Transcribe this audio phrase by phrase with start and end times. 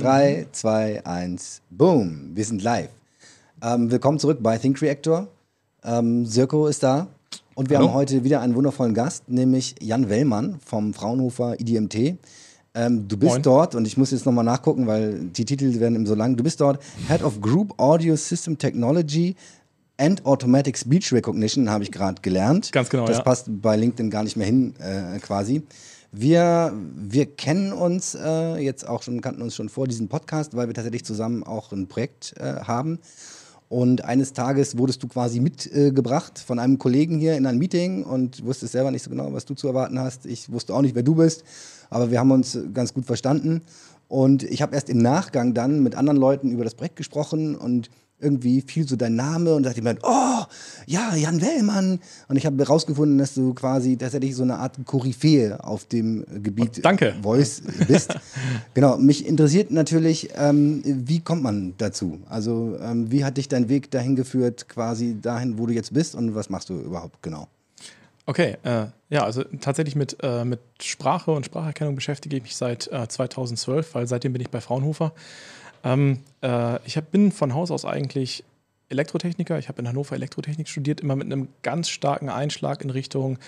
[0.00, 2.30] 3, 2, 1, boom.
[2.34, 2.88] Wir sind live.
[3.62, 5.28] Ähm, willkommen zurück bei Think Reactor.
[5.84, 7.06] Ähm, Sirko ist da.
[7.54, 7.88] Und wir Hallo.
[7.88, 12.16] haben heute wieder einen wundervollen Gast, nämlich Jan Wellmann vom Fraunhofer IDMT.
[12.74, 13.42] Ähm, du bist Moin.
[13.42, 16.36] dort, und ich muss jetzt nochmal nachgucken, weil die Titel werden eben so lang.
[16.36, 19.36] Du bist dort Head of Group Audio System Technology
[19.96, 22.72] and Automatic Speech Recognition, habe ich gerade gelernt.
[22.72, 23.22] Ganz genau, Das ja.
[23.22, 25.62] passt bei LinkedIn gar nicht mehr hin, äh, quasi.
[26.16, 30.68] Wir, wir kennen uns äh, jetzt auch schon, kannten uns schon vor diesem Podcast, weil
[30.68, 33.00] wir tatsächlich zusammen auch ein Projekt äh, haben.
[33.68, 38.44] Und eines Tages wurdest du quasi mitgebracht von einem Kollegen hier in ein Meeting und
[38.44, 40.24] wusstest selber nicht so genau, was du zu erwarten hast.
[40.26, 41.42] Ich wusste auch nicht, wer du bist,
[41.90, 43.62] aber wir haben uns ganz gut verstanden.
[44.06, 47.90] Und ich habe erst im Nachgang dann mit anderen Leuten über das Projekt gesprochen und
[48.24, 50.42] irgendwie fiel so dein Name und dachte ich mir, oh,
[50.86, 52.00] ja, Jan Wellmann.
[52.28, 56.78] Und ich habe herausgefunden, dass du quasi tatsächlich so eine Art Koryphäe auf dem Gebiet
[56.78, 57.14] Oh, danke.
[57.22, 58.14] Voice bist.
[58.74, 62.20] genau, mich interessiert natürlich, ähm, wie kommt man dazu?
[62.28, 66.14] Also, ähm, wie hat dich dein Weg dahin geführt, quasi dahin, wo du jetzt bist
[66.14, 67.48] und was machst du überhaupt genau?
[68.26, 72.90] Okay, äh, ja, also tatsächlich mit, äh, mit Sprache und Spracherkennung beschäftige ich mich seit
[72.90, 75.12] äh, 2012, weil seitdem bin ich bei Fraunhofer.
[75.84, 78.44] Ähm, äh, ich hab, bin von Haus aus eigentlich
[78.88, 79.58] Elektrotechniker.
[79.58, 83.38] Ich habe in Hannover Elektrotechnik studiert, immer mit einem ganz starken Einschlag in Richtung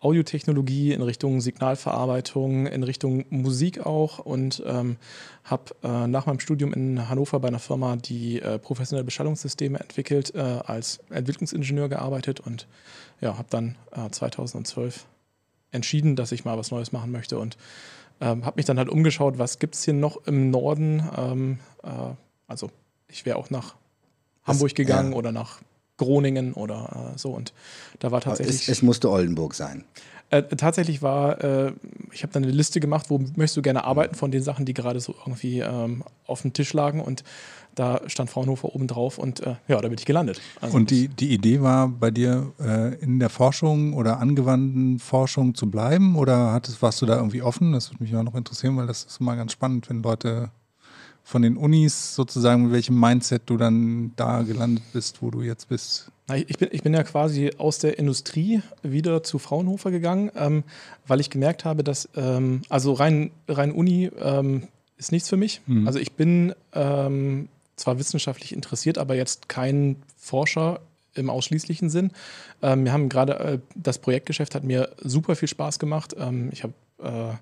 [0.00, 4.96] Audiotechnologie, in Richtung Signalverarbeitung, in Richtung Musik auch und ähm,
[5.44, 10.34] habe äh, nach meinem Studium in Hannover bei einer Firma, die äh, professionelle Beschallungssysteme entwickelt,
[10.34, 12.66] äh, als Entwicklungsingenieur gearbeitet und
[13.22, 15.06] ja, habe dann äh, 2012
[15.70, 17.56] entschieden, dass ich mal was Neues machen möchte und
[18.20, 21.02] ähm, habe mich dann halt umgeschaut, was gibt es hier noch im Norden.
[21.16, 21.73] Ähm, äh,
[22.46, 22.70] also
[23.08, 23.74] ich wäre auch nach
[24.44, 25.18] Hamburg gegangen ja.
[25.18, 25.60] oder nach
[25.96, 27.52] Groningen oder äh, so und
[28.00, 29.84] da war tatsächlich Es, es musste Oldenburg sein.
[30.30, 31.72] äh, tatsächlich war, äh,
[32.12, 34.74] ich habe dann eine Liste gemacht, wo möchtest du gerne arbeiten von den Sachen, die
[34.74, 37.22] gerade so irgendwie ähm, auf dem Tisch lagen und
[37.74, 40.40] da stand Fraunhofer oben drauf und äh, ja, da bin ich gelandet.
[40.60, 45.54] Also Und die, die Idee war bei dir, äh, in der Forschung oder angewandten Forschung
[45.54, 46.16] zu bleiben?
[46.16, 47.72] Oder hattest, warst du da irgendwie offen?
[47.72, 50.50] Das würde mich auch noch interessieren, weil das ist immer ganz spannend, wenn Leute
[51.24, 55.68] von den Unis sozusagen, mit welchem Mindset du dann da gelandet bist, wo du jetzt
[55.70, 56.10] bist.
[56.34, 60.64] Ich bin, ich bin ja quasi aus der Industrie wieder zu Fraunhofer gegangen, ähm,
[61.06, 65.60] weil ich gemerkt habe, dass, ähm, also rein, rein Uni ähm, ist nichts für mich.
[65.66, 65.86] Mhm.
[65.86, 70.80] Also ich bin ähm, zwar wissenschaftlich interessiert, aber jetzt kein Forscher
[71.14, 72.10] im ausschließlichen Sinn.
[72.62, 76.14] Ähm, wir haben gerade, äh, das Projektgeschäft hat mir super viel Spaß gemacht.
[76.18, 77.34] Ähm, ich habe, äh,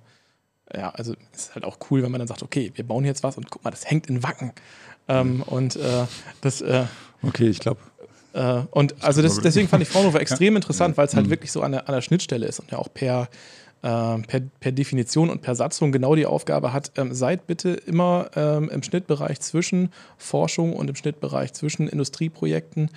[0.74, 3.22] ja, also es ist halt auch cool, wenn man dann sagt, okay, wir bauen jetzt
[3.22, 4.52] was und guck mal, das hängt in Wacken.
[5.08, 6.06] Ähm, und äh,
[6.40, 6.84] das, äh,
[7.22, 7.80] Okay, ich glaube.
[8.32, 11.30] äh, und also das, deswegen fand ich Fraunhofer extrem interessant, weil es halt Mhm.
[11.30, 13.28] wirklich so an der, an der Schnittstelle ist und ja auch per,
[13.88, 18.70] per, per Definition und per Satzung genau die Aufgabe hat, ähm, seid bitte immer ähm,
[18.70, 22.90] im Schnittbereich zwischen Forschung und im Schnittbereich zwischen Industrieprojekten.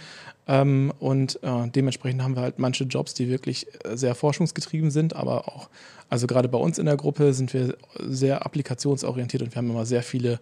[0.47, 5.15] Ähm, und äh, dementsprechend haben wir halt manche Jobs, die wirklich äh, sehr forschungsgetrieben sind,
[5.15, 5.69] aber auch,
[6.09, 9.87] also gerade bei uns in der Gruppe sind wir sehr applikationsorientiert und wir haben immer
[9.87, 10.39] sehr viele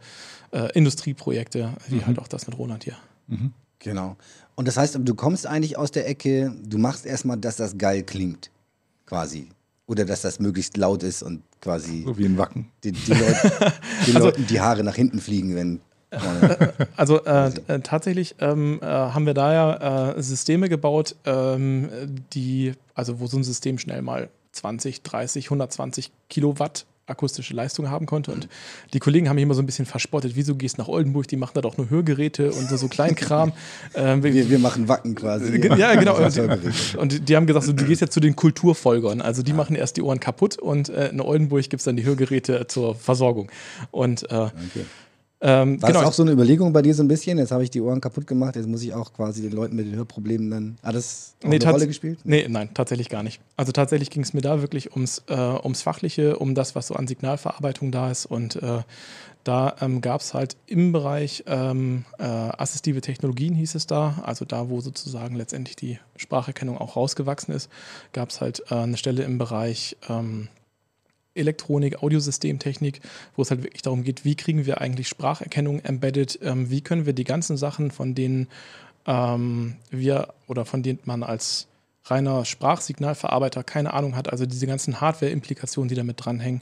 [0.52, 2.06] äh, Industrieprojekte, wie Mhm.
[2.08, 2.98] halt auch das mit Roland hier.
[3.28, 3.54] Mhm.
[3.80, 4.18] Genau.
[4.56, 8.04] Und das heißt, du kommst eigentlich aus der Ecke, du machst erstmal, dass das geil
[8.04, 8.52] klingt,
[9.06, 9.48] quasi.
[9.86, 12.72] Oder dass das möglichst laut ist und quasi So wie in Wacken.
[12.84, 13.52] die, die Leute,
[14.08, 15.82] den Also- Leuten die Haare nach hinten fliegen, wenn.
[16.96, 21.90] Also äh, äh, tatsächlich ähm, äh, haben wir da ja äh, Systeme gebaut, ähm,
[22.34, 28.06] die, also wo so ein System schnell mal 20, 30, 120 Kilowatt akustische Leistung haben
[28.06, 28.32] konnte.
[28.32, 28.48] Und
[28.94, 30.36] die Kollegen haben mich immer so ein bisschen verspottet.
[30.36, 31.28] Wieso gehst du nach Oldenburg?
[31.28, 33.52] Die machen da doch nur Hörgeräte und so, so Kleinkram.
[33.96, 35.60] ähm, wir, wir, machen Wacken quasi.
[35.78, 36.18] Ja, genau.
[36.98, 39.22] Und, die haben gesagt, so, du gehst jetzt zu den Kulturfolgern.
[39.22, 42.06] Also die machen erst die Ohren kaputt und äh, in Oldenburg gibt es dann die
[42.06, 43.52] Hörgeräte zur Versorgung.
[43.92, 44.86] Und äh, Okay.
[45.46, 46.00] Ähm, War genau.
[46.00, 47.38] das auch so eine Überlegung bei dir so ein bisschen?
[47.38, 49.86] Jetzt habe ich die Ohren kaputt gemacht, jetzt muss ich auch quasi den Leuten mit
[49.86, 50.78] den Hörproblemen dann.
[50.82, 52.20] Hat das Nee, eine Rolle gespielt?
[52.24, 53.42] Nee, nein, tatsächlich gar nicht.
[53.58, 56.96] Also tatsächlich ging es mir da wirklich ums, äh, ums Fachliche, um das, was so
[56.96, 58.26] an Signalverarbeitung da ist.
[58.26, 58.84] Und äh,
[59.44, 64.46] da ähm, gab es halt im Bereich ähm, äh, assistive Technologien, hieß es da, also
[64.46, 67.70] da, wo sozusagen letztendlich die Spracherkennung auch rausgewachsen ist,
[68.14, 70.48] gab es halt äh, eine Stelle im Bereich ähm,
[71.36, 73.02] Elektronik, Audiosystemtechnik,
[73.36, 77.06] wo es halt wirklich darum geht, wie kriegen wir eigentlich Spracherkennung embedded, ähm, wie können
[77.06, 78.48] wir die ganzen Sachen, von denen
[79.06, 81.68] ähm, wir oder von denen man als
[82.06, 86.62] reiner Sprachsignalverarbeiter keine Ahnung hat, also diese ganzen Hardware-Implikationen, die damit dranhängen,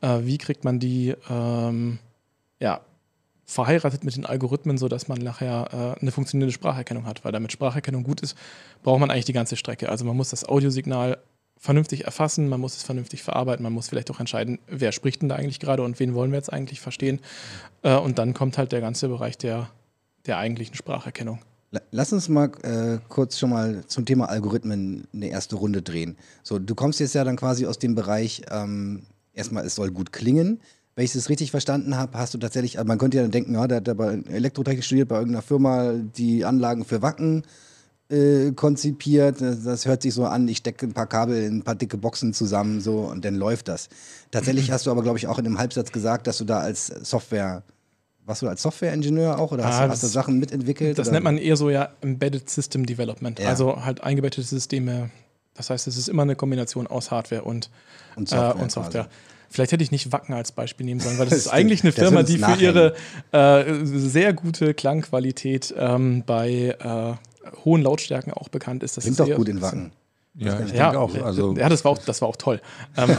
[0.00, 1.98] äh, wie kriegt man die ähm,
[2.58, 2.80] ja,
[3.50, 7.24] verheiratet mit den Algorithmen, sodass man nachher äh, eine funktionierende Spracherkennung hat.
[7.24, 8.36] Weil damit Spracherkennung gut ist,
[8.82, 9.88] braucht man eigentlich die ganze Strecke.
[9.88, 11.18] Also man muss das Audiosignal
[11.60, 15.28] vernünftig erfassen, man muss es vernünftig verarbeiten, man muss vielleicht auch entscheiden, wer spricht denn
[15.28, 17.20] da eigentlich gerade und wen wollen wir jetzt eigentlich verstehen.
[17.82, 19.68] Äh, und dann kommt halt der ganze Bereich der,
[20.24, 21.40] der eigentlichen Spracherkennung.
[21.92, 26.16] Lass uns mal äh, kurz schon mal zum Thema Algorithmen eine erste Runde drehen.
[26.42, 29.02] So, du kommst jetzt ja dann quasi aus dem Bereich, ähm,
[29.34, 30.60] erstmal, es soll gut klingen.
[30.96, 33.54] Wenn ich es richtig verstanden habe, hast du tatsächlich, also man könnte ja dann denken,
[33.54, 37.44] ja, der hat aber Elektrotechnik studiert bei irgendeiner Firma, die Anlagen für Wacken
[38.10, 39.40] äh, konzipiert.
[39.40, 41.96] Das, das, hört sich so an, ich stecke ein paar Kabel in ein paar dicke
[41.96, 43.88] Boxen zusammen so und dann läuft das.
[44.30, 46.86] Tatsächlich hast du aber, glaube ich, auch in einem Halbsatz gesagt, dass du da als
[46.86, 47.62] Software
[48.26, 50.98] warst du als Software-Ingenieur auch oder hast, ah, hast, du Sachen mitentwickelt?
[50.98, 51.14] Das oder?
[51.14, 53.38] nennt man eher so ja Embedded System Development.
[53.38, 53.48] Ja.
[53.48, 55.10] Also halt eingebettete Systeme.
[55.54, 57.70] Das heißt, es ist immer eine Kombination aus Hardware und,
[58.16, 58.56] und Software.
[58.56, 59.08] Äh, und Software.
[59.48, 62.22] Vielleicht hätte ich nicht Wacken als Beispiel nehmen sollen, weil das ist eigentlich eine Firma,
[62.22, 62.94] die für ihre
[63.32, 67.14] äh, sehr gute Klangqualität ähm, bei äh,
[67.64, 68.96] hohen Lautstärken auch bekannt ist.
[68.96, 69.92] Das Klingt ist doch gut in Wacken.
[70.34, 71.12] Ja, ich ja, auch.
[71.16, 72.60] Also ja, das war auch, das war auch toll.
[72.96, 73.16] ähm,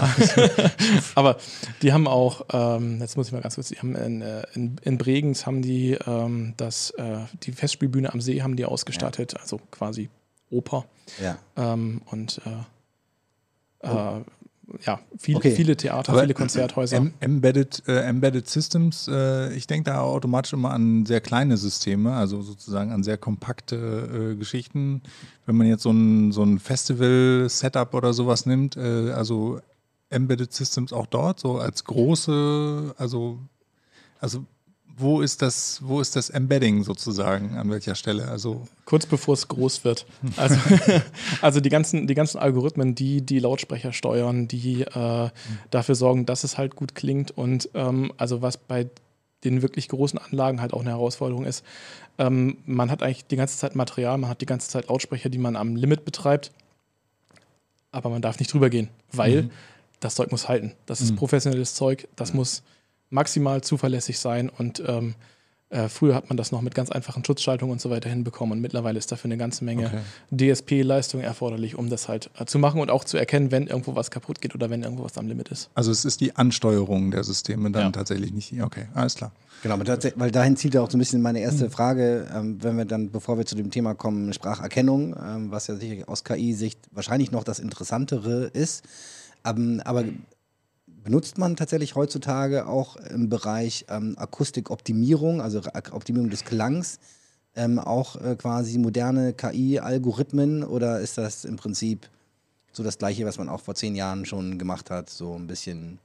[1.16, 1.38] aber
[1.82, 4.78] die haben auch, ähm, jetzt muss ich mal ganz kurz, die haben in, äh, in,
[4.82, 9.40] in Bregenz haben die ähm, das, äh, die Festspielbühne am See haben die ausgestattet, ja.
[9.42, 10.10] also quasi
[10.50, 10.86] Oper.
[11.22, 11.38] Ja.
[11.58, 14.22] Ähm, und äh, oh
[14.86, 15.52] ja, viel, okay.
[15.52, 16.98] viele Theater, Aber viele Konzerthäuser.
[16.98, 22.14] Em embedded, äh, embedded Systems, äh, ich denke da automatisch immer an sehr kleine Systeme,
[22.14, 25.02] also sozusagen an sehr kompakte äh, Geschichten.
[25.46, 29.60] Wenn man jetzt so ein, so ein Festival-Setup oder sowas nimmt, äh, also
[30.10, 33.40] Embedded Systems auch dort, so als große, also,
[34.20, 34.46] also
[34.98, 38.28] wo ist das, wo ist das Embedding sozusagen, an welcher Stelle?
[38.28, 40.06] Also Kurz bevor es groß wird.
[40.38, 40.58] Also,
[41.42, 45.30] also die, ganzen, die ganzen Algorithmen, die die Lautsprecher steuern, die äh,
[45.70, 48.90] dafür sorgen, dass es halt gut klingt und ähm, also was bei
[49.44, 51.66] den wirklich großen Anlagen halt auch eine Herausforderung ist.
[52.18, 55.40] Ähm, man hat eigentlich die ganze Zeit Material, man hat die ganze Zeit Lautsprecher, die
[55.40, 56.52] man am Limit betreibt,
[57.92, 59.52] aber man darf nicht drüber gehen, weil mhm.
[60.00, 60.74] das Zeug muss halten.
[60.86, 61.16] Das ist mhm.
[61.16, 62.64] professionelles Zeug, das muss
[63.12, 65.14] maximal zuverlässig sein und ähm,
[65.72, 68.62] äh, früher hat man das noch mit ganz einfachen Schutzschaltungen und so weiter hinbekommen und
[68.62, 69.86] mittlerweile ist dafür eine ganze Menge
[70.32, 70.54] okay.
[70.54, 74.12] DSP-Leistung erforderlich, um das halt äh, zu machen und auch zu erkennen, wenn irgendwo was
[74.12, 75.70] kaputt geht oder wenn irgendwo was am Limit ist.
[75.74, 77.92] Also es ist die Ansteuerung der Systeme dann ja.
[77.92, 78.62] tatsächlich nicht.
[78.62, 79.32] Okay, alles klar.
[79.64, 79.78] Genau,
[80.16, 81.72] weil dahin zielt ja auch so ein bisschen meine erste mhm.
[81.72, 85.76] Frage, ähm, wenn wir dann, bevor wir zu dem Thema kommen, Spracherkennung, ähm, was ja
[85.76, 88.84] sicher aus KI-Sicht wahrscheinlich noch das Interessantere ist.
[89.46, 90.04] Ähm, aber
[91.04, 95.62] benutzt man tatsächlich heutzutage auch im Bereich ähm, Akustikoptimierung, also
[95.92, 97.00] Optimierung des Klangs,
[97.56, 102.10] ähm, auch äh, quasi moderne KI-Algorithmen oder ist das im Prinzip
[102.72, 106.00] so das gleiche, was man auch vor zehn Jahren schon gemacht hat, so ein bisschen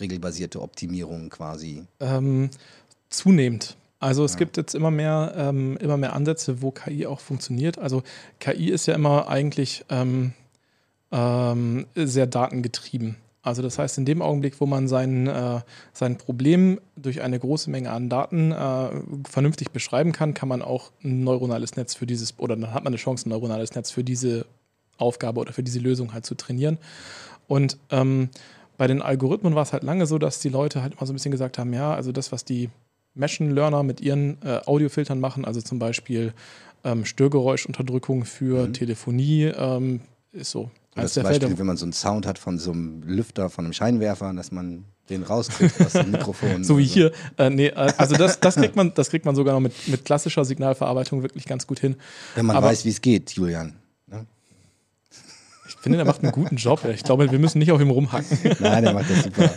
[0.00, 1.84] regelbasierte Optimierung quasi?
[2.00, 2.50] Ähm,
[3.10, 3.76] zunehmend.
[4.00, 4.38] Also es ja.
[4.38, 7.78] gibt jetzt immer mehr, ähm, immer mehr Ansätze, wo KI auch funktioniert.
[7.78, 8.02] Also
[8.38, 10.32] KI ist ja immer eigentlich ähm,
[11.12, 13.16] ähm, sehr datengetrieben.
[13.42, 15.60] Also das heißt, in dem Augenblick, wo man sein, äh,
[15.92, 18.90] sein Problem durch eine große Menge an Daten äh,
[19.28, 22.92] vernünftig beschreiben kann, kann man auch ein neuronales Netz für dieses, oder dann hat man
[22.92, 24.44] eine Chance, ein neuronales Netz für diese
[24.98, 26.76] Aufgabe oder für diese Lösung halt zu trainieren.
[27.48, 28.28] Und ähm,
[28.76, 31.16] bei den Algorithmen war es halt lange so, dass die Leute halt immer so ein
[31.16, 32.68] bisschen gesagt haben, ja, also das, was die
[33.14, 36.34] Machine Learner mit ihren äh, Audiofiltern machen, also zum Beispiel
[36.84, 38.72] ähm, Störgeräuschunterdrückung für mhm.
[38.74, 40.00] Telefonie, ähm,
[40.32, 40.70] ist so
[41.02, 43.72] das zum Beispiel, wenn man so einen Sound hat von so einem Lüfter, von einem
[43.72, 46.64] Scheinwerfer, dass man den rauskriegt aus dem Mikrofon.
[46.64, 46.94] so wie so.
[46.94, 47.12] hier.
[47.36, 50.04] Äh, nee, äh, also das, das, kriegt man, das kriegt man sogar noch mit, mit
[50.04, 51.96] klassischer Signalverarbeitung wirklich ganz gut hin.
[52.34, 53.79] Wenn man Aber, weiß, wie es geht, Julian.
[55.80, 56.84] Ich finde, der macht einen guten Job.
[56.84, 58.38] Ich glaube, wir müssen nicht auf ihm rumhacken.
[58.60, 59.48] Nein, der macht das super.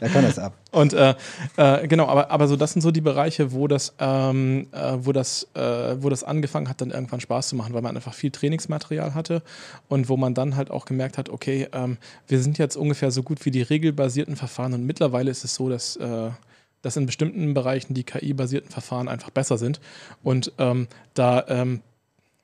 [0.00, 0.52] Der kann das ab.
[0.70, 1.16] Und äh,
[1.56, 5.10] äh, genau, aber, aber so, das sind so die Bereiche, wo das, ähm, äh, wo,
[5.10, 8.30] das, äh, wo das angefangen hat, dann irgendwann Spaß zu machen, weil man einfach viel
[8.30, 9.42] Trainingsmaterial hatte
[9.88, 11.98] und wo man dann halt auch gemerkt hat, okay, ähm,
[12.28, 15.68] wir sind jetzt ungefähr so gut wie die regelbasierten Verfahren und mittlerweile ist es so,
[15.68, 16.30] dass äh,
[16.82, 19.80] dass in bestimmten Bereichen die KI-basierten Verfahren einfach besser sind.
[20.24, 21.80] Und ähm, da ähm,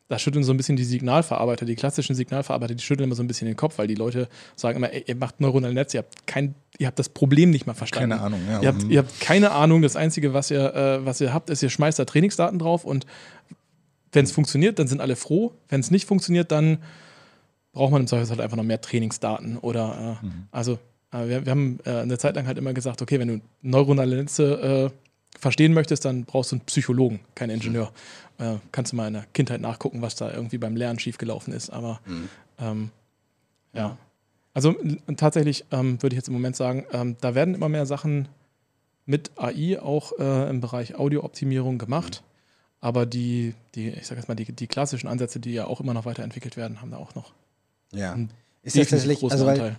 [0.09, 3.27] da schütteln so ein bisschen die Signalverarbeiter, die klassischen Signalverarbeiter, die schütteln immer so ein
[3.27, 6.27] bisschen den Kopf, weil die Leute sagen immer, ey, ihr macht neuronale Netze, ihr habt,
[6.27, 8.11] kein, ihr habt das Problem nicht mal verstanden.
[8.11, 8.63] Keine Ahnung, ja.
[8.63, 11.63] Ihr habt, ihr habt keine Ahnung, das Einzige, was ihr, äh, was ihr habt, ist,
[11.63, 13.05] ihr schmeißt da Trainingsdaten drauf und
[14.13, 15.53] wenn es funktioniert, dann sind alle froh.
[15.69, 16.79] Wenn es nicht funktioniert, dann
[17.73, 20.49] braucht man im Zweifelsfall halt einfach noch mehr Trainingsdaten oder äh, mhm.
[20.51, 20.79] also
[21.13, 24.17] äh, wir, wir, haben äh, eine Zeit lang halt immer gesagt, okay, wenn du neuronale
[24.17, 25.08] Netze äh,
[25.39, 27.93] verstehen möchtest, dann brauchst du einen Psychologen, keinen Ingenieur.
[28.39, 31.71] Äh, kannst du mal in der Kindheit nachgucken, was da irgendwie beim Lernen schiefgelaufen ist.
[31.71, 32.29] Aber mhm.
[32.59, 32.91] ähm,
[33.73, 33.97] ja.
[34.55, 34.75] Also
[35.17, 38.29] tatsächlich ähm, würde ich jetzt im Moment sagen, ähm, da werden immer mehr Sachen
[39.07, 42.23] mit AI auch äh, im Bereich Audiooptimierung gemacht.
[42.23, 42.29] Mhm.
[42.81, 45.95] Aber die, die, ich sage jetzt mal, die, die klassischen Ansätze, die ja auch immer
[45.95, 47.33] noch weiterentwickelt werden, haben da auch noch
[47.93, 48.17] ja.
[48.63, 49.73] Ist das tatsächlich, also weil, äh,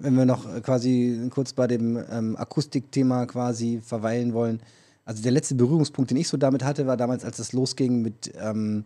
[0.00, 4.60] wenn wir noch quasi kurz bei dem ähm, Akustikthema quasi verweilen wollen,
[5.04, 8.30] also der letzte Berührungspunkt, den ich so damit hatte, war damals, als es losging mit,
[8.38, 8.84] ähm,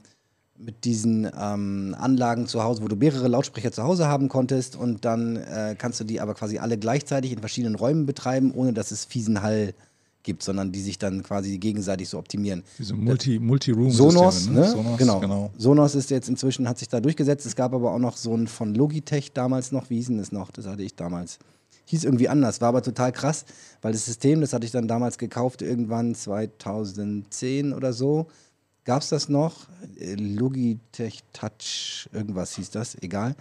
[0.57, 5.05] mit diesen ähm, Anlagen zu Hause, wo du mehrere Lautsprecher zu Hause haben konntest und
[5.05, 8.93] dann äh, kannst du die aber quasi alle gleichzeitig in verschiedenen Räumen betreiben, ohne dass
[8.93, 9.75] es fiesen Hall
[10.23, 12.63] gibt, sondern die sich dann quasi gegenseitig so optimieren.
[12.79, 14.71] Diese Multi, Multi-Room Sonos, Systeme, ne?
[14.71, 15.21] Sonos, genau.
[15.21, 15.51] genau.
[15.59, 17.47] Sonos ist jetzt inzwischen, hat sich da durchgesetzt.
[17.47, 20.33] Es gab aber auch noch so ein von Logitech damals noch, wie hieß denn das
[20.33, 20.51] noch?
[20.51, 21.39] Das hatte ich damals.
[21.87, 23.45] Hieß irgendwie anders, war aber total krass,
[23.83, 28.29] weil das System, das hatte ich dann damals gekauft, irgendwann 2010 oder so.
[28.85, 29.69] Gab es das noch?
[29.99, 33.37] Äh, Logitech Touch, irgendwas hieß das, egal.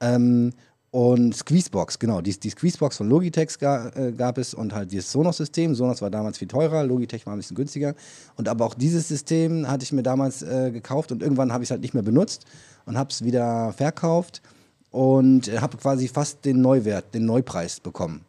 [0.00, 0.52] Ähm,
[0.92, 5.10] und Squeezebox, genau, die, die Squeezebox von Logitech ga, äh, gab es und halt dieses
[5.10, 5.74] Sonos-System.
[5.74, 7.94] Sonos war damals viel teurer, Logitech war ein bisschen günstiger.
[8.36, 11.68] Und aber auch dieses System hatte ich mir damals äh, gekauft und irgendwann habe ich
[11.68, 12.44] es halt nicht mehr benutzt
[12.84, 14.42] und habe es wieder verkauft
[14.90, 18.26] und äh, habe quasi fast den Neuwert, den Neupreis bekommen.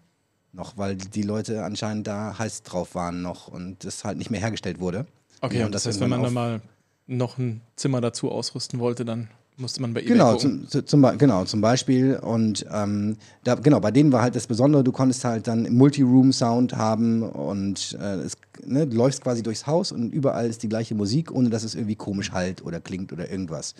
[0.53, 4.39] Noch, weil die, Leute anscheinend da heiß drauf waren noch und das halt nicht mehr
[4.39, 5.05] hergestellt wurde.
[5.41, 6.62] Okay, und das heißt, wenn man dann mal
[7.08, 10.62] noch ein Zimmer dazu ausrüsten wollte, dann musste man bei eBay Genau, gucken.
[10.62, 12.15] zum, zu- zum, genau, zum Beispiel.
[12.17, 16.75] Und ähm, da, genau, bei denen war halt das Besondere, du konntest halt dann Multi-Room-Sound
[16.75, 18.33] haben und äh, es,
[18.65, 21.75] ne, du läufst quasi durchs Haus und überall ist die gleiche Musik, ohne dass es
[21.75, 23.75] irgendwie komisch halt oder klingt oder irgendwas.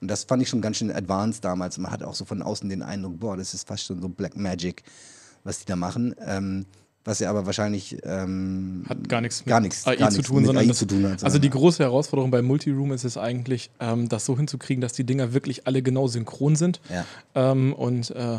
[0.00, 1.78] Und das fand ich schon ganz schön advanced damals.
[1.78, 4.36] Man hat auch so von außen den Eindruck, boah, das ist fast schon so Black
[4.36, 4.82] Magic,
[5.42, 6.14] was die da machen.
[6.26, 6.66] Ähm,
[7.06, 10.28] was ja aber wahrscheinlich ähm, Hat gar nichts mit gar nichts, AI gar zu nichts
[10.28, 13.16] tun, mit AI das, zu tun hat, also die große Herausforderung bei Multiroom ist es
[13.16, 16.80] eigentlich, ähm, das so hinzukriegen, dass die Dinger wirklich alle genau synchron sind.
[16.90, 17.04] Ja.
[17.34, 18.38] Ähm, und äh,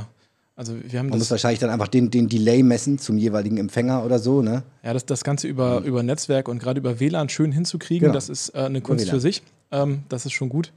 [0.56, 4.04] also wir haben Man muss wahrscheinlich dann einfach den, den Delay messen zum jeweiligen Empfänger
[4.04, 4.64] oder so, ne?
[4.84, 8.14] ja, das, das Ganze über, über Netzwerk und gerade über WLAN schön hinzukriegen, Genau.
[8.14, 9.44] das ist äh, eine Kunst für sich.
[9.72, 10.74] Ähm, das ist schon gut.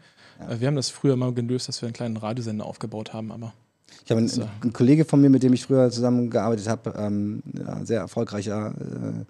[0.48, 3.54] Äh, wir haben das früher mal gelöst, dass wir einen kleinen Radiosender aufgebaut haben, aber
[4.04, 4.30] Ich habe einen,
[4.62, 9.24] einen Kollege von mir, mit dem ich früher zusammengearbeitet habe, ähm, ja, sehr erfolgreicher äh,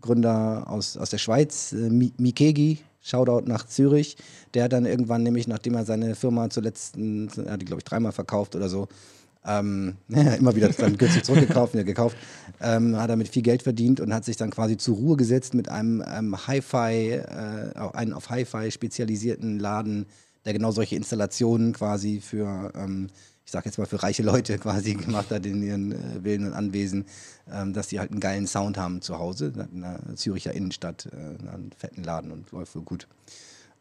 [0.00, 4.16] Gründer aus, aus der Schweiz, äh, Mi- Mikegi, Shoutout nach Zürich.
[4.54, 7.80] Der hat dann irgendwann, nämlich nachdem er seine Firma zuletzt, äh, er hat die glaube
[7.80, 8.88] ich dreimal verkauft oder so,
[9.46, 12.16] ähm, immer wieder dann kürzlich zurückgekauft, wieder gekauft,
[12.60, 15.68] ähm, hat damit viel Geld verdient und hat sich dann quasi zur Ruhe gesetzt mit
[15.68, 20.06] einem ähm, Hi-Fi, äh, einen auf Hi-Fi spezialisierten Laden,
[20.46, 23.08] der genau solche Installationen quasi für, ähm,
[23.44, 26.52] ich sag jetzt mal für reiche Leute quasi gemacht hat in ihren äh, Villen und
[26.54, 27.06] Anwesen,
[27.52, 31.16] ähm, dass die halt einen geilen Sound haben zu Hause, in der Züricher Innenstadt, äh,
[31.16, 33.06] einen fetten Laden und läuft wohl gut.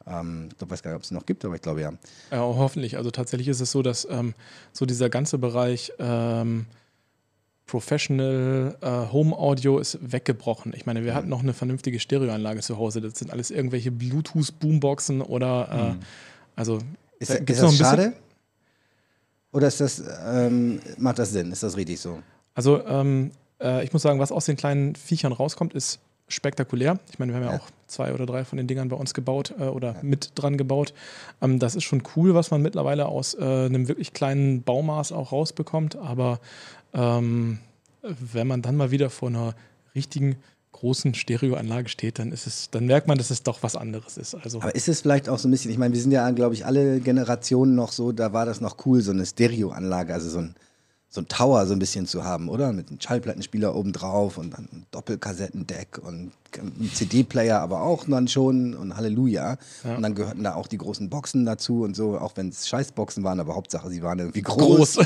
[0.06, 1.94] Ähm, ich weiß gar nicht, ob es noch gibt, aber ich glaube ja.
[2.32, 2.98] Ja, hoffentlich.
[2.98, 4.34] Also tatsächlich ist es so, dass ähm,
[4.74, 6.66] so dieser ganze Bereich ähm,
[7.66, 10.74] Professional äh, Home Audio ist weggebrochen.
[10.76, 13.00] Ich meine, wir hatten noch eine vernünftige Stereoanlage zu Hause.
[13.00, 16.06] Das sind alles irgendwelche Bluetooth-Boomboxen oder äh,
[16.56, 16.80] also
[17.20, 18.14] Ist, ist das schade?
[19.54, 21.52] Oder ist das, ähm, macht das Sinn?
[21.52, 22.20] Ist das richtig so?
[22.56, 23.32] Also ähm,
[23.62, 27.00] äh, ich muss sagen, was aus den kleinen Viechern rauskommt, ist spektakulär.
[27.12, 27.60] Ich meine, wir haben ja, Ja.
[27.60, 30.94] auch zwei oder drei von den Dingern bei uns gebaut äh, oder mit dran gebaut.
[31.42, 35.32] Ähm, das ist schon cool, was man mittlerweile aus äh, einem wirklich kleinen Baumaß auch
[35.32, 35.96] rausbekommt.
[35.96, 36.40] Aber
[36.94, 37.60] ähm,
[38.02, 39.54] wenn man dann mal wieder vor einer
[39.96, 40.38] richtigen
[40.84, 44.36] großen Stereoanlage steht, dann ist es, dann merkt man, dass es doch was anderes ist.
[44.36, 46.56] Also Aber ist es vielleicht auch so ein bisschen, ich meine, wir sind ja, glaube
[46.56, 50.40] ich, alle Generationen noch so, da war das noch cool, so eine Stereoanlage, also so
[50.40, 50.56] ein,
[51.08, 52.74] so ein Tower so ein bisschen zu haben, oder?
[52.74, 58.28] Mit einem Schallplattenspieler oben drauf und dann ein Doppelkassettendeck und ein CD-Player aber auch dann
[58.28, 59.58] schon und Halleluja.
[59.86, 59.96] Ja.
[59.96, 63.24] Und dann gehörten da auch die großen Boxen dazu und so, auch wenn es Scheißboxen
[63.24, 64.96] waren, aber Hauptsache sie waren irgendwie groß.
[64.96, 65.06] groß.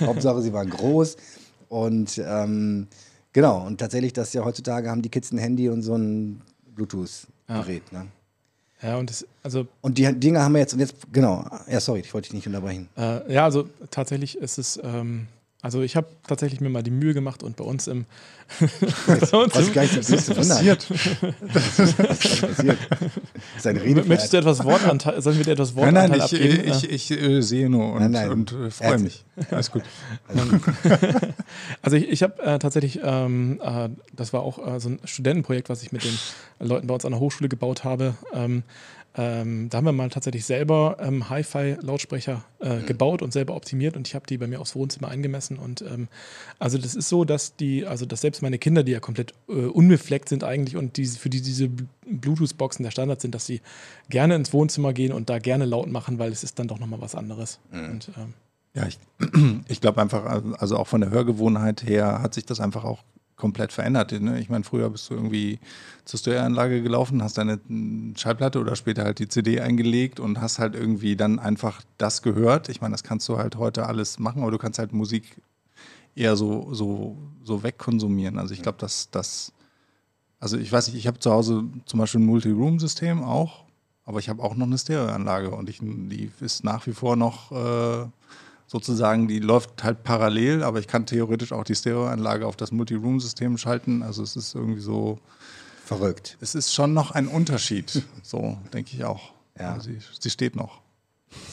[0.00, 1.18] Hauptsache sie waren groß.
[1.68, 2.86] Und ähm,
[3.32, 6.42] genau, und tatsächlich, das ja heutzutage haben die Kids ein Handy und so ein
[6.74, 7.92] Bluetooth-Gerät.
[7.92, 8.06] Ne?
[8.82, 12.00] ja, und das, also Und die Dinge haben wir jetzt, und jetzt, genau, ja, sorry,
[12.00, 12.88] ich wollte dich nicht unterbrechen.
[12.96, 15.28] Äh, ja, also tatsächlich ist es, ähm,
[15.62, 18.04] also ich habe tatsächlich mir mal die Mühe gemacht und bei uns im,
[18.58, 20.90] bei uns Was im gar nicht das nächste passiert.
[20.90, 22.78] Ist passiert?
[23.58, 23.76] Sein
[24.08, 26.72] möchtest du etwas Wortanteil, sollen wir dir etwas Nein, Wortanteil nein, ich, abgeben?
[26.90, 28.30] ich, ich, äh, sehe nur und, Nein, nein.
[28.30, 29.24] und äh, freue mich.
[29.52, 29.84] Alles gut.
[31.80, 35.68] Also ich, ich habe äh, tatsächlich, ähm, äh, das war auch äh, so ein Studentenprojekt,
[35.68, 36.18] was ich mit den
[36.58, 38.14] Leuten bei uns an der Hochschule gebaut habe.
[38.34, 38.64] Ähm,
[39.14, 44.08] ähm, da haben wir mal tatsächlich selber ähm, Hi-Fi-Lautsprecher äh, gebaut und selber optimiert und
[44.08, 45.58] ich habe die bei mir aufs Wohnzimmer eingemessen.
[45.58, 46.08] Und ähm,
[46.58, 49.52] also das ist so, dass die, also dass selbst meine Kinder, die ja komplett äh,
[49.52, 53.60] unbefleckt sind eigentlich und die, für die diese Bl- Bluetooth-Boxen der Standard sind, dass sie
[54.08, 57.00] gerne ins Wohnzimmer gehen und da gerne laut machen, weil es ist dann doch nochmal
[57.00, 57.58] was anderes.
[57.70, 58.32] Und, ähm,
[58.74, 58.98] Ja, ich,
[59.68, 63.00] ich glaube einfach, also auch von der Hörgewohnheit her hat sich das einfach auch
[63.42, 64.12] komplett verändert.
[64.12, 64.38] Ne?
[64.38, 65.58] Ich meine, früher bist du irgendwie
[66.04, 67.58] zur Stereoanlage gelaufen, hast deine
[68.16, 72.68] Schallplatte oder später halt die CD eingelegt und hast halt irgendwie dann einfach das gehört.
[72.68, 75.42] Ich meine, das kannst du halt heute alles machen, aber du kannst halt Musik
[76.14, 78.38] eher so, so, so wegkonsumieren.
[78.38, 79.52] Also ich glaube, dass das,
[80.38, 83.64] also ich weiß nicht, ich habe zu Hause zum Beispiel ein Multi-Room-System auch,
[84.04, 87.50] aber ich habe auch noch eine Stereoanlage und ich, die ist nach wie vor noch
[87.50, 88.06] äh,
[88.72, 93.58] sozusagen, die läuft halt parallel, aber ich kann theoretisch auch die Stereoanlage auf das Multi-Room-System
[93.58, 94.02] schalten.
[94.02, 95.18] Also es ist irgendwie so.
[95.84, 96.38] Verrückt.
[96.40, 99.32] Es ist schon noch ein Unterschied, so denke ich auch.
[99.58, 99.74] Ja.
[99.74, 100.80] Also sie, sie steht noch.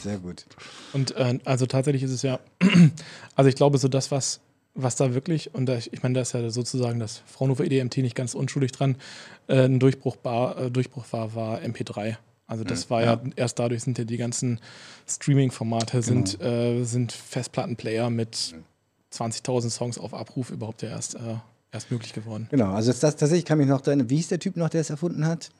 [0.02, 0.46] Sehr gut.
[0.94, 2.40] Und äh, also tatsächlich ist es ja,
[3.34, 4.40] also ich glaube, so das, was,
[4.74, 8.14] was da wirklich, und da, ich meine, da ist ja sozusagen das Fraunhofer EDMT nicht
[8.14, 8.96] ganz unschuldig dran,
[9.46, 12.16] äh, ein Durchbruch, bar, äh, Durchbruch war, war MP3.
[12.50, 13.12] Also das war ja.
[13.12, 14.58] ja, erst dadurch sind ja die ganzen
[15.06, 16.02] Streaming-Formate genau.
[16.02, 18.56] sind, äh, sind Festplattenplayer mit
[19.12, 21.36] 20.000 Songs auf Abruf überhaupt ja erst, äh,
[21.70, 22.48] erst möglich geworden.
[22.50, 24.90] Genau, also das, tatsächlich kann mich noch erinnern, wie hieß der Typ noch, der es
[24.90, 25.50] erfunden hat?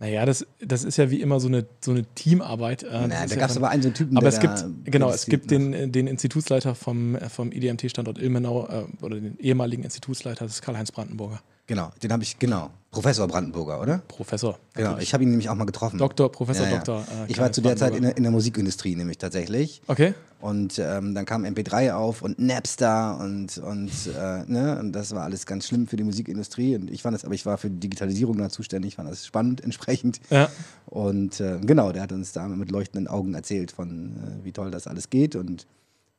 [0.00, 2.82] Naja, das, das ist ja wie immer so eine, so eine Teamarbeit.
[2.82, 5.26] Äh, naja, da gab es aber einen so einen Typen, aber es gibt, genau, es
[5.26, 10.62] gibt den, den Institutsleiter vom, vom IDMT-Standort Ilmenau äh, oder den ehemaligen Institutsleiter, das ist
[10.62, 11.40] Karl-Heinz Brandenburger.
[11.72, 12.68] Genau, den habe ich, genau.
[12.90, 14.02] Professor Brandenburger, oder?
[14.06, 14.58] Professor.
[14.74, 15.96] Genau, ich habe ihn nämlich auch mal getroffen.
[15.96, 16.76] Doktor, Professor, ja, ja.
[16.76, 17.00] Doktor.
[17.00, 19.80] Äh, ich war zu der Zeit in der, in der, Musikindustrie nämlich tatsächlich.
[19.86, 20.12] Okay.
[20.42, 24.78] Und ähm, dann kam MP3 auf und Napster und, und, äh, ne?
[24.78, 26.76] und das war alles ganz schlimm für die Musikindustrie.
[26.76, 29.60] Und ich fand das, aber ich war für die Digitalisierung da zuständig, fand das spannend
[29.64, 30.20] entsprechend.
[30.28, 30.50] Ja.
[30.84, 34.70] Und äh, genau, der hat uns da mit leuchtenden Augen erzählt von, äh, wie toll
[34.70, 35.66] das alles geht und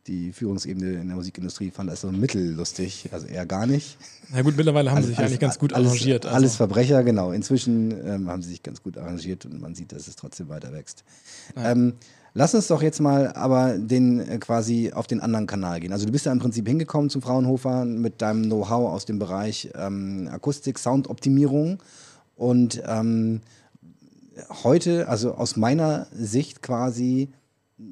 [0.07, 3.98] die Führungsebene in der Musikindustrie fand das so mittellustig, also eher gar nicht.
[4.31, 6.25] Na gut, mittlerweile haben also sie sich alles, eigentlich ganz gut alles, arrangiert.
[6.25, 6.36] Also.
[6.36, 7.31] Alles Verbrecher, genau.
[7.31, 10.74] Inzwischen ähm, haben sie sich ganz gut arrangiert und man sieht, dass es trotzdem weiter
[10.74, 11.03] wächst.
[11.55, 11.72] Ja.
[11.72, 11.93] Ähm,
[12.33, 15.93] lass uns doch jetzt mal aber den äh, quasi auf den anderen Kanal gehen.
[15.93, 19.69] Also du bist ja im Prinzip hingekommen zu Fraunhofer mit deinem Know-how aus dem Bereich
[19.75, 21.81] ähm, Akustik, Soundoptimierung
[22.36, 23.41] und ähm,
[24.63, 27.29] heute, also aus meiner Sicht quasi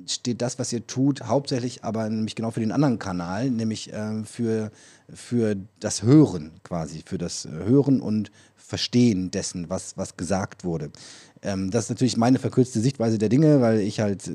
[0.07, 4.23] steht das, was ihr tut, hauptsächlich aber nämlich genau für den anderen Kanal, nämlich äh,
[4.23, 4.71] für,
[5.13, 10.91] für das Hören quasi, für das Hören und Verstehen dessen, was, was gesagt wurde.
[11.41, 14.31] Ähm, das ist natürlich meine verkürzte Sichtweise der Dinge, weil ich halt, äh,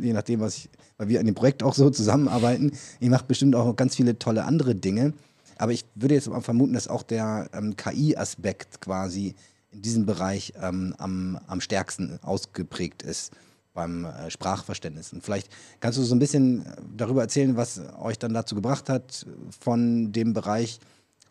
[0.00, 3.54] je nachdem, was ich, weil wir an dem Projekt auch so zusammenarbeiten, ihr macht bestimmt
[3.54, 5.12] auch ganz viele tolle andere Dinge.
[5.56, 9.34] Aber ich würde jetzt mal vermuten, dass auch der ähm, KI-Aspekt quasi
[9.72, 13.30] in diesem Bereich ähm, am, am stärksten ausgeprägt ist
[13.74, 15.12] beim äh, Sprachverständnis.
[15.12, 15.48] Und vielleicht
[15.80, 16.64] kannst du so ein bisschen
[16.96, 19.26] darüber erzählen, was euch dann dazu gebracht hat,
[19.58, 20.80] von dem Bereich,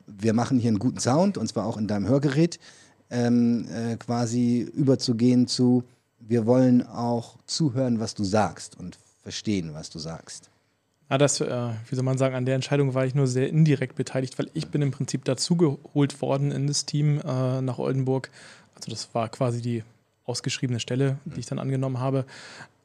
[0.08, 2.60] wir machen hier einen guten Sound, und zwar auch in deinem Hörgerät,
[3.10, 5.84] ähm, äh, quasi überzugehen zu,
[6.20, 10.50] wir wollen auch zuhören, was du sagst und verstehen, was du sagst.
[11.10, 13.96] Ja, das, äh, wie soll man sagen, an der Entscheidung war ich nur sehr indirekt
[13.96, 18.30] beteiligt, weil ich bin im Prinzip dazugeholt worden in das Team äh, nach Oldenburg.
[18.76, 19.84] Also das war quasi die
[20.30, 22.26] ausgeschriebene Stelle, die ich dann angenommen habe,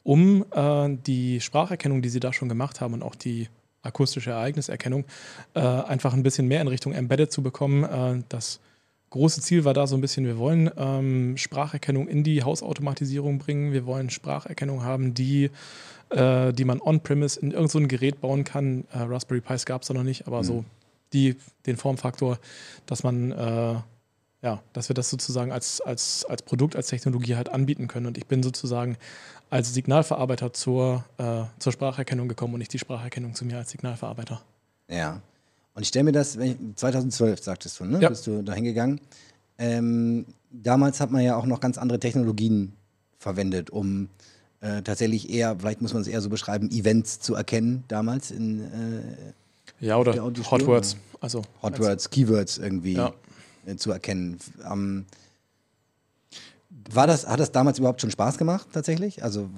[0.03, 3.47] um äh, die Spracherkennung, die sie da schon gemacht haben und auch die
[3.81, 5.05] akustische Ereigniserkennung,
[5.53, 7.83] äh, einfach ein bisschen mehr in Richtung Embedded zu bekommen.
[7.83, 8.59] Äh, das
[9.11, 13.71] große Ziel war da so ein bisschen, wir wollen ähm, Spracherkennung in die Hausautomatisierung bringen.
[13.71, 15.51] Wir wollen Spracherkennung haben, die,
[16.09, 18.85] äh, die man on-premise in irgendein so Gerät bauen kann.
[18.91, 20.43] Äh, Raspberry Pis gab es da noch nicht, aber mhm.
[20.43, 20.65] so
[21.13, 22.39] die, den Formfaktor,
[22.85, 23.75] dass man äh,
[24.45, 28.05] ja, dass wir das sozusagen als, als, als Produkt, als Technologie halt anbieten können.
[28.05, 28.95] Und ich bin sozusagen
[29.49, 34.41] als Signalverarbeiter zur, äh, zur Spracherkennung gekommen und nicht die Spracherkennung zu mir als Signalverarbeiter.
[34.87, 35.19] Ja.
[35.73, 36.37] Und ich stelle mir das,
[36.75, 37.99] 2012 sagtest du, ne?
[37.99, 38.09] Ja.
[38.09, 39.01] Bist du da hingegangen.
[39.57, 42.73] Ähm, damals hat man ja auch noch ganz andere Technologien
[43.17, 44.09] verwendet, um
[44.61, 48.61] äh, tatsächlich eher, vielleicht muss man es eher so beschreiben, Events zu erkennen, damals in
[48.61, 50.97] äh, Ja, oder Hot Words.
[51.19, 52.93] Also Hot Words, Keywords irgendwie.
[52.93, 53.11] Ja.
[53.65, 54.37] Äh, zu erkennen.
[54.69, 55.05] Ähm,
[56.91, 59.23] war das, hat das damals überhaupt schon Spaß gemacht, tatsächlich?
[59.23, 59.49] Also.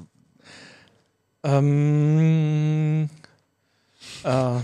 [1.44, 3.10] Ähm.
[4.24, 4.60] Äh.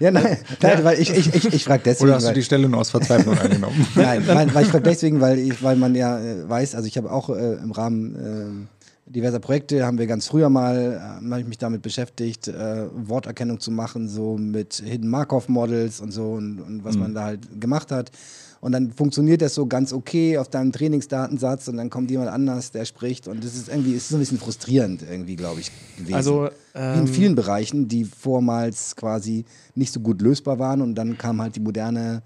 [0.00, 2.08] Ja, nein, nein weil ich, ich, ich, ich frage deswegen.
[2.08, 3.86] Oder hast du die Stelle nur aus Verzweiflung angenommen?
[3.94, 6.96] nein, weil, weil ich frage deswegen, weil, ich, weil man ja äh, weiß, also ich
[6.96, 8.68] habe auch äh, im Rahmen
[9.06, 13.60] äh, diverser Projekte, haben wir ganz früher mal, äh, ich mich damit beschäftigt, äh, Worterkennung
[13.60, 17.02] zu machen, so mit Hidden Markov Models und so und, und was mhm.
[17.02, 18.10] man da halt gemacht hat.
[18.60, 22.70] Und dann funktioniert das so ganz okay auf deinem Trainingsdatensatz und dann kommt jemand anders,
[22.70, 23.26] der spricht.
[23.26, 26.14] Und das ist irgendwie, ist so ein bisschen frustrierend irgendwie, glaube ich, gewesen.
[26.14, 30.82] Also, ähm, Wie in ähm, vielen Bereichen, die vormals quasi nicht so gut lösbar waren
[30.82, 32.22] und dann kam halt die moderne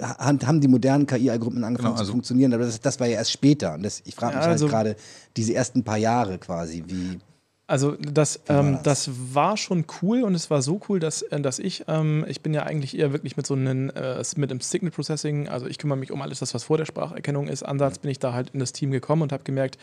[0.00, 3.32] haben die modernen KI-Algorithmen angefangen genau, also zu funktionieren, aber das, das, war ja erst
[3.32, 3.74] später.
[3.74, 4.96] Und das, ich frage mich ja, halt also, halt gerade
[5.36, 7.18] diese ersten paar Jahre quasi, wie.
[7.66, 9.04] Also das, war ähm, das?
[9.04, 12.42] das war schon cool und es war so cool, dass, äh, dass ich, ähm, ich
[12.42, 15.78] bin ja eigentlich eher wirklich mit so einem, äh, mit dem Signal Processing, also ich
[15.78, 17.62] kümmere mich um alles das, was vor der Spracherkennung ist.
[17.62, 19.78] Ansatz bin ich da halt in das Team gekommen und habe gemerkt,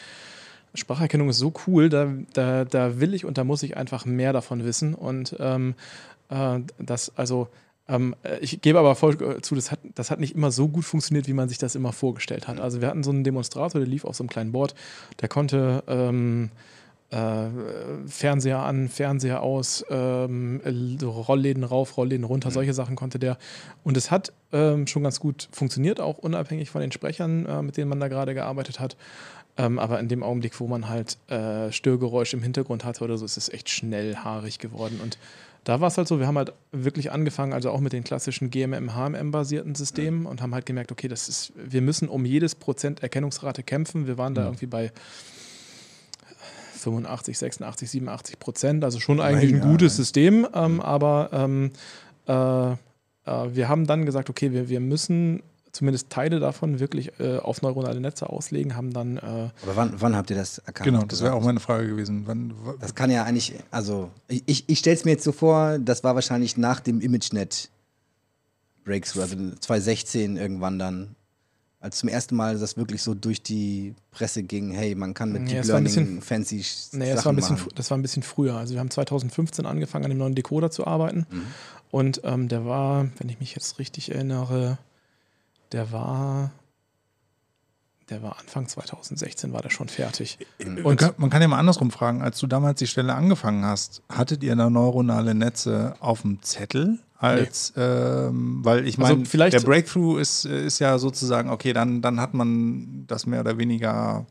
[0.76, 4.34] Spracherkennung ist so cool, da, da, da will ich und da muss ich einfach mehr
[4.34, 4.94] davon wissen.
[4.94, 5.74] Und ähm,
[6.30, 7.48] äh, das, also
[7.88, 10.68] ähm, äh, ich gebe aber voll äh, zu, das hat, das hat nicht immer so
[10.68, 12.60] gut funktioniert, wie man sich das immer vorgestellt hat.
[12.60, 14.76] Also wir hatten so einen Demonstrator, der lief auf so einem kleinen Board,
[15.22, 16.79] der konnte ähm, äh,
[17.12, 20.62] Fernseher an, Fernseher aus, ähm,
[21.02, 23.38] Rollläden rauf, Rollläden runter, solche Sachen konnte der.
[23.84, 27.78] Und es hat ähm, schon ganz gut funktioniert, auch unabhängig von den Sprechern, äh, mit
[27.78, 28.96] denen man da gerade gearbeitet hat.
[29.58, 33.26] Ähm, aber in dem Augenblick, wo man halt äh, Störgeräusche im Hintergrund hatte oder so,
[33.26, 35.00] ist es echt schnell haarig geworden.
[35.04, 35.18] Und
[35.64, 38.52] da war es halt so, wir haben halt wirklich angefangen, also auch mit den klassischen
[38.52, 43.04] GMM, HMM-basierten Systemen und haben halt gemerkt, okay, das ist, wir müssen um jedes Prozent
[43.04, 44.08] Erkennungsrate kämpfen.
[44.08, 44.92] Wir waren da irgendwie bei
[46.80, 49.96] 85, 86, 87 Prozent, also schon eigentlich ein gutes.
[49.96, 51.72] System, ähm, aber ähm,
[52.28, 52.34] äh,
[52.72, 52.76] äh,
[53.26, 58.00] wir haben dann gesagt, okay, wir, wir müssen zumindest Teile davon wirklich äh, auf neuronale
[58.00, 60.86] Netze auslegen, haben dann äh, Aber wann, wann habt ihr das erkannt?
[60.86, 62.24] Genau, das wäre auch meine Frage gewesen.
[62.26, 65.78] Wann, Das kann ja eigentlich, also ich, ich, ich stelle es mir jetzt so vor,
[65.80, 67.70] das war wahrscheinlich nach dem ImageNet
[68.84, 71.16] Breakthrough, also 2016 irgendwann dann,
[71.82, 75.50] als zum ersten Mal das wirklich so durch die Presse ging, hey, man kann mit
[75.50, 76.56] Deep ein Learning bisschen- fancy
[76.92, 77.70] Nee, Sachen das war, ein bisschen, machen.
[77.76, 78.56] das war ein bisschen früher.
[78.56, 81.26] Also wir haben 2015 angefangen, an dem neuen Decoder zu arbeiten.
[81.30, 81.44] Mhm.
[81.92, 84.78] Und ähm, der war, wenn ich mich jetzt richtig erinnere,
[85.72, 86.52] der war,
[88.10, 90.38] der war Anfang 2016 war der schon fertig.
[90.66, 93.64] man, Und kann, man kann ja mal andersrum fragen, als du damals die Stelle angefangen
[93.66, 97.00] hast, hattet ihr da neuronale Netze auf dem Zettel?
[97.18, 102.02] Als, ähm, weil ich Also meine, vielleicht- der Breakthrough ist, ist ja sozusagen, okay, dann,
[102.02, 104.26] dann hat man das mehr oder weniger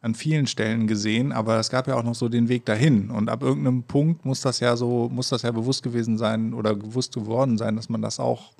[0.00, 3.10] an vielen Stellen gesehen, aber es gab ja auch noch so den Weg dahin.
[3.10, 6.74] Und ab irgendeinem Punkt muss das ja so, muss das ja bewusst gewesen sein oder
[6.74, 8.50] bewusst geworden sein, dass man das auch,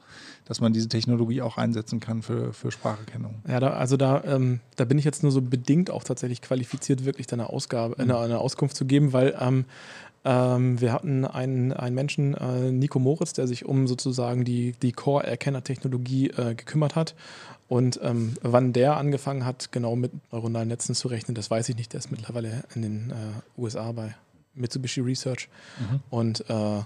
[0.44, 3.36] dass man diese Technologie auch einsetzen kann für, für Spracherkennung.
[3.48, 7.04] Ja, da, also da, ähm, da bin ich jetzt nur so bedingt auch tatsächlich qualifiziert,
[7.04, 9.64] wirklich da eine Ausgabe, eine, eine Auskunft zu geben, weil ähm,
[10.24, 14.92] ähm, wir hatten einen, einen Menschen, äh, Nico Moritz, der sich um sozusagen die, die
[14.92, 17.14] Core-Erkenner-Technologie äh, gekümmert hat.
[17.68, 21.76] Und ähm, wann der angefangen hat, genau mit neuronalen Netzen zu rechnen, das weiß ich
[21.76, 21.92] nicht.
[21.92, 24.14] Der ist mittlerweile in den äh, USA bei
[24.54, 25.48] Mitsubishi Research.
[26.10, 26.80] Und äh,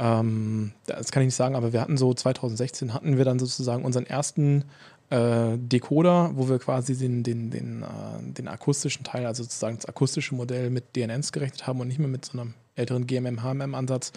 [0.00, 3.84] ähm, das kann ich nicht sagen, aber wir hatten so 2016 hatten wir dann sozusagen
[3.84, 4.64] unseren ersten
[5.10, 9.84] äh, Decoder, wo wir quasi den, den, den, äh, den akustischen Teil, also sozusagen das
[9.84, 14.12] akustische Modell mit DNNs gerechnet haben und nicht mehr mit so einem älteren GMM-HMM-Ansatz.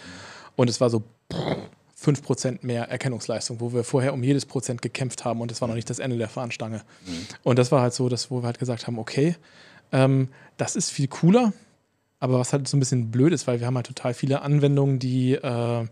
[0.56, 1.02] Und es war so
[2.00, 5.74] 5% mehr Erkennungsleistung, wo wir vorher um jedes Prozent gekämpft haben und das war noch
[5.74, 6.82] nicht das Ende der Fahnenstange.
[7.42, 9.36] Und das war halt so, dass, wo wir halt gesagt haben, okay,
[9.92, 11.52] ähm, das ist viel cooler,
[12.24, 14.98] aber was halt so ein bisschen blöd ist, weil wir haben halt total viele Anwendungen,
[14.98, 15.86] die, äh,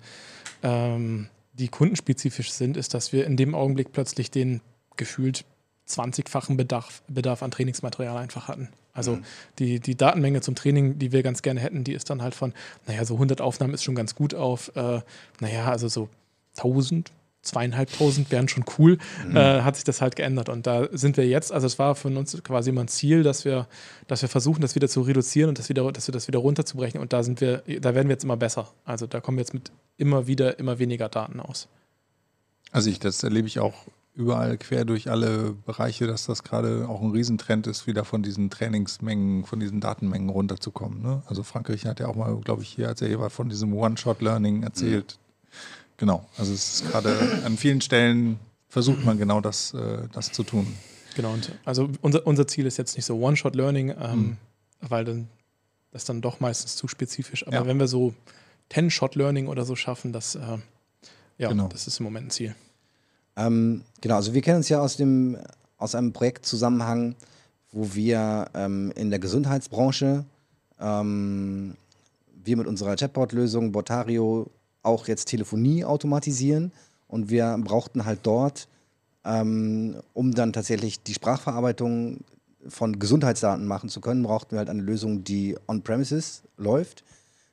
[0.62, 4.62] ähm, die kundenspezifisch sind, ist, dass wir in dem Augenblick plötzlich den
[4.97, 5.45] gefühlt
[5.87, 8.71] 20-fachen Bedarf, Bedarf an Trainingsmaterial einfach hatten.
[8.95, 9.18] Also
[9.59, 12.55] die, die Datenmenge zum Training, die wir ganz gerne hätten, die ist dann halt von,
[12.87, 15.03] naja, so 100 Aufnahmen ist schon ganz gut auf, äh,
[15.40, 16.09] naja, also so
[16.57, 17.12] 1000,
[17.43, 18.99] zweieinhalbtausend wären schon cool,
[19.35, 20.49] äh, hat sich das halt geändert.
[20.49, 23.45] Und da sind wir jetzt, also es war von uns quasi immer ein Ziel, dass
[23.45, 23.67] wir,
[24.07, 27.01] dass wir versuchen, das wieder zu reduzieren und das wieder, dass wir das wieder runterzubrechen.
[27.01, 28.73] Und da sind wir, da werden wir jetzt immer besser.
[28.85, 31.69] Also da kommen wir jetzt mit immer wieder, immer weniger Daten aus.
[32.71, 37.01] Also ich, das erlebe ich auch überall quer durch alle Bereiche, dass das gerade auch
[37.01, 41.03] ein Riesentrend ist, wieder von diesen Trainingsmengen, von diesen Datenmengen runterzukommen.
[41.03, 41.23] Ne?
[41.27, 43.73] Also Frankreich hat ja auch mal, glaube ich, hier, als er hier war, von diesem
[43.73, 45.19] One-Shot-Learning erzählt.
[46.03, 50.43] Genau, also es ist gerade an vielen Stellen versucht man genau das, äh, das zu
[50.43, 50.67] tun.
[51.15, 54.37] Genau, und also unser, unser Ziel ist jetzt nicht so One-Shot-Learning, ähm,
[54.81, 55.29] weil dann
[55.93, 57.47] das ist dann doch meistens zu spezifisch.
[57.47, 57.67] Aber Ja.
[57.67, 58.15] wenn wir so
[58.73, 60.41] 10-Shot-Learning oder so schaffen, das, äh,
[61.38, 61.69] ja, Genau.
[61.69, 62.57] das ist im Moment ein Ziel.
[63.37, 65.38] Ähm, genau, also wir kennen uns ja aus, dem,
[65.79, 67.15] aus einem Projektzusammenhang,
[67.71, 70.25] wo wir ähm, in der Gesundheitsbranche,
[70.81, 71.77] ähm,
[72.43, 74.51] wir mit unserer Chatbot-Lösung Botario
[74.83, 76.73] auch jetzt Telefonie automatisieren
[77.09, 78.68] und wir brauchten halt dort,
[79.25, 82.21] ähm, um dann tatsächlich die Sprachverarbeitung
[82.68, 87.05] von Gesundheitsdaten machen zu können, brauchten wir halt eine Lösung, die on-premises läuft.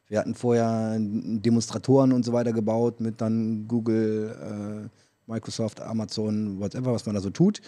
[0.08, 6.94] Wir hatten vorher Demonstratoren und so weiter gebaut mit dann Google, äh, Microsoft, Amazon, whatever,
[6.94, 7.62] was man da so tut.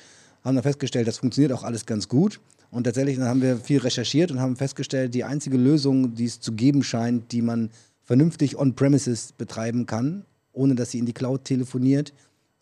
[0.44, 2.40] Haben dann festgestellt, das funktioniert auch alles ganz gut.
[2.72, 6.40] Und tatsächlich dann haben wir viel recherchiert und haben festgestellt, die einzige Lösung, die es
[6.40, 7.70] zu geben scheint, die man
[8.04, 12.14] vernünftig on-premises betreiben kann, ohne dass sie in die Cloud telefoniert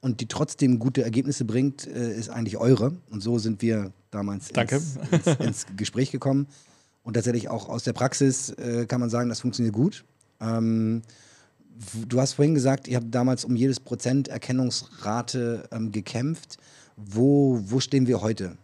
[0.02, 2.94] und die trotzdem gute Ergebnisse bringt, äh, ist eigentlich eure.
[3.10, 4.50] Und so sind wir damals.
[4.50, 6.48] Ins, ins, ins Gespräch gekommen.
[7.04, 10.06] Und tatsächlich auch aus der Praxis äh, kann man sagen, das funktioniert gut.
[10.40, 11.02] Ähm,
[12.08, 16.58] du hast vorhin gesagt, ihr habt damals um jedes Prozent Erkennungsrate ähm, gekämpft.
[16.96, 18.58] Wo, wo stehen wir heute?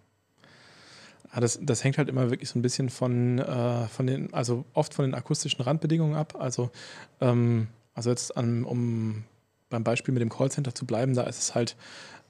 [1.36, 4.64] Ja, das, das hängt halt immer wirklich so ein bisschen von, äh, von den, also
[4.74, 6.36] oft von den akustischen Randbedingungen ab.
[6.40, 6.72] Also,
[7.20, 9.26] ähm, also jetzt an, um
[9.70, 11.76] beim Beispiel mit dem Callcenter zu bleiben, da ist es halt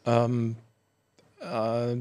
[0.07, 0.55] ähm,
[1.39, 1.97] äh,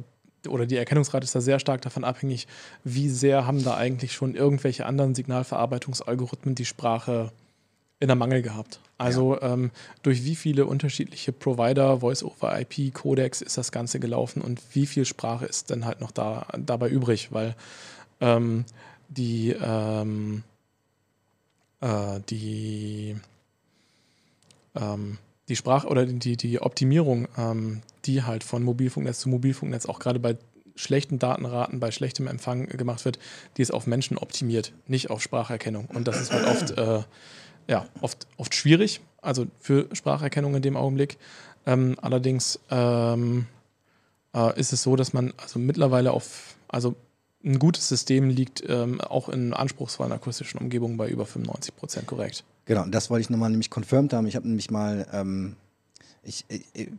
[0.49, 2.47] oder die Erkennungsrate ist da sehr stark davon abhängig,
[2.85, 7.33] wie sehr haben da eigentlich schon irgendwelche anderen Signalverarbeitungsalgorithmen die Sprache
[8.01, 8.81] in der Mangel gehabt.
[8.97, 9.55] Also ja.
[9.55, 9.71] ähm,
[10.03, 15.47] durch wie viele unterschiedliche Provider, Voice-over-IP, Codecs ist das Ganze gelaufen und wie viel Sprache
[15.47, 17.57] ist denn halt noch da, dabei übrig, weil
[18.21, 18.65] ähm,
[19.09, 20.45] die, ähm,
[21.81, 23.17] äh, die,
[24.75, 29.99] ähm, die Sprache oder die, die Optimierung, ähm, die halt von Mobilfunknetz zu Mobilfunknetz auch
[29.99, 30.37] gerade bei
[30.77, 33.19] schlechten Datenraten, bei schlechtem Empfang gemacht wird,
[33.57, 35.87] die ist auf Menschen optimiert, nicht auf Spracherkennung.
[35.87, 37.03] Und das ist halt oft äh,
[37.69, 41.19] ja, oft, oft schwierig, also für Spracherkennung in dem Augenblick.
[41.67, 43.47] Ähm, allerdings ähm,
[44.35, 46.95] äh, ist es so, dass man also mittlerweile auf, also
[47.45, 52.45] ein gutes System liegt ähm, auch in anspruchsvollen akustischen Umgebungen bei über 95 Prozent korrekt.
[52.65, 54.27] Genau, das wollte ich nochmal nämlich confirmed haben.
[54.27, 55.57] Ich habe nämlich mal, ähm,
[56.23, 56.47] ich,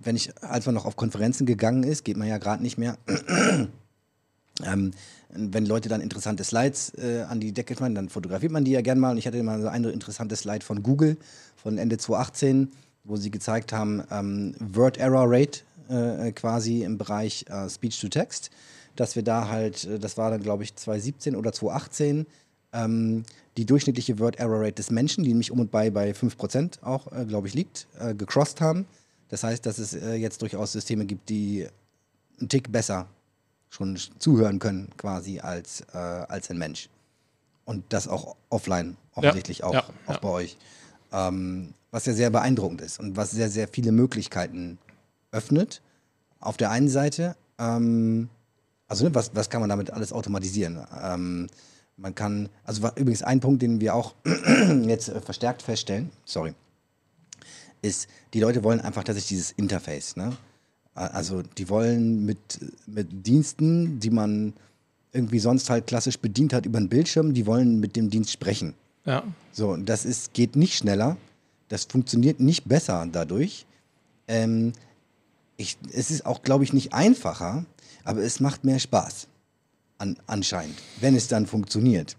[0.03, 2.97] wenn ich, als man noch auf Konferenzen gegangen ist, geht man ja gerade nicht mehr.
[4.63, 4.91] Ähm,
[5.29, 8.81] wenn Leute dann interessante Slides äh, an die Decke schmeißen, dann fotografiert man die ja
[8.81, 9.11] gerne mal.
[9.11, 11.17] Und ich hatte mal so eine interessante Slide von Google
[11.55, 12.71] von Ende 2018,
[13.03, 18.07] wo sie gezeigt haben, ähm, Word Error Rate äh, quasi im Bereich äh, Speech to
[18.07, 18.49] Text,
[18.95, 22.25] dass wir da halt, äh, das war dann glaube ich 2017 oder 2018,
[22.73, 23.23] ähm,
[23.57, 27.11] die durchschnittliche Word Error Rate des Menschen, die nämlich um und bei bei 5% auch,
[27.11, 28.85] äh, glaube ich, liegt, äh, gecrossed haben.
[29.29, 31.67] Das heißt, dass es jetzt durchaus Systeme gibt, die
[32.39, 33.07] einen Tick besser
[33.75, 36.89] schon zuhören können, quasi als, äh, als ein Mensch.
[37.65, 40.19] Und das auch offline, offensichtlich ja, auch, ja, auch ja.
[40.19, 40.57] bei euch.
[41.11, 44.77] Ähm, was ja sehr beeindruckend ist und was sehr, sehr viele Möglichkeiten
[45.31, 45.81] öffnet.
[46.39, 48.29] Auf der einen Seite, ähm,
[48.87, 50.85] also ne, was, was kann man damit alles automatisieren?
[51.01, 51.47] Ähm,
[51.97, 54.15] man kann, also übrigens ein Punkt, den wir auch
[54.85, 56.53] jetzt äh, verstärkt feststellen, sorry,
[57.81, 60.15] ist, die Leute wollen einfach tatsächlich dieses Interface.
[60.15, 60.35] Ne?
[60.95, 64.53] Also die wollen mit, mit Diensten, die man
[65.11, 68.73] irgendwie sonst halt klassisch bedient hat über den Bildschirm, die wollen mit dem Dienst sprechen.
[69.05, 69.23] Ja.
[69.51, 71.17] So, das ist, geht nicht schneller,
[71.67, 73.65] das funktioniert nicht besser dadurch.
[74.27, 74.73] Ähm,
[75.57, 77.65] ich, es ist auch, glaube ich, nicht einfacher,
[78.03, 79.27] aber es macht mehr Spaß.
[79.97, 82.17] An, anscheinend, wenn es dann funktioniert.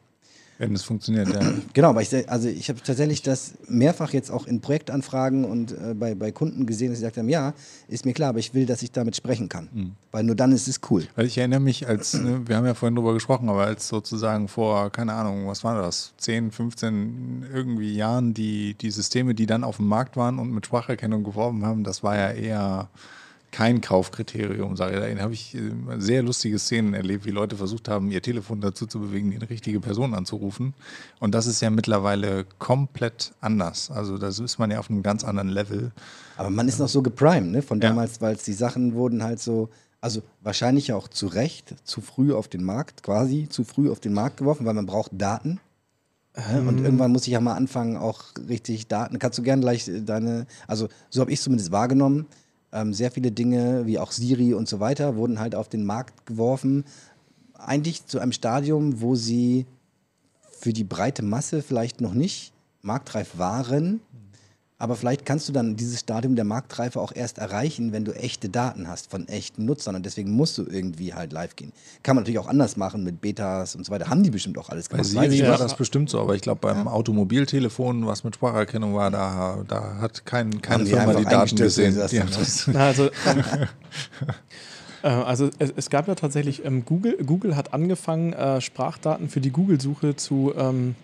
[0.58, 1.40] Wenn es funktioniert, ja.
[1.74, 5.94] Genau, aber ich, also ich habe tatsächlich das mehrfach jetzt auch in Projektanfragen und äh,
[5.94, 7.52] bei, bei Kunden gesehen, dass sie gesagt haben, ja,
[7.88, 9.68] ist mir klar, aber ich will, dass ich damit sprechen kann.
[9.72, 9.92] Mhm.
[10.12, 11.06] Weil nur dann ist es cool.
[11.14, 14.48] Weil ich erinnere mich, als, ne, wir haben ja vorhin drüber gesprochen, aber als sozusagen
[14.48, 19.64] vor, keine Ahnung, was war das, 10, 15 irgendwie Jahren, die, die Systeme, die dann
[19.64, 22.88] auf dem Markt waren und mit Spracherkennung geworben haben, das war ja eher
[23.56, 25.16] kein Kaufkriterium, sage ich.
[25.16, 25.60] Da habe ich äh,
[25.96, 29.80] sehr lustige Szenen erlebt, wie Leute versucht haben, ihr Telefon dazu zu bewegen, die richtige
[29.80, 30.74] Person anzurufen.
[31.20, 33.90] Und das ist ja mittlerweile komplett anders.
[33.90, 35.92] Also da ist man ja auf einem ganz anderen Level.
[36.36, 37.62] Aber man ist noch so geprimed, ne?
[37.62, 38.20] Von damals, ja.
[38.20, 39.70] weil die Sachen wurden halt so,
[40.02, 44.12] also wahrscheinlich auch zu Recht, zu früh auf den Markt, quasi zu früh auf den
[44.12, 45.60] Markt geworfen, weil man braucht Daten.
[46.34, 46.68] Ähm.
[46.68, 49.18] Und irgendwann muss ich ja mal anfangen, auch richtig Daten.
[49.18, 52.26] Kannst du gerne gleich deine, also so habe ich es zumindest wahrgenommen
[52.76, 56.26] ähm, sehr viele Dinge, wie auch Siri und so weiter, wurden halt auf den Markt
[56.26, 56.84] geworfen.
[57.54, 59.66] Eigentlich zu einem Stadium, wo sie
[60.50, 64.00] für die breite Masse vielleicht noch nicht marktreif waren,
[64.78, 68.50] aber vielleicht kannst du dann dieses Stadium der Marktreife auch erst erreichen, wenn du echte
[68.50, 69.94] Daten hast von echten Nutzern.
[69.94, 71.72] Und deswegen musst du irgendwie halt live gehen.
[72.02, 74.10] Kann man natürlich auch anders machen mit Betas und so weiter.
[74.10, 75.14] Haben die bestimmt auch alles gemacht.
[75.14, 76.92] Bei Siri war das bestimmt so, aber ich glaube beim ja.
[76.92, 81.56] Automobiltelefon, was mit Spracherkennung war, da, da hat kein, keine Haben Firma die, die Daten
[81.56, 81.98] gesehen.
[82.10, 82.22] Die
[82.66, 83.44] Na, also, ähm,
[85.02, 89.40] äh, also es, es, gab ja tatsächlich, ähm, Google, Google hat angefangen, äh, Sprachdaten für
[89.40, 90.52] die Google-Suche zu...
[90.54, 90.96] Ähm,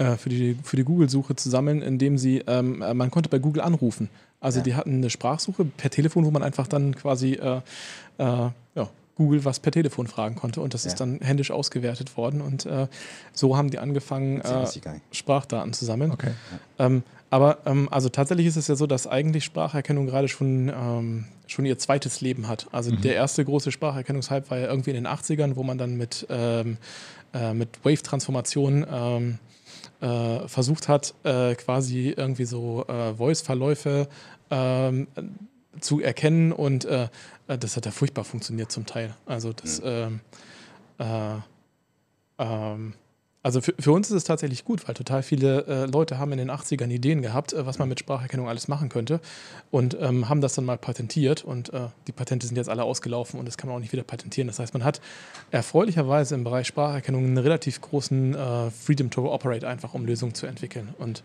[0.00, 3.38] äh, für die, für die Google-Suche zu sammeln, indem sie, ähm, äh, man konnte bei
[3.38, 4.08] Google anrufen.
[4.40, 4.64] Also ja.
[4.64, 7.56] die hatten eine Sprachsuche per Telefon, wo man einfach dann quasi äh,
[8.16, 10.88] äh, ja, Google was per Telefon fragen konnte und das ja.
[10.88, 12.86] ist dann händisch ausgewertet worden und äh,
[13.34, 14.66] so haben die angefangen, äh,
[15.12, 16.12] Sprachdaten zu sammeln.
[16.12, 16.30] Okay.
[16.78, 21.26] Ähm, aber ähm, also tatsächlich ist es ja so, dass eigentlich Spracherkennung gerade schon, ähm,
[21.46, 22.68] schon ihr zweites Leben hat.
[22.72, 23.02] Also mhm.
[23.02, 26.78] der erste große Spracherkennungshype war ja irgendwie in den 80ern, wo man dann mit, ähm,
[27.34, 29.38] äh, mit Wave-Transformation ähm,
[30.00, 34.08] äh, versucht hat, äh, quasi irgendwie so äh, Voice-Verläufe
[34.50, 35.06] ähm,
[35.80, 37.08] zu erkennen und äh,
[37.46, 39.14] äh, das hat ja furchtbar funktioniert zum Teil.
[39.26, 39.86] Also das, mhm.
[39.86, 40.20] ähm,
[40.98, 41.36] äh,
[42.38, 42.94] ähm,
[43.42, 46.38] also für, für, uns ist es tatsächlich gut, weil total viele äh, Leute haben in
[46.38, 49.20] den 80ern Ideen gehabt, äh, was man mit Spracherkennung alles machen könnte
[49.70, 53.40] und ähm, haben das dann mal patentiert und äh, die Patente sind jetzt alle ausgelaufen
[53.40, 54.46] und das kann man auch nicht wieder patentieren.
[54.46, 55.00] Das heißt, man hat
[55.50, 60.46] erfreulicherweise im Bereich Spracherkennung einen relativ großen äh, Freedom to Operate einfach, um Lösungen zu
[60.46, 60.94] entwickeln.
[60.98, 61.22] Und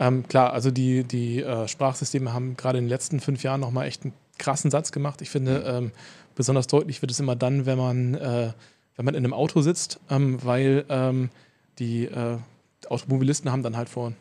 [0.00, 3.86] ähm, klar, also die, die äh, Sprachsysteme haben gerade in den letzten fünf Jahren nochmal
[3.86, 5.20] echt einen krassen Satz gemacht.
[5.20, 5.92] Ich finde, ähm,
[6.34, 8.52] besonders deutlich wird es immer dann, wenn man äh,
[8.96, 11.30] wenn man in einem Auto sitzt, ähm, weil ähm,
[11.78, 12.38] die äh,
[12.88, 14.12] Automobilisten haben dann halt vor,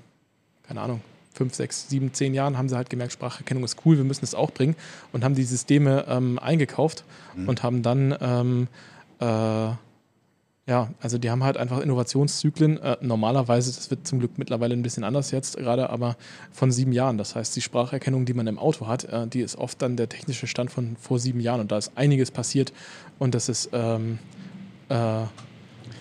[0.63, 1.01] keine Ahnung,
[1.33, 4.35] fünf, sechs, sieben, zehn Jahren haben sie halt gemerkt, Spracherkennung ist cool, wir müssen es
[4.35, 4.75] auch bringen
[5.13, 7.03] und haben die Systeme ähm, eingekauft
[7.35, 7.49] mhm.
[7.49, 8.67] und haben dann ähm,
[9.19, 9.73] äh,
[10.67, 12.77] ja, also die haben halt einfach Innovationszyklen.
[12.77, 16.15] Äh, normalerweise, das wird zum Glück mittlerweile ein bisschen anders jetzt gerade, aber
[16.51, 17.17] von sieben Jahren.
[17.17, 20.07] Das heißt, die Spracherkennung, die man im Auto hat, äh, die ist oft dann der
[20.07, 22.71] technische Stand von vor sieben Jahren und da ist einiges passiert
[23.17, 24.19] und das ist ähm,
[24.91, 25.27] äh,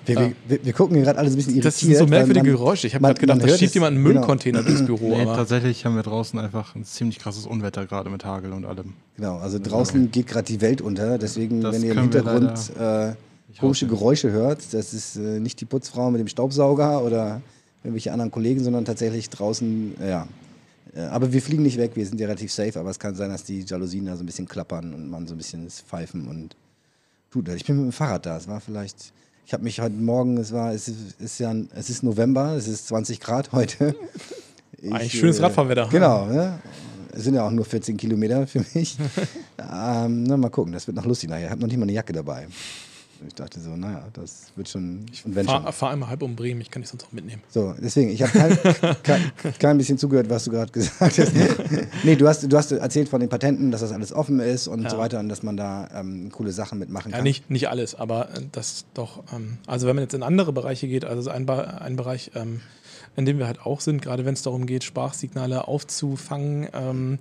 [0.07, 1.75] wir, wir, wir, wir, gucken hier gerade alles ein bisschen irritiert.
[1.75, 2.87] Das sind so merkwürdige Geräusche.
[2.87, 4.21] Ich habe gerade gedacht, da schiebt jemand einen genau.
[4.21, 5.17] Müllcontainer durchs Büro.
[5.17, 8.95] Nee, tatsächlich haben wir draußen einfach ein ziemlich krasses Unwetter gerade mit Hagel und allem.
[9.17, 10.11] Genau, also draußen okay.
[10.11, 11.19] geht gerade die Welt unter.
[11.19, 13.13] Deswegen, das wenn ihr im Hintergrund äh,
[13.59, 17.43] komische Geräusche hört, das ist äh, nicht die Putzfrau mit dem Staubsauger oder
[17.83, 20.27] irgendwelche anderen Kollegen, sondern tatsächlich draußen, ja.
[20.95, 23.31] Äh, aber wir fliegen nicht weg, wir sind ja relativ safe, aber es kann sein,
[23.31, 26.57] dass die Jalousien da so ein bisschen klappern und man so ein bisschen pfeifen und
[27.31, 27.57] tut das.
[27.57, 29.13] Ich bin mit dem Fahrrad da, es war vielleicht
[29.51, 32.69] ich habe mich heute Morgen, es war, es ist, ist, ja, es ist November, es
[32.69, 33.97] ist 20 Grad heute.
[34.83, 35.89] Ich, Eigentlich schönes äh, Radfahrwetter.
[35.91, 36.59] Genau, ne?
[37.13, 38.97] Es sind ja auch nur 14 Kilometer für mich.
[39.59, 41.47] ähm, na, mal gucken, das wird noch lustig nachher.
[41.47, 42.47] Ich habe noch nicht mal eine Jacke dabei.
[43.27, 45.05] Ich dachte so, naja, das wird schon.
[45.13, 47.43] Ich fahre fahr einmal halb um Bremen, ich kann dich sonst auch mitnehmen.
[47.49, 51.33] So, deswegen, ich habe kein, kein, kein, bisschen zugehört, was du gerade gesagt hast.
[52.05, 54.83] nee, du hast, du hast erzählt von den Patenten, dass das alles offen ist und
[54.83, 54.91] ja.
[54.91, 57.19] so weiter und dass man da ähm, coole Sachen mitmachen kann.
[57.19, 59.23] Ja, nicht, nicht alles, aber äh, das doch.
[59.35, 62.61] Ähm, also, wenn man jetzt in andere Bereiche geht, also ein, ein Bereich, ähm,
[63.17, 67.19] in dem wir halt auch sind, gerade wenn es darum geht, Sprachsignale aufzufangen, ähm,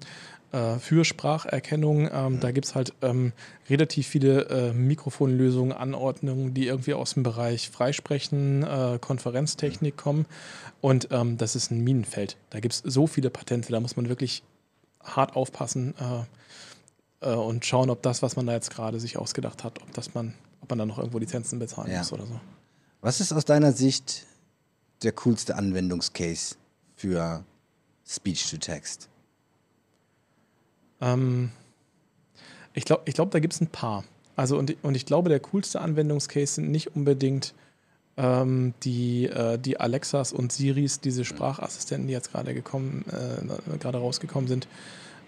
[0.51, 2.09] äh, für Spracherkennung.
[2.11, 3.33] Ähm, da gibt es halt ähm,
[3.69, 10.25] relativ viele äh, Mikrofonlösungen, Anordnungen, die irgendwie aus dem Bereich Freisprechen, äh, Konferenztechnik kommen.
[10.81, 12.37] Und ähm, das ist ein Minenfeld.
[12.49, 14.43] Da gibt es so viele Patente, da muss man wirklich
[15.03, 15.93] hart aufpassen
[17.21, 19.93] äh, äh, und schauen, ob das, was man da jetzt gerade sich ausgedacht hat, ob,
[19.93, 21.99] das man, ob man da noch irgendwo Lizenzen bezahlen ja.
[21.99, 22.39] muss oder so.
[23.01, 24.25] Was ist aus deiner Sicht
[25.03, 26.55] der coolste Anwendungscase
[26.95, 27.43] für
[28.05, 29.08] Speech-to-Text?
[31.01, 31.51] Ähm,
[32.73, 34.03] ich glaube, ich glaub, da gibt es ein paar.
[34.35, 37.53] Also und, und ich glaube, der coolste Anwendungscase sind nicht unbedingt
[38.17, 43.97] ähm, die, äh, die Alexas und Siris, diese Sprachassistenten, die jetzt gerade gekommen, äh, gerade
[43.97, 44.67] rausgekommen sind.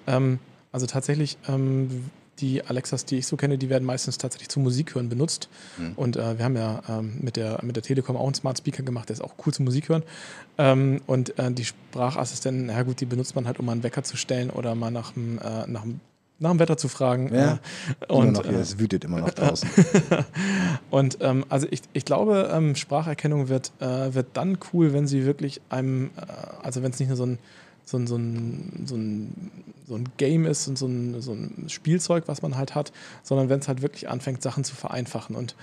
[0.08, 0.40] Ähm,
[0.72, 5.10] also tatsächlich ähm, die Alexas, die ich so kenne, die werden meistens tatsächlich zum Musikhören
[5.10, 5.50] benutzt.
[5.78, 5.94] Mhm.
[5.96, 8.84] Und äh, wir haben ja ähm, mit, der, mit der Telekom auch einen Smart Speaker
[8.84, 10.04] gemacht, der ist auch cool zum Musikhören.
[10.58, 14.04] Ähm, und äh, die Sprachassistenten, na gut, die benutzt man halt, um mal einen Wecker
[14.04, 16.00] zu stellen oder mal nach dem, äh, nach dem
[16.42, 17.34] nach dem Wetter zu fragen.
[17.34, 17.60] Ja,
[18.00, 19.70] äh, und noch hier, es wütet immer noch draußen.
[20.90, 25.26] und ähm, also ich, ich glaube, ähm, Spracherkennung wird, äh, wird dann cool, wenn sie
[25.26, 26.22] wirklich einem, äh,
[26.64, 27.38] also wenn es nicht nur so ein
[27.86, 29.52] so ein, so ein, so ein,
[29.88, 32.92] so ein Game ist und so ein, so ein Spielzeug, was man halt hat,
[33.24, 35.36] sondern wenn es halt wirklich anfängt, Sachen zu vereinfachen.
[35.36, 35.56] Und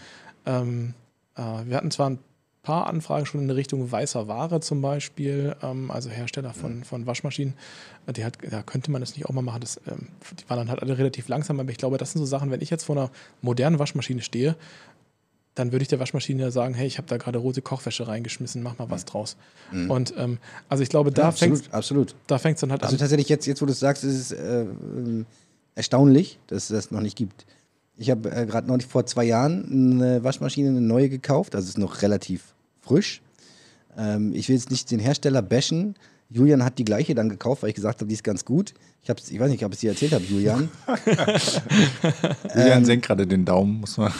[0.46, 0.94] ähm,
[1.36, 2.18] äh, wir hatten zwar ein
[2.62, 7.54] paar Anfragen schon in Richtung weißer Ware zum Beispiel, ähm, also Hersteller von, von Waschmaschinen,
[8.14, 9.60] die hat, da könnte man das nicht auch mal machen.
[9.60, 12.26] Das, ähm, die waren dann halt alle relativ langsam, aber ich glaube, das sind so
[12.26, 14.54] Sachen, wenn ich jetzt vor einer modernen Waschmaschine stehe,
[15.58, 18.78] dann würde ich der Waschmaschine sagen, hey, ich habe da gerade rote Kochwäsche reingeschmissen, mach
[18.78, 19.36] mal was draus.
[19.72, 19.90] Mhm.
[19.90, 22.14] Und ähm, also ich glaube, da ja, fängt es absolut.
[22.26, 22.94] Da fängt's dann halt also an.
[22.94, 25.26] Also tatsächlich jetzt, jetzt wo du es sagst, ist es äh, ähm,
[25.74, 27.46] erstaunlich, dass es das noch nicht gibt.
[27.96, 31.78] Ich habe äh, gerade noch vor zwei Jahren eine Waschmaschine, eine neue gekauft, also ist
[31.78, 33.20] noch relativ frisch.
[33.96, 35.96] Ähm, ich will jetzt nicht den Hersteller bashen.
[36.30, 38.74] Julian hat die gleiche dann gekauft, weil ich gesagt habe, die ist ganz gut.
[39.02, 40.68] Ich, hab's, ich weiß nicht, ob ich es dir erzählt habe, Julian.
[42.54, 44.12] Julian ähm, senkt gerade den Daumen, muss man.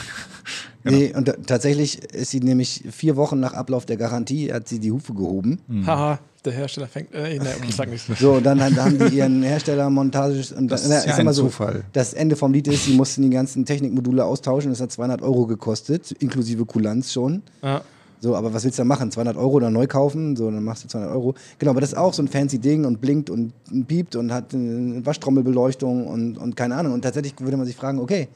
[0.83, 0.97] Genau.
[0.97, 4.91] Nee, und tatsächlich ist sie nämlich vier Wochen nach Ablauf der Garantie, hat sie die
[4.91, 5.59] Hufe gehoben.
[5.67, 5.85] Mhm.
[5.85, 7.13] Haha, der Hersteller fängt.
[7.13, 8.05] Äh, nee, ich sag nicht.
[8.17, 10.55] So, und dann, haben die ihren Herstellermontage.
[10.55, 11.83] Und das ist ja ein so, Zufall.
[11.91, 14.71] Das Ende vom Lied ist, sie mussten die ganzen Technikmodule austauschen.
[14.71, 17.41] Das hat 200 Euro gekostet, inklusive Kulanz schon.
[17.61, 17.81] Ja.
[18.21, 19.11] So, aber was willst du da machen?
[19.11, 20.35] 200 Euro oder neu kaufen?
[20.35, 21.35] So, dann machst du 200 Euro.
[21.57, 23.53] Genau, aber das ist auch so ein fancy Ding und blinkt und
[23.87, 26.93] piept und hat eine Waschtrommelbeleuchtung und, und keine Ahnung.
[26.93, 28.27] Und tatsächlich würde man sich fragen, okay,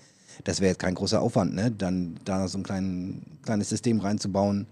[0.44, 1.72] das wäre jetzt kein großer Aufwand, ne?
[1.72, 4.68] Dann da so ein klein, kleines System reinzubauen.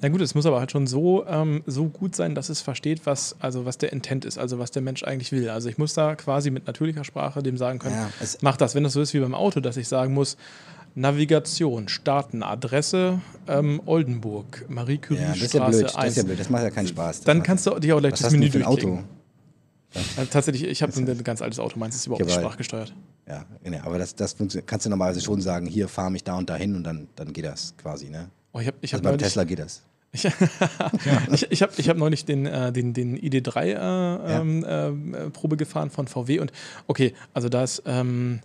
[0.00, 3.06] Na gut, es muss aber halt schon so, ähm, so gut sein, dass es versteht,
[3.06, 5.48] was, also was der Intent ist, also was der Mensch eigentlich will.
[5.48, 8.74] Also ich muss da quasi mit natürlicher Sprache dem sagen können, ja, mach das.
[8.74, 10.36] Wenn das so ist wie beim Auto, dass ich sagen muss,
[10.94, 15.84] Navigation, starten, Adresse ähm, Oldenburg, Marie Curie Ja, das ist ja Straße blöd.
[15.84, 16.10] Das 1.
[16.10, 16.40] ist ja blöd.
[16.40, 17.16] Das macht ja keinen Spaß.
[17.18, 18.98] Das Dann kannst du dich auch gleich Was das Menü durchklicken.
[18.98, 19.04] Auto?
[19.94, 22.94] Äh, tatsächlich, ich habe ein ganz altes Auto, meins ist überhaupt Ja, nicht sprachgesteuert.
[23.28, 24.36] Ja, nee, aber das, das
[24.66, 27.44] kannst du normalerweise schon sagen, hier fahre mich da und dahin und dann, dann geht
[27.44, 28.30] das quasi, ne?
[28.52, 29.82] Oh, ich habe ich Also hab beim neulich, Tesla geht das.
[30.12, 30.24] Ich,
[31.32, 34.64] ich, ich habe ich hab neulich den, äh, den, den ID3 äh, ähm,
[35.14, 36.52] äh, gefahren von VW und
[36.88, 38.40] okay, also das, ähm,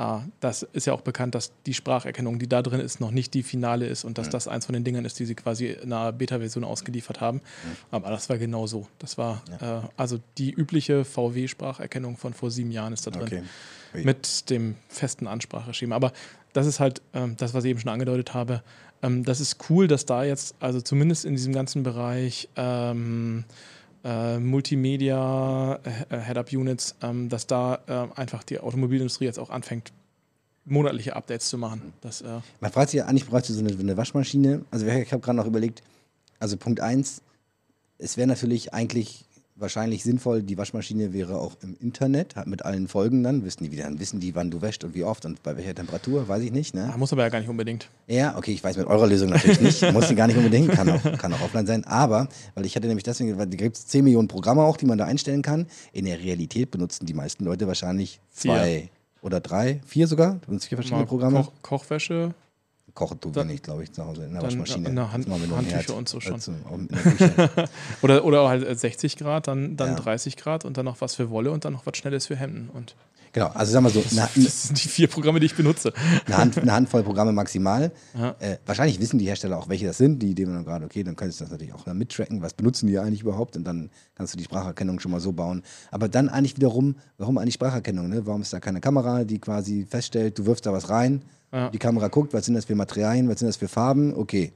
[0.00, 3.34] ah, das ist ja auch bekannt, dass die Spracherkennung, die da drin ist, noch nicht
[3.34, 5.92] die finale ist und dass das eins von den Dingern ist, die sie quasi in
[5.92, 7.42] einer Beta-Version ausgeliefert haben.
[7.90, 8.88] Aber das war genau so.
[8.98, 13.44] Das war äh, also die übliche VW-Spracherkennung von vor sieben Jahren ist da drin
[13.92, 14.04] Okay.
[14.04, 15.96] Mit dem festen Anspracheschema.
[15.96, 16.12] Aber
[16.52, 18.62] das ist halt ähm, das, was ich eben schon angedeutet habe.
[19.02, 23.44] Ähm, das ist cool, dass da jetzt, also zumindest in diesem ganzen Bereich ähm,
[24.04, 29.92] äh, Multimedia, äh, Head-Up-Units, ähm, dass da äh, einfach die Automobilindustrie jetzt auch anfängt,
[30.64, 31.92] monatliche Updates zu machen.
[32.00, 34.64] Das, äh, Man fragt sich ja, eigentlich bräuchte so eine, eine Waschmaschine.
[34.70, 35.82] Also ich habe gerade noch überlegt,
[36.38, 37.22] also Punkt eins,
[37.98, 39.24] es wäre natürlich eigentlich
[39.60, 43.72] wahrscheinlich sinnvoll, die Waschmaschine wäre auch im Internet, hat mit allen Folgen dann, wissen die,
[43.72, 46.42] wie dann wissen die, wann du wäschst und wie oft und bei welcher Temperatur, weiß
[46.42, 46.92] ich nicht, ne?
[46.96, 47.88] muss aber ja gar nicht unbedingt.
[48.06, 49.92] Ja, okay, ich weiß mit eurer Lösung natürlich nicht.
[49.92, 51.84] Muss sie gar nicht unbedingt, kann auch, kann auch offline sein.
[51.84, 54.86] Aber, weil ich hatte nämlich deswegen, weil da gibt es 10 Millionen Programme auch, die
[54.86, 55.66] man da einstellen kann.
[55.92, 58.90] In der Realität benutzen die meisten Leute wahrscheinlich zwei
[59.22, 60.40] oder drei, vier sogar.
[60.48, 61.44] Vier verschiedene Mal Programme.
[61.44, 62.34] Koch, Kochwäsche,
[62.94, 64.86] Kochen tun wir nicht, glaube ich, zu Hause in der Dann, Waschmaschine.
[64.86, 66.34] äh, in der Hand- Handtücher und so schon.
[66.34, 66.52] Also,
[68.02, 69.94] oder, oder halt äh, 60 Grad, dann, dann Ja.
[69.96, 72.70] 30 Grad und dann noch was für Wolle und dann noch was Schnelles für Hemden.
[72.70, 72.94] Und
[73.32, 75.92] genau, also sagen wir so, eine, das sind die vier Programme, die ich benutze.
[76.26, 77.92] eine, Hand, eine Handvoll Programme maximal.
[78.18, 78.36] Ja.
[78.40, 80.20] Äh, wahrscheinlich wissen die Hersteller auch, welche das sind.
[80.20, 82.42] Die Idee dann gerade, okay, dann könntest du das natürlich auch mittracken.
[82.42, 83.56] Was benutzen die eigentlich überhaupt?
[83.56, 85.62] Und dann kannst du die Spracherkennung schon mal so bauen.
[85.90, 88.08] Aber dann eigentlich wiederum, warum eigentlich Spracherkennung?
[88.08, 88.26] Ne?
[88.26, 91.22] Warum ist da keine Kamera, die quasi feststellt, du wirfst da was rein,
[91.52, 91.70] Ja.
[91.70, 94.14] die Kamera guckt, was sind das für Materialien, was sind das für Farben?
[94.14, 94.52] Okay,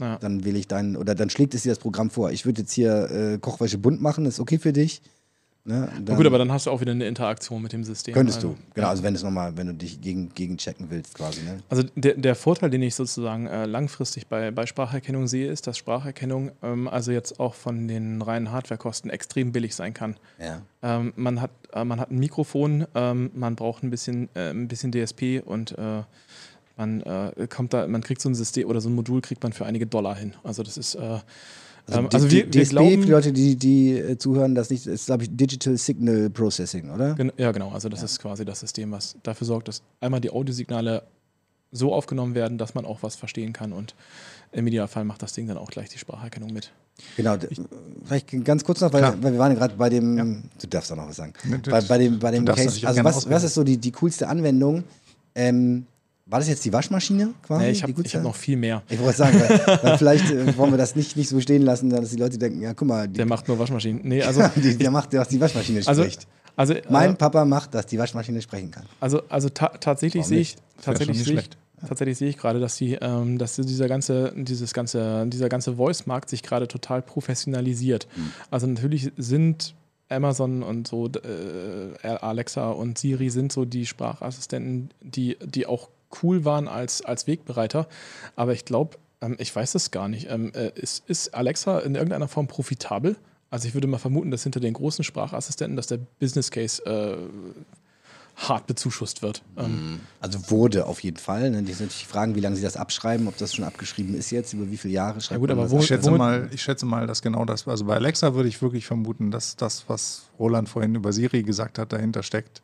[0.00, 0.18] Ja.
[0.18, 2.32] dann wähle ich deinen, oder dann schlägt es dir das Programm vor.
[2.32, 5.00] Ich würde jetzt hier äh, Kochwäsche bunt machen, ist okay für dich.
[5.66, 5.88] Ne?
[5.90, 8.12] Na Dann gut, aber dann hast du auch wieder eine Interaktion mit dem System.
[8.12, 8.56] könntest also, du.
[8.74, 11.40] Genau, also wenn es nochmal, wenn du dich gegen, gegen checken willst, quasi.
[11.42, 11.60] Ne?
[11.70, 15.78] Also der, der Vorteil, den ich sozusagen äh, langfristig bei, bei Spracherkennung sehe, ist, dass
[15.78, 20.16] Spracherkennung ähm, also jetzt auch von den reinen Hardwarekosten extrem billig sein kann.
[20.38, 20.60] Ja.
[20.82, 24.68] Ähm, man, hat, äh, man hat ein Mikrofon, ähm, man braucht ein bisschen, äh, ein
[24.68, 26.02] bisschen DSP und äh,
[26.76, 29.54] man äh, kommt da, man kriegt so ein System oder so ein Modul kriegt man
[29.54, 30.34] für einige Dollar hin.
[30.42, 31.20] Also das ist äh,
[31.86, 34.70] Also, ähm, also wir, wir DSP, glauben, für die Leute, die, die äh, zuhören, das
[34.70, 37.14] nicht, ist, glaube ich, Digital Signal Processing, oder?
[37.14, 37.70] Gen ja, genau.
[37.72, 41.02] Also das ist quasi das System, was dafür sorgt, dass einmal die Audiosignale
[41.72, 43.94] so aufgenommen werden, dass man auch was verstehen kann und
[44.52, 46.70] im Idealfall macht das Ding dann auch gleich die Spracherkennung mit.
[47.16, 47.36] Genau.
[47.36, 47.48] d-
[48.04, 50.96] Vielleicht ganz kurz noch, weil, weil wir waren ja gerade bei dem, du darfst auch
[50.96, 53.54] noch was sagen, Ne, das- bei, bei dem, bei dem Case, also was, was ist
[53.54, 54.84] so die, die coolste Anwendung?
[55.34, 55.86] Ähm,
[56.26, 57.64] war das jetzt die Waschmaschine quasi?
[57.64, 58.82] Nee, ich habe hab noch viel mehr.
[58.88, 61.90] Ich wollte sagen, weil, weil vielleicht äh, wollen wir das nicht, nicht so stehen lassen,
[61.90, 64.00] dass die Leute denken, ja, guck mal, die, Der macht nur Waschmaschinen.
[64.04, 66.26] Nee, also, die, der macht, dass die Waschmaschine also, spricht.
[66.56, 68.84] also, mein äh, Papa macht, dass die Waschmaschine sprechen kann.
[69.00, 71.50] also, also ta tatsächlich sehe ich, tatsächlich sehe ich,
[71.86, 76.30] tatsächlich sehe ich gerade, dass die, ähm, dass dieser ganze, dieses ganze, dieser ganze Voice-Markt
[76.30, 78.08] sich gerade total professionalisiert.
[78.14, 78.32] Hm.
[78.50, 79.74] Also natürlich sind
[80.08, 85.90] Amazon und so äh, Alexa und Siri sind so die Sprachassistenten, die, die auch
[86.22, 87.88] cool waren als, als Wegbereiter.
[88.36, 90.28] Aber ich glaube, ähm, ich weiß es gar nicht.
[90.30, 93.16] Ähm, äh, ist, ist Alexa in irgendeiner Form profitabel?
[93.50, 97.16] Also ich würde mal vermuten, dass hinter den großen Sprachassistenten, dass der Business Case äh,
[98.36, 99.42] hart bezuschusst wird.
[99.56, 101.50] Ähm, Also wurde auf jeden Fall.
[101.52, 101.62] Ne?
[101.62, 104.30] Die sind natürlich die Fragen, wie lange sie das abschreiben, ob das schon abgeschrieben ist
[104.32, 105.82] jetzt, über wie viele Jahre schreibt gut, man aber das wo- ab?
[105.82, 108.86] Ich schätze, mal, ich schätze mal, dass genau das, also bei Alexa würde ich wirklich
[108.86, 112.60] vermuten, dass das, was Roland vorhin über Siri gesagt hat, dahinter steckt.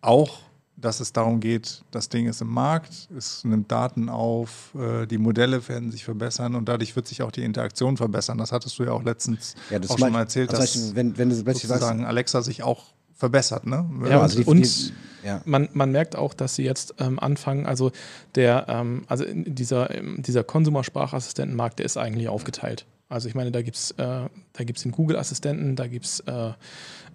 [0.00, 0.40] Auch,
[0.82, 5.18] dass es darum geht, das Ding ist im Markt, es nimmt Daten auf, äh, die
[5.18, 8.36] Modelle werden sich verbessern und dadurch wird sich auch die Interaktion verbessern.
[8.38, 10.96] Das hattest du ja auch letztens Ja, das auch schon mal erzählt, also dass Beispiel,
[10.96, 13.66] wenn, wenn du plötzlich sagst, sozusagen Alexa sich auch verbessert.
[13.66, 13.88] Ne?
[14.08, 14.92] Ja, also die, und- die,
[15.26, 15.40] ja.
[15.44, 17.92] man, man merkt auch, dass sie jetzt ähm, anfangen, also
[18.34, 22.84] der, ähm, also in dieser, ähm, dieser Konsumersprachassistentenmarkt, der ist eigentlich aufgeteilt.
[23.08, 23.96] Also ich meine, da gibt es äh,
[24.54, 26.52] da gibt's den Google-Assistenten, da gibt es äh,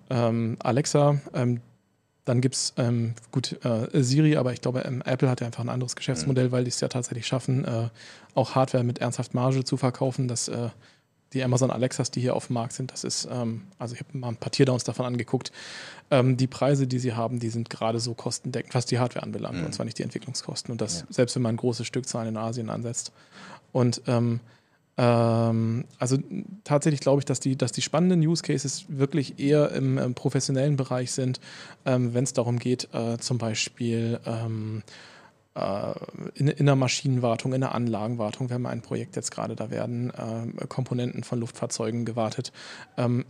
[0.09, 1.59] ähm, Alexa, ähm,
[2.28, 5.64] dann gibt es ähm, gut äh, Siri, aber ich glaube, ähm, Apple hat ja einfach
[5.64, 7.90] ein anderes Geschäftsmodell, weil die es ja tatsächlich schaffen, äh,
[8.36, 10.28] auch Hardware mit ernsthaft Marge zu verkaufen.
[10.28, 10.70] Das, äh,
[11.34, 14.18] die Amazon Alexas, die hier auf dem Markt sind, das ist, ähm, also ich habe
[14.18, 15.52] mal ein paar Teardowns davon angeguckt.
[16.12, 19.66] Ähm, die Preise, die sie haben, die sind gerade so kostendeckend, was die Hardware anbelangt,
[19.66, 20.72] und zwar nicht die Entwicklungskosten.
[20.72, 21.06] Und das, Ja.
[21.10, 23.12] selbst wenn man große Stückzahlen in Asien ansetzt.
[23.74, 24.02] Und
[24.98, 26.18] ähm, also
[26.64, 30.76] tatsächlich glaube ich, dass die, dass die spannenden Use Cases wirklich eher im, im professionellen
[30.76, 31.39] Bereich sind,
[31.86, 35.16] ähm, wenn es darum geht, äh, zum Beispiel ähm, äh,
[36.36, 38.49] in, in der Maschinenwartung, in der Anlagenwartung.
[38.49, 42.51] Wir haben ein Projekt jetzt gerade, da werden äh, Komponenten von Luftfahrzeugen gewartet,
[42.97, 43.26] ähm,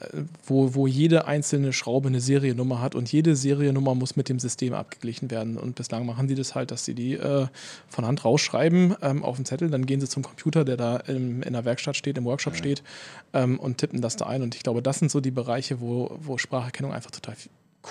[0.45, 4.73] wo, wo jede einzelne Schraube eine Seriennummer hat und jede Seriennummer muss mit dem System
[4.73, 5.57] abgeglichen werden.
[5.57, 7.47] Und bislang machen sie das halt, dass sie die äh,
[7.87, 11.41] von Hand rausschreiben ähm, auf den Zettel, dann gehen sie zum Computer, der da im,
[11.43, 12.59] in der Werkstatt steht, im Workshop ja.
[12.59, 12.83] steht
[13.33, 14.41] ähm, und tippen das da ein.
[14.41, 17.35] Und ich glaube, das sind so die Bereiche, wo, wo Spracherkennung einfach total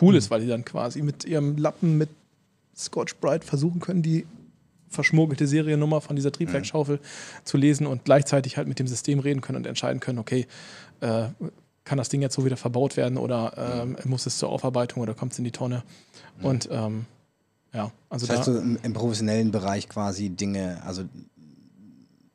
[0.00, 0.18] cool mhm.
[0.18, 2.10] ist, weil die dann quasi mit ihrem Lappen mit
[2.76, 4.26] Scotch Brite versuchen können, die
[4.88, 7.44] verschmuggelte Seriennummer von dieser Triebwerksschaufel mhm.
[7.44, 10.46] zu lesen und gleichzeitig halt mit dem System reden können und entscheiden können, okay,
[11.00, 11.28] äh,
[11.84, 15.14] kann das Ding jetzt so wieder verbaut werden oder ähm, muss es zur Aufarbeitung oder
[15.14, 15.84] kommt es in die Tonne?
[16.38, 16.44] Mhm.
[16.44, 17.06] Und ähm,
[17.72, 21.04] ja, also das heißt, da, so im, im, professionellen Bereich quasi Dinge, also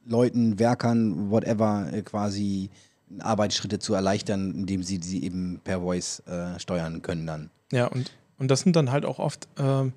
[0.06, 2.70] Leuten, Werkern, whatever, äh, quasi
[3.20, 7.50] Arbeitsschritte zu erleichtern, indem sie sie eben per Voice äh, steuern können dann.
[7.72, 9.94] Ja, und, und das sind dann halt auch oft ähm,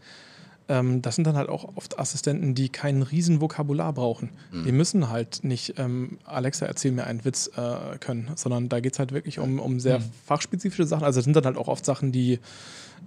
[0.69, 4.31] ähm, das sind dann halt auch oft Assistenten, die kein riesen Vokabular brauchen.
[4.53, 4.65] Mhm.
[4.65, 8.95] Die müssen halt nicht ähm, Alexa erzähl mir einen Witz äh, können, sondern da geht
[8.95, 10.05] es halt wirklich um, um sehr mhm.
[10.27, 11.05] fachspezifische Sachen.
[11.05, 12.39] Also das sind dann halt auch oft Sachen, die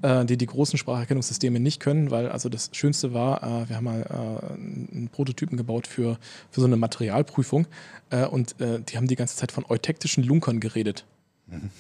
[0.01, 3.85] äh, die, die großen Spracherkennungssysteme nicht können, weil also das Schönste war, äh, wir haben
[3.85, 6.17] mal äh, einen Prototypen gebaut für,
[6.51, 7.67] für so eine Materialprüfung
[8.11, 11.05] äh, und äh, die haben die ganze Zeit von eutektischen Lunkern geredet.
[11.47, 11.71] Mhm.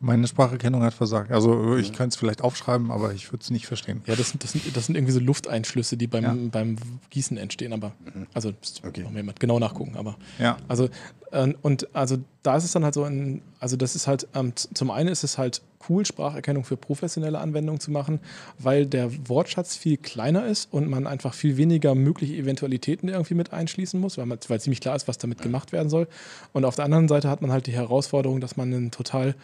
[0.00, 1.30] Meine Spracherkennung hat versagt.
[1.30, 4.02] Also ich kann es vielleicht aufschreiben, aber ich würde es nicht verstehen.
[4.06, 6.34] Ja, das sind, das, sind, das sind irgendwie so Lufteinschlüsse, die beim, ja.
[6.50, 6.76] beim
[7.10, 8.26] Gießen entstehen, aber mhm.
[8.34, 8.52] also
[8.86, 9.02] okay.
[9.02, 10.56] noch jemand genau nachgucken, aber ja.
[10.68, 10.88] also
[11.30, 14.52] äh, und also da ist es dann halt so ein, also das ist halt, ähm,
[14.56, 18.20] zum einen ist es halt cool, Spracherkennung für professionelle Anwendungen zu machen,
[18.58, 23.52] weil der Wortschatz viel kleiner ist und man einfach viel weniger mögliche Eventualitäten irgendwie mit
[23.52, 26.08] einschließen muss, weil, man, weil ziemlich klar ist, was damit gemacht werden soll.
[26.52, 29.34] Und auf der anderen Seite hat man halt die Herausforderung, dass man einen total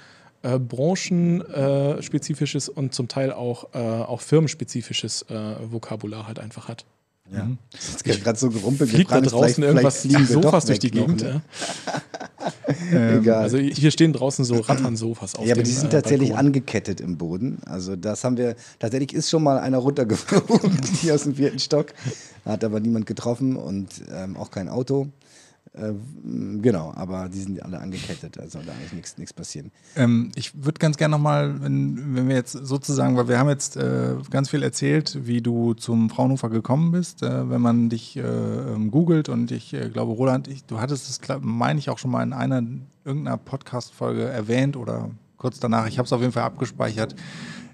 [0.42, 6.84] äh, branchenspezifisches und zum Teil auch, äh, auch firmenspezifisches äh, Vokabular halt einfach hat.
[7.32, 7.44] Ja.
[7.44, 7.58] Mhm.
[7.72, 8.90] Das ist gerade so gerumpelt.
[8.90, 11.22] Fliegt da draußen irgendwas Sofas durch die Gegend?
[11.22, 11.42] Ne?
[12.92, 13.42] ähm, Egal.
[13.42, 16.46] Also hier stehen draußen so Rattern-Sofas auf Ja, aber dem, die sind äh, tatsächlich Balkon.
[16.46, 17.58] angekettet im Boden.
[17.66, 21.92] Also das haben wir, tatsächlich ist schon mal einer runtergeflogen, hier aus dem vierten Stock.
[22.44, 25.08] Hat aber niemand getroffen und ähm, auch kein Auto.
[25.72, 25.92] Äh,
[26.60, 29.70] genau, aber die sind alle angekettet, also da eigentlich nichts passieren.
[29.94, 33.76] Ähm, ich würde ganz gerne nochmal, wenn, wenn wir jetzt sozusagen, weil wir haben jetzt
[33.76, 38.22] äh, ganz viel erzählt, wie du zum Fraunhofer gekommen bist, äh, wenn man dich äh,
[38.22, 42.10] ähm, googelt und ich äh, glaube, Roland, ich, du hattest es, meine ich, auch schon
[42.10, 42.62] mal in einer
[43.04, 47.14] irgendeiner Podcast-Folge erwähnt oder kurz danach, ich habe es auf jeden Fall abgespeichert,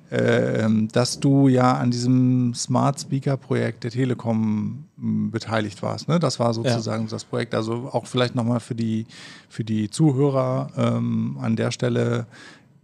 [0.09, 6.09] dass du ja an diesem Smart Speaker Projekt der Telekom hm, beteiligt warst.
[6.09, 6.21] Ne?
[6.21, 7.11] Das war sozusagen ja.
[7.11, 7.55] das Projekt.
[7.55, 9.07] Also auch vielleicht nochmal für die,
[9.49, 12.27] für die Zuhörer ähm, an der Stelle.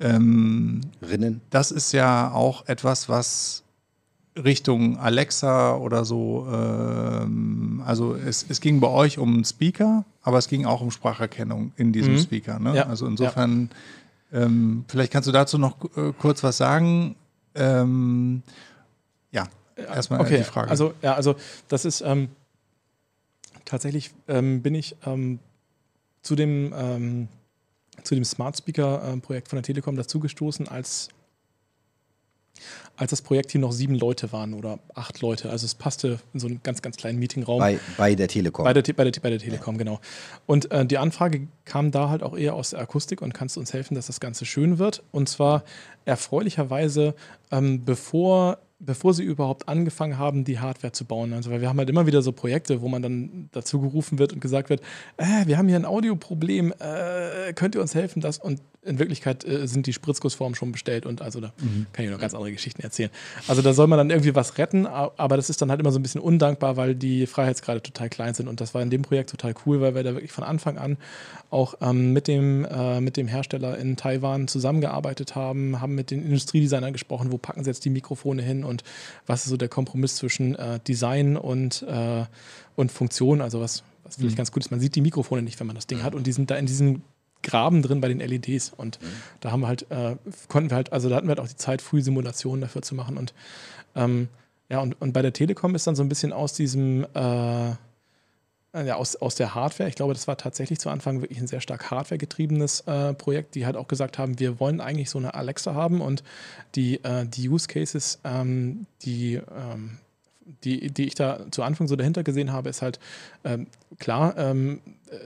[0.00, 1.40] Ähm, Rinnen.
[1.50, 3.62] Das ist ja auch etwas, was
[4.36, 10.48] Richtung Alexa oder so, ähm, also es, es ging bei euch um Speaker, aber es
[10.48, 12.18] ging auch um Spracherkennung in diesem mhm.
[12.18, 12.58] Speaker.
[12.58, 12.74] Ne?
[12.74, 12.86] Ja.
[12.86, 13.76] Also insofern ja
[14.32, 17.16] ähm, vielleicht kannst du dazu noch äh, kurz was sagen.
[17.54, 18.42] Ähm,
[19.30, 20.38] ja, erstmal okay.
[20.38, 20.70] die Frage.
[20.70, 21.36] Also, ja, also
[21.68, 22.28] das ist ähm,
[23.64, 25.38] tatsächlich ähm, bin ich ähm,
[26.22, 27.28] zu dem, ähm,
[28.02, 31.08] zu dem Smart Speaker-Projekt von der Telekom dazugestoßen, als
[32.96, 35.50] als das Projekt hier noch sieben Leute waren oder acht Leute.
[35.50, 37.58] Also es passte in so einen ganz, ganz kleinen Meetingraum.
[37.58, 38.64] Bei, bei der Telekom.
[38.64, 39.78] Bei der, bei der, bei der Telekom, ja.
[39.78, 40.00] genau.
[40.46, 43.60] Und äh, die Anfrage kam da halt auch eher aus der Akustik und kannst du
[43.60, 45.02] uns helfen, dass das Ganze schön wird.
[45.10, 45.64] Und zwar
[46.04, 47.14] erfreulicherweise,
[47.50, 51.32] ähm, bevor bevor sie überhaupt angefangen haben, die Hardware zu bauen.
[51.32, 54.32] Also, weil wir haben halt immer wieder so Projekte, wo man dann dazu gerufen wird
[54.32, 54.80] und gesagt wird,
[55.16, 58.38] äh, wir haben hier ein Audioproblem, äh, könnt ihr uns helfen, das?
[58.38, 61.86] Und in Wirklichkeit äh, sind die Spritzgussformen schon bestellt und also da mhm.
[61.92, 63.10] kann ich noch ganz andere Geschichten erzählen.
[63.46, 66.00] Also da soll man dann irgendwie was retten, aber das ist dann halt immer so
[66.00, 69.30] ein bisschen undankbar, weil die Freiheitsgrade total klein sind und das war in dem Projekt
[69.30, 70.96] total cool, weil wir da wirklich von Anfang an
[71.50, 76.24] auch ähm, mit, dem, äh, mit dem Hersteller in Taiwan zusammengearbeitet haben, haben mit den
[76.24, 78.71] Industriedesignern gesprochen, wo packen sie jetzt die Mikrofone hin und
[79.26, 82.24] was ist so der Kompromiss zwischen äh, Design und, äh,
[82.76, 84.38] und Funktion, also was, was vielleicht mhm.
[84.38, 84.70] ganz gut ist.
[84.70, 86.66] Man sieht die Mikrofone nicht, wenn man das Ding hat und die sind da in
[86.66, 87.02] diesen
[87.42, 88.72] Graben drin bei den LEDs.
[88.76, 89.06] Und mhm.
[89.40, 90.16] da haben wir halt, äh,
[90.48, 92.94] konnten wir halt, also da hatten wir halt auch die Zeit, früh Simulationen dafür zu
[92.94, 93.18] machen.
[93.18, 93.34] Und
[93.94, 94.28] ähm,
[94.68, 97.72] ja, und, und bei der Telekom ist dann so ein bisschen aus diesem, äh,
[98.74, 101.60] ja, aus, aus der Hardware, ich glaube, das war tatsächlich zu Anfang wirklich ein sehr
[101.60, 105.74] stark hardware-getriebenes äh, Projekt, die halt auch gesagt haben, wir wollen eigentlich so eine Alexa
[105.74, 106.22] haben und
[106.74, 109.98] die, äh, die Use Cases, ähm, die ähm,
[110.64, 112.98] die, die ich da zu Anfang so dahinter gesehen habe, ist halt
[113.44, 113.66] ähm,
[113.98, 114.80] klar, ähm,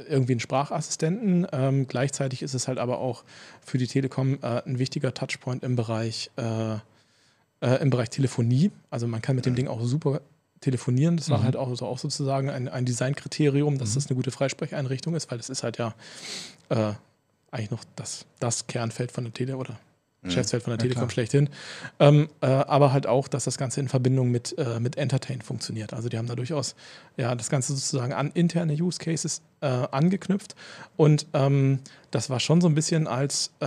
[0.08, 1.46] irgendwie ein Sprachassistenten.
[1.52, 3.24] Ähm, gleichzeitig ist es halt aber auch
[3.64, 6.74] für die Telekom äh, ein wichtiger Touchpoint im Bereich, äh,
[7.60, 8.70] äh, im Bereich Telefonie.
[8.90, 10.20] Also man kann mit dem Ding auch super
[10.66, 11.16] telefonieren.
[11.16, 11.44] Das war Mhm.
[11.44, 13.94] halt auch, so, auch sozusagen ein, ein Designkriterium, dass Mhm.
[13.94, 15.94] das eine gute Freisprecheinrichtung ist, weil das ist halt ja
[16.68, 16.92] äh,
[17.52, 19.78] eigentlich noch das, das Kernfeld von der Tele oder
[20.22, 21.10] Geschäftsfeld von der Ja, Telekom klar.
[21.10, 21.48] schlechthin.
[22.00, 25.94] Ähm, äh, aber halt auch, dass das Ganze in Verbindung mit, äh, mit Entertain funktioniert.
[25.94, 26.74] Also die haben da durchaus
[27.16, 30.56] ja, das Ganze sozusagen an interne Use Cases äh, angeknüpft.
[30.96, 31.78] Und ähm,
[32.10, 33.66] das war schon so ein bisschen als, äh,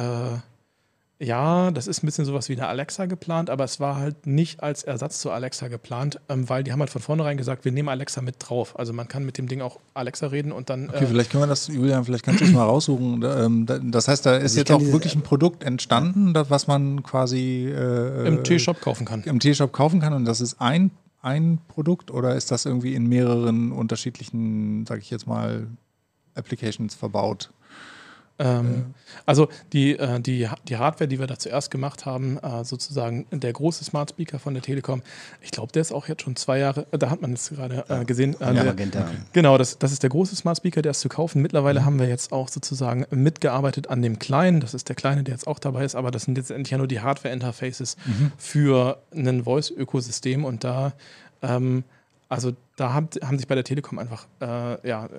[1.21, 4.63] ja, das ist ein bisschen sowas wie eine Alexa geplant, aber es war halt nicht
[4.63, 7.89] als Ersatz zu Alexa geplant, ähm, weil die haben halt von vornherein gesagt, wir nehmen
[7.89, 8.79] Alexa mit drauf.
[8.79, 10.89] Also man kann mit dem Ding auch Alexa reden und dann.
[10.89, 13.21] Okay, äh, vielleicht können wir das, Julian, vielleicht kannst du es mal raussuchen.
[13.23, 16.49] Ähm, da- Das heißt, da ist Also jetzt auch diese- wirklich ein Produkt entstanden, das,
[16.49, 19.23] was man quasi äh, im T-Shop kaufen kann.
[19.23, 20.89] im T-Shop kaufen kann und das ist ein,
[21.21, 25.67] ein Produkt oder ist das irgendwie in mehreren unterschiedlichen, sag ich jetzt mal,
[26.35, 27.49] Applications verbaut?
[28.39, 28.93] Ähm,
[29.25, 33.51] also die, äh, die, die Hardware, die wir da zuerst gemacht haben, äh, sozusagen der
[33.51, 35.01] große Smart Speaker von der Telekom,
[35.41, 37.83] ich glaube, der ist auch jetzt schon zwei Jahre, äh, da hat man es gerade
[38.05, 38.35] gesehen.
[38.39, 39.05] Ja, der, Magenta.
[39.33, 41.41] Genau, das, das ist der große Smart Speaker, der ist zu kaufen.
[41.41, 44.61] Mittlerweile haben wir jetzt auch sozusagen mitgearbeitet an dem kleinen.
[44.61, 46.77] Das ist der kleine, der jetzt auch dabei ist, aber das sind jetzt endlich ja
[46.77, 47.97] nur die Hardware-Interfaces
[48.37, 50.93] für ein Voice-Ökosystem und da,
[51.41, 51.83] ähm,
[52.29, 55.09] also da haben, haben sich bei der Telekom einfach äh, ja, äh,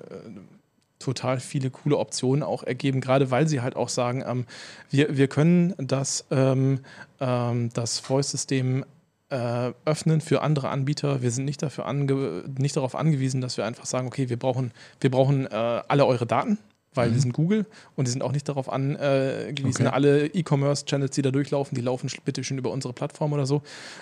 [1.01, 4.45] total viele coole Optionen auch ergeben, gerade weil sie halt auch sagen, ähm,
[4.89, 6.79] wir, wir können das, ähm,
[7.19, 8.85] ähm, das Voice-System
[9.29, 11.21] äh, öffnen für andere Anbieter.
[11.21, 15.09] Wir sind nicht, dafür nicht darauf angewiesen, dass wir einfach sagen, okay, wir brauchen, wir
[15.09, 16.57] brauchen äh, alle eure Daten,
[16.93, 17.65] weil wir sind Google
[17.95, 19.95] und die sind auch nicht darauf angewiesen, Okay.
[19.95, 23.61] alle E-Commerce-Channels, die da durchlaufen, die laufen bitte schön über unsere Plattform oder so.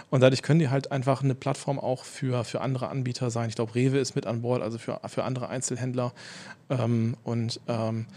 [0.10, 3.50] Und dadurch können die halt einfach eine Plattform auch für, für andere Anbieter sein.
[3.50, 6.14] Ich glaube, Rewe ist mit an Bord, also für, für andere Einzelhändler.
[6.70, 8.08] Ähm, und ähm,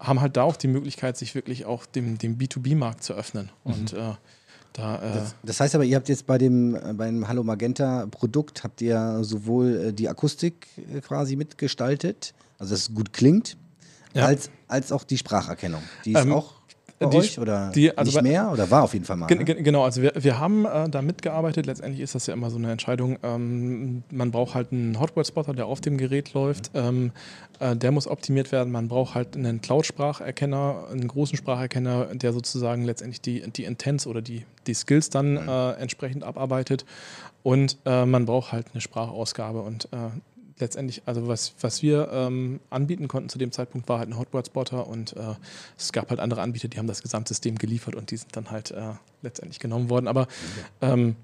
[0.00, 3.50] haben halt da auch die Möglichkeit, sich wirklich auch dem, dem B2B-Markt zu öffnen.
[3.64, 4.12] Und äh,
[4.72, 8.06] da, äh, Das, das heißt aber, ihr habt jetzt bei dem, äh, beim Hallo Magenta
[8.10, 13.56] Produkt, habt ihr sowohl äh, die Akustik äh, quasi mitgestaltet, also dass es gut klingt,
[14.14, 14.26] Ja.
[14.26, 15.82] als, als auch die Spracherkennung.
[16.04, 16.54] Die ist Ähm, auch
[17.00, 19.26] die- euch oder die- also nicht mehr oder war auf jeden Fall mal.
[19.26, 19.44] Ne?
[19.44, 21.66] gen genau, also wir, wir haben äh, da mitgearbeitet.
[21.66, 23.18] Letztendlich ist das ja immer so eine Entscheidung.
[23.24, 26.70] Ähm, man braucht halt einen Hotword-Spotter, der auf dem Gerät läuft.
[26.74, 27.10] Ähm,
[27.58, 28.72] äh, der muss optimiert werden.
[28.72, 34.22] Man braucht halt einen Cloud-Spracherkenner, einen großen Spracherkenner, der sozusagen letztendlich die, die Intents oder
[34.22, 36.84] die, die Skills dann äh, entsprechend abarbeitet.
[37.42, 39.60] Und äh, man braucht halt eine Sprachausgabe.
[39.62, 39.96] Und äh,
[40.62, 44.86] letztendlich, also was, was wir ähm, anbieten konnten zu dem Zeitpunkt, war halt ein Hotword-Spotter
[44.86, 45.34] und äh,
[45.76, 48.70] es gab halt andere Anbieter, die haben das Gesamtsystem geliefert und die sind dann halt
[48.70, 50.08] äh, letztendlich genommen worden.
[50.08, 50.26] Aber
[50.80, 51.16] ähm,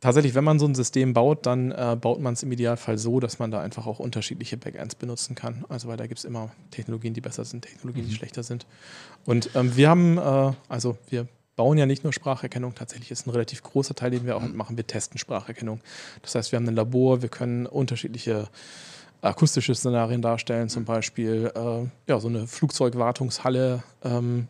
[0.00, 3.20] tatsächlich, wenn man so ein System baut, dann äh, baut man es im Idealfall so,
[3.20, 5.64] dass man da einfach auch unterschiedliche Backends benutzen kann.
[5.68, 8.66] Also weil da gibt es immer Technologien, die besser sind, Technologien, die schlechter sind.
[9.24, 13.30] Und ähm, wir haben, äh, also wir bauen ja nicht nur Spracherkennung, tatsächlich ist ein
[13.30, 15.80] relativ großer Teil, den wir auch machen, wir testen Spracherkennung.
[16.22, 18.48] Das heißt, wir haben ein Labor, wir können unterschiedliche
[19.22, 24.48] akustische Szenarien darstellen, zum Beispiel äh, ja, so eine Flugzeugwartungshalle ähm,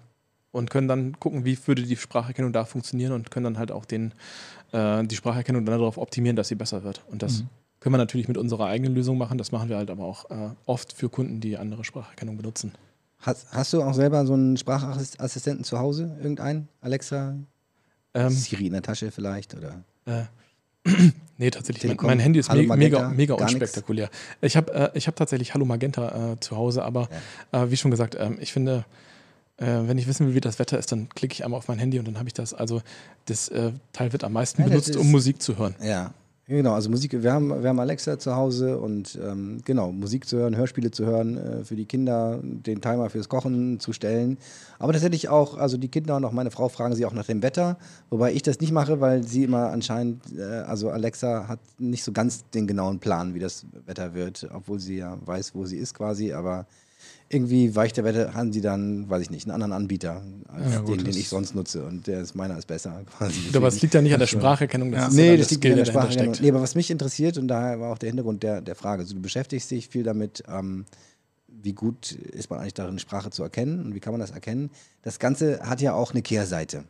[0.51, 3.85] und können dann gucken, wie würde die Spracherkennung da funktionieren und können dann halt auch
[3.85, 4.13] den,
[4.73, 7.05] äh, die Spracherkennung dann darauf optimieren, dass sie besser wird.
[7.11, 7.45] Und das
[7.81, 9.39] können wir natürlich mit unserer eigenen Lösung machen.
[9.39, 12.73] Das machen wir halt aber auch äh, oft für Kunden, die andere Spracherkennung benutzen.
[13.21, 16.17] Hast, hast du auch selber so einen Sprachassistenten zu Hause?
[16.19, 16.69] Irgendeinen?
[16.81, 17.35] Alexa?
[18.15, 19.55] Ähm, Siri in der Tasche vielleicht?
[19.55, 19.83] Oder?
[20.07, 20.25] Äh,
[21.39, 21.83] nee, tatsächlich.
[21.85, 23.53] Mein, Telekom, mein Handy ist me Magenta, mega, mega nix?
[23.53, 24.11] unspektakulär.
[24.41, 27.09] Ich habe äh, ich hab tatsächlich Hallo Magenta äh, zu Hause, aber
[27.53, 28.85] äh, wie schon gesagt, ähm, ich finde,
[29.57, 31.79] äh, wenn ich wissen will, wie das Wetter ist, dann klicke ich einmal auf mein
[31.79, 32.55] Handy und dann habe ich das.
[32.55, 32.83] Also
[33.25, 35.75] das äh, Teil wird am meisten Ja, benutzt, ist- um Musik zu hören.
[35.83, 36.13] Ja,
[36.47, 36.75] genau.
[36.75, 40.57] Also Musik, wir haben, wir haben Alexa zu Hause und ähm, genau, Musik zu hören,
[40.57, 44.39] Hörspiele zu hören, äh, für die Kinder den Timer fürs Kochen zu stellen.
[44.79, 47.43] Aber tatsächlich auch, also die Kinder und auch meine Frau fragen sie auch nach dem
[47.43, 47.77] Wetter,
[48.11, 52.13] wobei ich das nicht mache, weil sie immer anscheinend, äh, also Alexa hat nicht so
[52.13, 55.95] ganz den genauen Plan, wie das Wetter wird, obwohl sie ja weiß, wo sie ist
[55.95, 56.67] quasi, aber
[57.29, 60.81] irgendwie weicht der Wetter, haben sie dann, weiß ich nicht, einen anderen Anbieter als Ja,
[60.81, 63.41] gut, den, den das- ich sonst nutze und der ist meiner ist besser quasi.
[63.55, 65.09] Aber es liegt ja nicht an der Spracherkennung, das Ja.
[65.09, 66.25] ist Nee, dann das liegt Skill, in der der dahinter Sprache.
[66.35, 66.43] steckt.
[66.43, 69.15] Nee, aber was mich interessiert, und daher war auch der Hintergrund der, der Frage, also
[69.15, 70.85] du beschäftigst dich viel damit, ähm,
[71.49, 74.71] wie gut ist man eigentlich darin, Sprache zu erkennen und wie kann man das erkennen.
[75.03, 76.85] Das Ganze hat ja auch eine Kehrseite.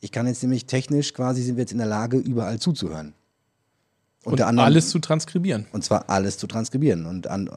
[0.00, 3.14] Ich kann jetzt nämlich technisch quasi sind wir jetzt in der Lage, überall zuzuhören.
[4.24, 5.66] Und anderem- alles zu transkribieren.
[5.72, 7.06] und zwar alles zu transkribieren.
[7.06, 7.48] Und an,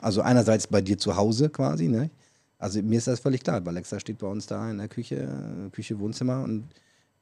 [0.00, 2.10] also einerseits bei dir zu Hause quasi, ne?
[2.58, 3.60] Also mir ist das völlig klar.
[3.66, 5.28] Alexa steht bei uns da in der Küche,
[5.72, 6.64] Küche, Wohnzimmer und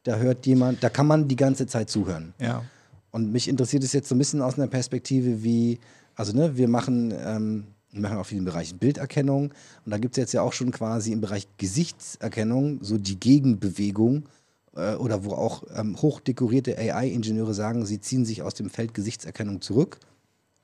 [0.02, 2.34] da hört jemand, da kann man die ganze Zeit zuhören.
[2.38, 2.62] Ja.
[3.10, 5.78] Und mich interessiert es jetzt so ein bisschen aus einer Perspektive wie,
[6.14, 9.52] also ne, wir machen, ähm, wir machen auch viel im Bereich Bilderkennung
[9.84, 14.24] und da gibt es jetzt ja auch schon quasi im Bereich Gesichtserkennung so die Gegenbewegung
[14.74, 19.60] äh, oder wo auch ähm, hochdekorierte AI-Ingenieure sagen, sie ziehen sich aus dem Feld Gesichtserkennung
[19.60, 19.98] zurück,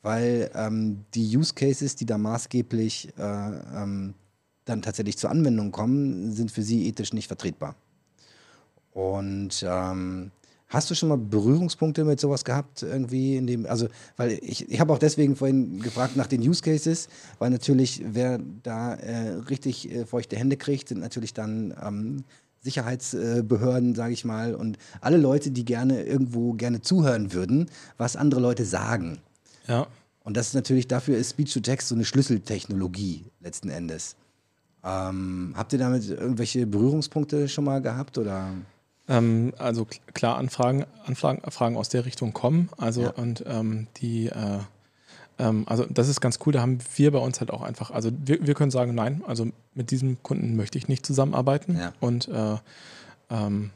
[0.02, 4.14] weil ähm, die Use Cases, die da maßgeblich äh, ähm,
[4.64, 7.74] dann tatsächlich zur Anwendung kommen, sind für sie ethisch nicht vertretbar.
[8.92, 10.30] Und ähm,
[10.68, 14.80] hast du schon mal Berührungspunkte mit sowas gehabt irgendwie in dem, also weil ich, ich
[14.80, 19.90] habe auch deswegen vorhin gefragt nach den Use Cases, weil natürlich wer da äh, richtig
[19.90, 22.24] äh, feuchte Hände kriegt, sind natürlich dann ähm,
[22.66, 28.40] Sicherheitsbehörden, sage ich mal, und alle Leute, die gerne irgendwo gerne zuhören würden, was andere
[28.40, 29.18] Leute sagen.
[29.66, 29.86] Ja.
[30.24, 34.16] Und das ist natürlich, dafür ist Speech-to-Text so eine Schlüsseltechnologie letzten Endes.
[34.84, 38.50] Ähm, habt ihr damit irgendwelche Berührungspunkte schon mal gehabt oder?
[39.08, 42.68] Ähm, also kl- klar, Anfragen, Anfragen, Fragen aus der Richtung kommen.
[42.76, 43.10] Also Ja.
[43.10, 44.58] und ähm, die, äh,
[45.38, 46.52] also das ist ganz cool.
[46.52, 49.46] Da haben wir bei uns halt auch einfach, also wir, wir können sagen, nein, also
[49.74, 51.76] mit diesem Kunden möchte ich nicht zusammenarbeiten.
[51.76, 51.92] Ja.
[52.00, 52.56] Und äh,
[53.30, 53.75] ähm, äh,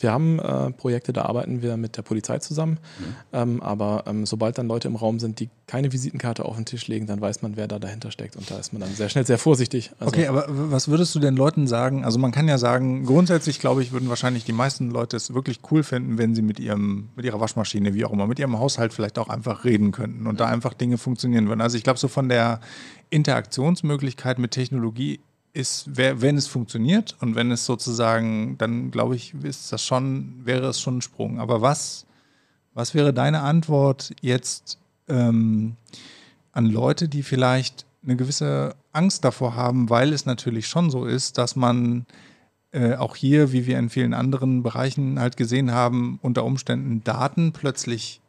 [0.00, 2.78] wir haben äh, Projekte, da arbeiten wir mit der Polizei zusammen.
[2.98, 3.04] Mhm.
[3.32, 6.88] Ähm, aber ähm, sobald dann Leute im Raum sind, die keine Visitenkarte auf den Tisch
[6.88, 8.36] legen, dann weiß man, wer da dahinter steckt.
[8.36, 9.92] Und da ist man dann sehr schnell sehr vorsichtig.
[9.98, 12.04] Also, Okay, aber was würdest du den Leuten sagen?
[12.04, 15.60] Also man kann ja sagen, grundsätzlich glaube ich, würden wahrscheinlich die meisten Leute es wirklich
[15.70, 18.92] cool finden, wenn sie mit ihrem, mit ihrer Waschmaschine, wie auch immer, mit ihrem Haushalt
[18.92, 21.60] vielleicht auch einfach reden könnten und da einfach Dinge funktionieren würden.
[21.60, 22.60] Also ich glaube, so von der
[23.10, 25.20] Interaktionsmöglichkeit mit Technologie
[25.52, 30.68] ist, wenn es funktioniert und wenn es sozusagen, dann glaube ich, ist das schon, wäre
[30.68, 31.40] es schon ein Sprung.
[31.40, 32.06] Aber was,
[32.74, 34.78] was wäre deine Antwort jetzt
[35.08, 35.76] ähm,
[36.52, 41.38] an Leute, die vielleicht eine gewisse Angst davor haben, weil es natürlich schon so ist,
[41.38, 42.06] dass man
[42.70, 47.52] äh, auch hier, wie wir in vielen anderen Bereichen halt gesehen haben, unter Umständen Daten
[47.52, 48.20] plötzlich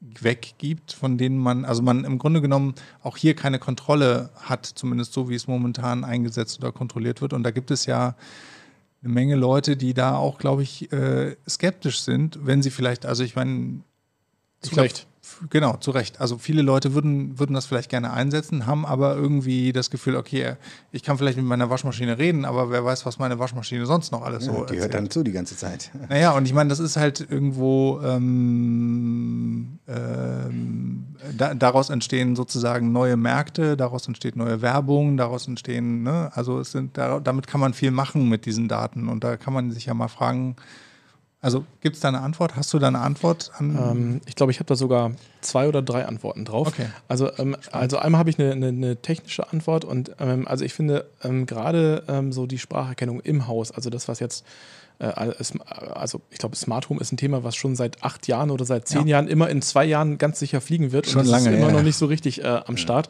[0.00, 5.12] weggibt, von denen man, also man im Grunde genommen auch hier keine Kontrolle hat, zumindest
[5.12, 7.32] so, wie es momentan eingesetzt oder kontrolliert wird.
[7.32, 8.14] Und da gibt es ja
[9.02, 13.24] eine Menge Leute, die da auch, glaube ich, äh, skeptisch sind, wenn sie vielleicht, also
[13.24, 13.80] ich meine,
[14.60, 14.98] zu ich glaub, Recht.
[14.98, 15.06] f-
[15.50, 16.20] Genau, zu Recht.
[16.20, 20.54] Also viele Leute würden, würden das vielleicht gerne einsetzen, haben aber irgendwie das Gefühl, okay,
[20.92, 24.22] ich kann vielleicht mit meiner Waschmaschine reden, aber wer weiß, was meine Waschmaschine sonst noch
[24.22, 24.94] alles so Ja, die hört erzählt.
[24.94, 25.90] dann zu die ganze Zeit.
[26.08, 31.06] Naja, und ich meine, das ist halt irgendwo, ähm, ähm,
[31.36, 36.72] da, daraus entstehen sozusagen neue Märkte, daraus entsteht neue Werbung, daraus entstehen, ne, also es
[36.72, 39.86] sind, da, damit kann man viel machen mit diesen Daten und da kann man sich
[39.86, 40.56] ja mal fragen,
[41.40, 42.56] also gibt es da eine Antwort?
[42.56, 43.76] Hast du da eine Antwort an?
[43.76, 45.12] Ähm, ich glaube, ich habe da sogar
[45.42, 46.68] zwei oder drei Antworten drauf.
[46.68, 46.86] Okay.
[47.08, 50.72] Also, ähm, also einmal habe ich eine, eine, eine technische Antwort und ähm, also ich
[50.72, 54.44] finde ähm, gerade ähm, so die Spracherkennung im Haus, also das, was jetzt
[54.98, 58.64] äh, also ich glaube, Smart Home ist ein Thema, was schon seit acht Jahren oder
[58.64, 59.16] seit zehn Ja.
[59.16, 61.06] Jahren immer in zwei Jahren ganz sicher fliegen wird.
[61.06, 61.74] Schon und das lange, ist immer ja.
[61.74, 63.08] noch nicht so richtig äh, am Start.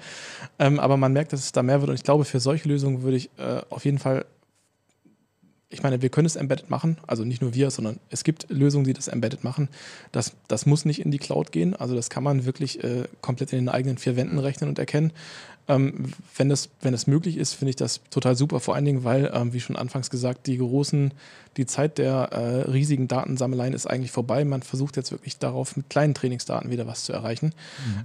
[0.58, 3.02] Ähm, aber man merkt, dass es da mehr wird und ich glaube, für solche Lösungen
[3.02, 4.26] würde ich äh, auf jeden Fall
[5.68, 8.84] ich meine, wir können es embedded machen, also nicht nur wir, sondern es gibt Lösungen,
[8.84, 9.68] die das embedded machen.
[10.12, 13.52] Das, das muss nicht in die Cloud gehen, also das kann man wirklich äh, komplett
[13.52, 15.12] in den eigenen vier Wänden rechnen und erkennen.
[15.68, 19.02] Ähm, wenn, das, wenn das möglich ist, finde ich das total super, vor allen Dingen,
[19.02, 21.12] weil, ähm, wie schon anfangs gesagt, die großen,
[21.56, 24.44] die Zeit der äh, riesigen Datensammeleien ist eigentlich vorbei.
[24.44, 27.52] Man versucht jetzt wirklich darauf, mit kleinen Trainingsdaten wieder was zu erreichen.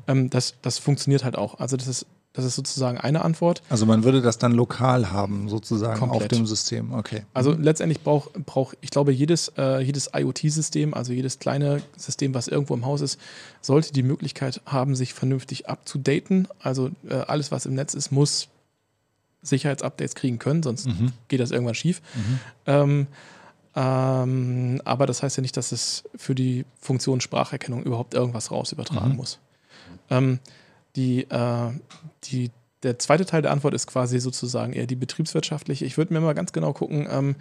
[0.08, 1.60] Ähm, das, das funktioniert halt auch.
[1.60, 3.62] Also das ist, das ist sozusagen eine Antwort.
[3.70, 6.32] Also man würde das dann lokal haben, sozusagen auf Komplett.
[6.32, 6.94] dem System.
[6.94, 7.24] Okay.
[7.34, 12.48] Also letztendlich braucht, brauch, ich glaube, jedes, äh, jedes IoT-System, also jedes kleine System, was
[12.48, 13.20] irgendwo im Haus ist,
[13.62, 16.48] sollte die Möglichkeit haben, sich vernünftig abzudaten.
[16.62, 18.48] Also äh, alles, was im Netz ist, muss
[19.42, 21.12] Sicherheitsupdates kriegen können, sonst Mhm.
[21.28, 22.02] geht das irgendwann schief.
[22.66, 23.08] Ähm,
[23.76, 28.72] ähm, aber das heißt ja nicht, dass es für die Funktion Spracherkennung überhaupt irgendwas raus
[28.72, 29.16] übertragen Mhm.
[29.16, 29.40] muss.
[30.10, 30.40] Ähm,
[30.96, 31.72] die, äh,
[32.26, 32.52] die,
[32.84, 35.86] der zweite Teil der Antwort ist quasi sozusagen eher die betriebswirtschaftliche.
[35.86, 37.36] Ich würde mir mal ganz genau gucken, ähm,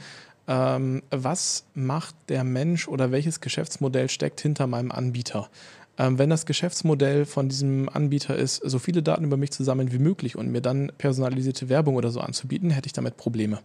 [0.48, 5.48] ähm, was macht der Mensch oder welches Geschäftsmodell steckt hinter meinem Anbieter?
[5.98, 9.92] Ähm, wenn das Geschäftsmodell von diesem Anbieter ist, so viele Daten über mich zu sammeln
[9.92, 13.58] wie möglich und mir dann personalisierte Werbung oder so anzubieten, hätte ich damit Probleme.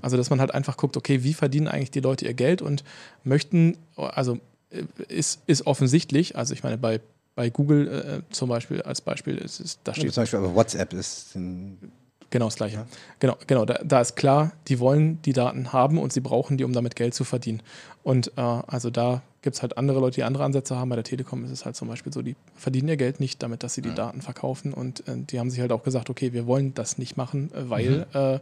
[0.00, 2.84] Also, dass man halt einfach guckt, okay, wie verdienen eigentlich die Leute ihr Geld und
[3.22, 4.38] möchten, also
[4.70, 7.00] äh, ist, ist offensichtlich, also ich meine, bei,
[7.34, 10.92] bei Google äh, zum Beispiel als Beispiel ist es, da Zum steht Beispiel aber WhatsApp
[10.92, 11.92] ist ein,
[12.34, 12.84] Genau das Gleiche.
[13.20, 13.64] Genau, genau.
[13.64, 16.96] Da, da ist klar, die wollen die Daten haben und sie brauchen die, um damit
[16.96, 17.62] Geld zu verdienen.
[18.02, 20.88] Und äh, also da gibt es halt andere Leute, die andere Ansätze haben.
[20.88, 23.62] Bei der Telekom ist es halt zum Beispiel so, die verdienen ihr Geld nicht damit,
[23.62, 24.74] dass sie die Daten verkaufen.
[24.74, 27.70] Und äh, die haben sich halt auch gesagt, okay, wir wollen das nicht machen, äh,
[27.70, 28.40] weil äh,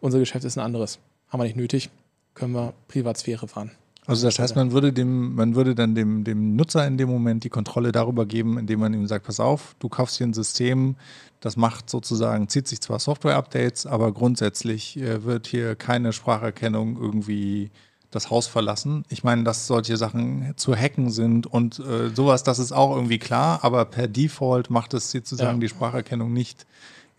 [0.00, 0.98] unser Geschäft ist ein anderes.
[1.28, 1.90] Haben wir nicht nötig,
[2.32, 3.72] können wir Privatsphäre fahren.
[4.08, 7.44] Also das heißt, man würde dem, man würde dann dem, dem Nutzer in dem Moment
[7.44, 10.96] die Kontrolle darüber geben, indem man ihm sagt, pass auf, du kaufst hier ein System,
[11.40, 17.70] das macht sozusagen, zieht sich zwar Software-Updates, aber grundsätzlich äh, wird hier keine Spracherkennung irgendwie
[18.10, 19.04] das Haus verlassen.
[19.10, 23.18] Ich meine, dass solche Sachen zu hacken sind und äh, sowas, das ist auch irgendwie
[23.18, 25.60] klar, aber per Default macht es sozusagen Ja.
[25.60, 26.64] die Spracherkennung nicht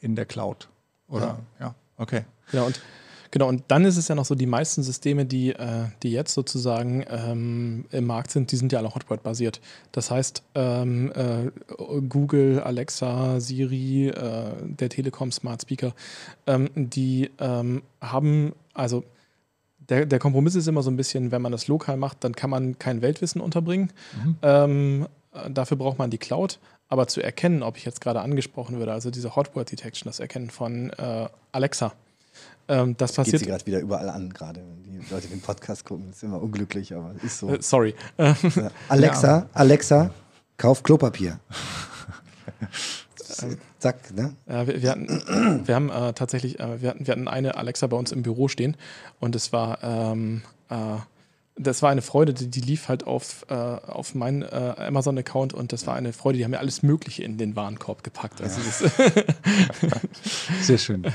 [0.01, 0.69] in der Cloud.
[1.07, 2.23] Oder ja, okay.
[2.51, 2.81] Genau, und,
[3.31, 6.33] genau, und dann ist es ja noch so, die meisten Systeme, die, äh, die jetzt
[6.33, 9.61] sozusagen ähm, im Markt sind, die sind ja alle Hotword-basiert.
[9.91, 11.51] Das heißt, ähm, äh,
[12.07, 15.93] Google, Alexa, Siri, äh, der Telekom Smart Speaker,
[16.47, 19.03] ähm, die ähm, haben, also
[19.89, 22.49] der, der Kompromiss ist immer so ein bisschen, wenn man das lokal macht, dann kann
[22.49, 23.91] man kein Weltwissen unterbringen.
[24.41, 26.59] Ähm, äh, dafür braucht man die Cloud.
[26.91, 30.49] Aber zu erkennen, ob ich jetzt gerade angesprochen würde, also diese Hotword Detection, das Erkennen
[30.49, 31.93] von äh, Alexa,
[32.67, 33.39] ähm, das Geht passiert.
[33.39, 36.05] sie gerade wieder überall an, gerade wenn die Leute den Podcast gucken.
[36.07, 37.49] Das ist immer unglücklich, aber ist so.
[37.49, 37.95] Äh, sorry.
[38.17, 38.71] Äh, Ja.
[38.89, 40.11] Alexa, Alexa,
[40.57, 41.39] kauf Klopapier.
[43.79, 44.35] Zack, ne?
[44.47, 47.87] äh, wir, wir, hatten, wir haben äh, tatsächlich, äh, wir, hatten, wir hatten eine Alexa
[47.87, 48.75] bei uns im Büro stehen
[49.19, 50.75] und es war, ähm, äh,
[51.61, 54.45] das war eine Freude, die, die lief halt auf, äh, auf meinen äh,
[54.77, 58.41] Amazon-Account und das war eine Freude, die haben mir alles Mögliche in den Warenkorb gepackt.
[58.41, 58.91] Also das,
[60.61, 61.05] Sehr schön.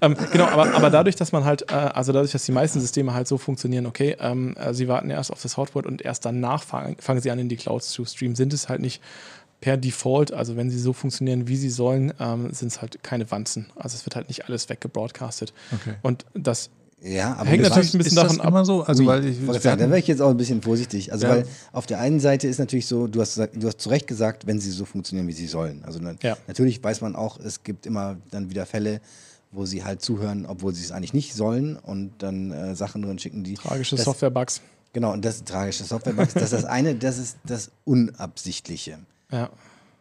[0.00, 3.12] Ähm, genau, aber, aber dadurch, dass man halt, äh, also dadurch, dass die meisten Systeme
[3.12, 6.62] halt so funktionieren, okay, ähm, äh, sie warten erst auf das Hotword und erst danach
[6.62, 9.02] fangen, fangen sie an, in die Cloud zu streamen, sind es halt nicht
[9.60, 13.30] per Default, also wenn sie so funktionieren, wie sie sollen, ähm, sind es halt keine
[13.30, 13.66] Wanzen.
[13.76, 15.52] Also es wird halt nicht alles weggebroadcastet.
[15.72, 15.96] Okay.
[16.02, 18.48] Und das Ja, aber Hängt natürlich ein bisschen ist das davon ab.
[18.48, 18.82] immer so?
[18.82, 21.12] Also, weil ich, wollte sagen, da wäre ich jetzt auch ein bisschen vorsichtig.
[21.12, 21.32] Also, Ja.
[21.32, 24.46] weil auf der einen Seite ist natürlich so, du hast, du hast zu Recht gesagt,
[24.48, 25.84] wenn sie so funktionieren, wie sie sollen.
[25.84, 26.36] Also, Ja.
[26.48, 29.00] natürlich weiß man auch, es gibt immer dann wieder Fälle,
[29.52, 33.18] wo sie halt zuhören, obwohl sie es eigentlich nicht sollen und dann äh, Sachen drin
[33.18, 33.54] schicken, die.
[33.54, 34.60] tragische Software-Bugs.
[34.92, 38.98] Genau, und das tragische Softwarebugs, das ist das eine, das ist das Unabsichtliche.
[39.30, 39.50] Ja.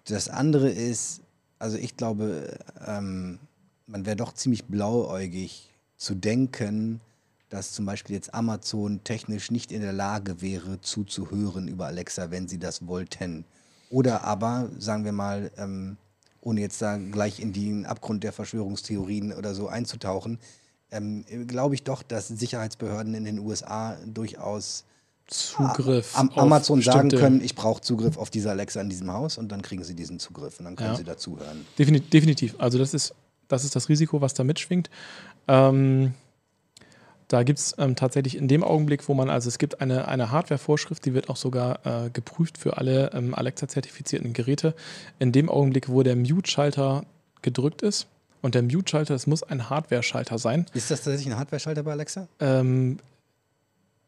[0.05, 1.21] Das andere ist,
[1.59, 3.39] also ich glaube, ähm,
[3.85, 7.01] man wäre doch ziemlich blauäugig zu denken,
[7.49, 12.47] dass zum Beispiel jetzt Amazon technisch nicht in der Lage wäre, zuzuhören über Alexa, wenn
[12.47, 13.45] sie das wollten.
[13.89, 15.97] Oder aber, sagen wir mal, ähm,
[16.41, 20.39] ohne jetzt da gleich in den Abgrund der Verschwörungstheorien oder so einzutauchen,
[20.91, 24.83] ähm, glaube ich doch, dass Sicherheitsbehörden in den USA durchaus
[25.27, 26.17] Zugriff.
[26.17, 29.61] am Amazon sagen können, ich brauche Zugriff auf diese Alexa in diesem Haus und dann
[29.61, 30.95] kriegen sie diesen Zugriff und dann können Ja.
[30.97, 31.65] sie dazuhören.
[31.77, 32.55] Defini definitiv.
[32.59, 33.13] Also das ist,
[33.49, 34.89] das ist das Risiko, was da mitschwingt.
[35.47, 36.13] Ähm,
[37.27, 40.31] da gibt es ähm, tatsächlich in dem Augenblick, wo man, also es gibt eine, eine
[40.31, 44.73] Hardware-Vorschrift, die wird auch sogar äh, geprüft für alle ähm, Alexa-zertifizierten Geräte.
[45.19, 47.03] In dem Augenblick, wo der Mute-Schalter
[47.41, 48.07] gedrückt ist,
[48.41, 50.67] und der Mute-Schalter, es muss ein Hardware-Schalter sein.
[50.73, 52.27] Ist das tatsächlich ein Hardware-Schalter bei Alexa?
[52.39, 52.99] Ähm,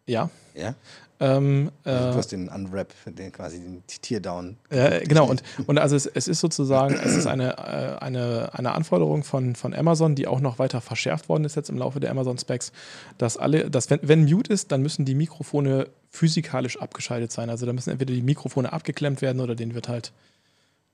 [0.05, 0.29] ja.
[0.55, 0.75] Ja.
[1.21, 4.57] Ähm, äh, du hast den Unwrap, den quasi den Teardown.
[4.71, 8.71] Ja, genau, und, und also es, es ist sozusagen, es ist eine, äh, eine, eine
[8.73, 12.11] Anforderung von, von Amazon, die auch noch weiter verschärft worden ist jetzt im Laufe der
[12.11, 12.71] Amazon-Specs,
[13.17, 17.49] dass alle, dass wenn, wenn Mute ist, dann müssen die Mikrofone physikalisch abgeschaltet sein.
[17.49, 20.13] Also da müssen entweder die Mikrofone abgeklemmt werden oder denen wird halt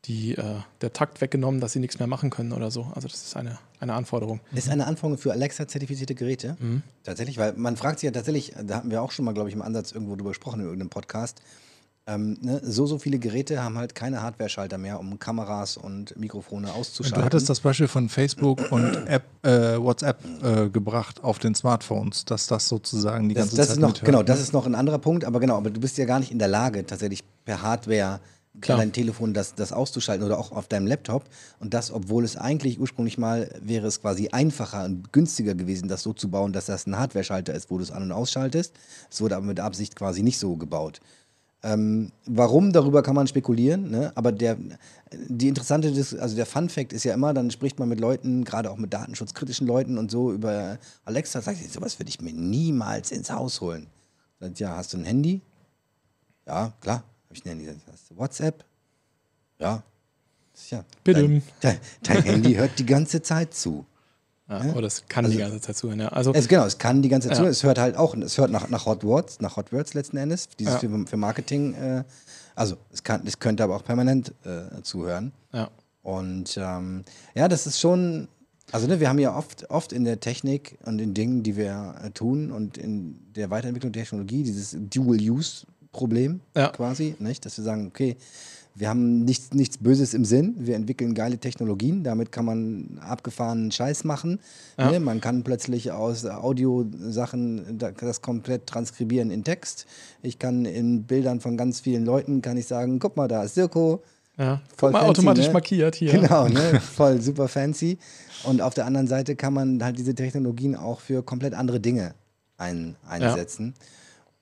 [0.07, 0.43] die, äh,
[0.81, 2.91] der Takt weggenommen, dass sie nichts mehr machen können oder so.
[2.93, 4.39] Also das ist eine, eine Anforderung.
[4.53, 6.57] Ist eine Anforderung für Alexa-zertifizierte Geräte?
[6.59, 6.83] Mhm.
[7.03, 9.55] Tatsächlich, weil man fragt sich ja tatsächlich, da hatten wir auch schon mal, glaube ich,
[9.55, 11.41] im Ansatz irgendwo drüber gesprochen in irgendeinem Podcast.
[12.07, 16.71] Ähm, ne, so, so viele Geräte haben halt keine Hardware-Schalter mehr, um Kameras und Mikrofone
[16.71, 17.19] auszuschalten.
[17.19, 22.23] Du hattest das Beispiel von Facebook und App, äh, WhatsApp äh, gebracht auf den Smartphones,
[22.25, 24.25] dass das sozusagen die Das, ganze das Zeit ist noch, mithört, genau, ne?
[24.25, 26.37] das ist noch ein anderer Punkt, aber genau, aber du bist ja gar nicht in
[26.37, 28.19] der Lage, tatsächlich per Hardware
[28.61, 28.77] Klar.
[28.77, 31.25] dein Telefon das, das auszuschalten oder auch auf deinem Laptop.
[31.59, 36.03] Und das, obwohl es eigentlich ursprünglich mal wäre es quasi einfacher und günstiger gewesen, das
[36.03, 38.73] so zu bauen, dass das ein Hardware-Schalter ist, wo du es an- und ausschaltest.
[39.09, 41.01] Es wurde aber mit Absicht quasi nicht so gebaut.
[41.63, 44.11] Ähm, warum, darüber kann man spekulieren, ne?
[44.13, 44.55] aber der,
[45.11, 45.87] die interessante,
[46.19, 49.65] also der Fun-Fact ist ja immer, dann spricht man mit Leuten, gerade auch mit datenschutzkritischen
[49.65, 53.87] Leuten und so über Alexa, sagt sie, sowas würde ich mir niemals ins Haus holen.
[54.39, 55.41] Sagt, ja, hast du ein Handy?
[56.45, 57.03] Ja, klar,
[57.37, 57.43] ich.
[57.43, 58.63] Sagt, Hast du WhatsApp?
[59.59, 59.83] Ja.
[60.53, 61.21] Tja, Bitte.
[61.21, 63.85] Dein, dein, dein Handy hört die ganze Zeit zu.
[64.47, 65.99] Ja, Oder das kann die ganze Zeit zuhören.
[65.99, 66.09] Ja.
[66.09, 67.43] Also, Es, genau, es kann die ganze Zeit Ja.
[67.45, 67.49] zu.
[67.49, 70.47] Es hört halt auch, es hört nach, nach Hot Words, nach Hot Words letzten Endes,
[70.59, 70.79] dieses Ja.
[70.79, 71.73] für, für Marketing.
[71.73, 72.03] Äh,
[72.53, 75.31] also es kann, es könnte aber auch permanent äh, zuhören.
[75.51, 75.69] ja.
[76.03, 78.27] Und ähm, ja, das ist schon,
[78.71, 81.95] also ne, wir haben ja oft, oft in der Technik und in Dingen, die wir
[82.03, 84.77] äh, tun und in der Weiterentwicklung der Technologie dieses
[85.95, 86.69] Dual-Use-Problem Ja.
[86.69, 87.45] quasi, nicht?
[87.45, 88.17] dass wir sagen, okay,
[88.77, 93.71] wir haben nichts, nichts Böses im Sinn, wir entwickeln geile Technologien, damit kann man abgefahrenen
[93.71, 94.39] Scheiß machen.
[94.77, 94.91] Ja.
[94.91, 94.99] Ne?
[94.99, 99.85] Man kann plötzlich aus Audiosachen da- das komplett transkribieren in Text.
[100.21, 103.55] Ich kann in Bildern von ganz vielen Leuten, kann ich sagen, guck mal, da ist
[103.55, 104.03] Sirko,
[104.37, 104.61] ja.
[104.75, 105.53] Voll fancy, automatisch ne?
[105.53, 106.11] markiert hier.
[106.11, 106.81] Genau, ne?
[106.81, 107.97] voll super fancy.
[108.43, 112.13] Und auf der anderen Seite kann man halt diese Technologien auch für komplett andere Dinge
[112.57, 113.73] ein, einsetzen.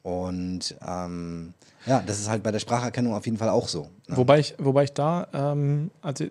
[0.04, 1.54] Und ähm,
[1.86, 3.90] ja, das ist halt bei der Spracherkennung auf jeden Fall auch so.
[4.08, 4.18] Ne?
[4.18, 6.26] Wobei ich, wobei ich da, ähm, also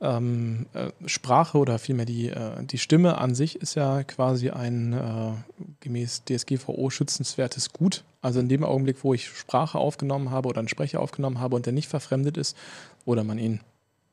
[0.00, 4.92] ähm, äh, Sprache oder vielmehr die, äh, die Stimme an sich ist ja quasi ein
[4.92, 5.32] äh,
[5.80, 8.04] gemäß DSGVO schützenswertes Gut.
[8.20, 11.64] Also in dem Augenblick, wo ich Sprache aufgenommen habe oder einen Sprecher aufgenommen habe und
[11.66, 12.56] der nicht verfremdet ist
[13.04, 13.60] oder man ihn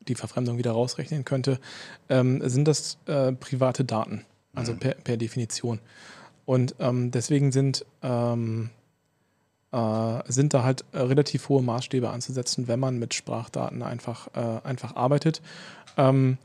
[0.07, 1.59] die Verfremdung wieder rausrechnen könnte,
[2.09, 4.79] ähm, sind das äh, private Daten, also Mhm.
[4.79, 5.79] per, per Definition.
[6.45, 8.69] Und ähm, deswegen sind ähm,
[9.73, 14.61] äh, sind da halt äh, relativ hohe Maßstäbe anzusetzen, wenn man mit Sprachdaten einfach, äh,
[14.63, 15.41] einfach arbeitet.
[15.97, 16.37] Ähm,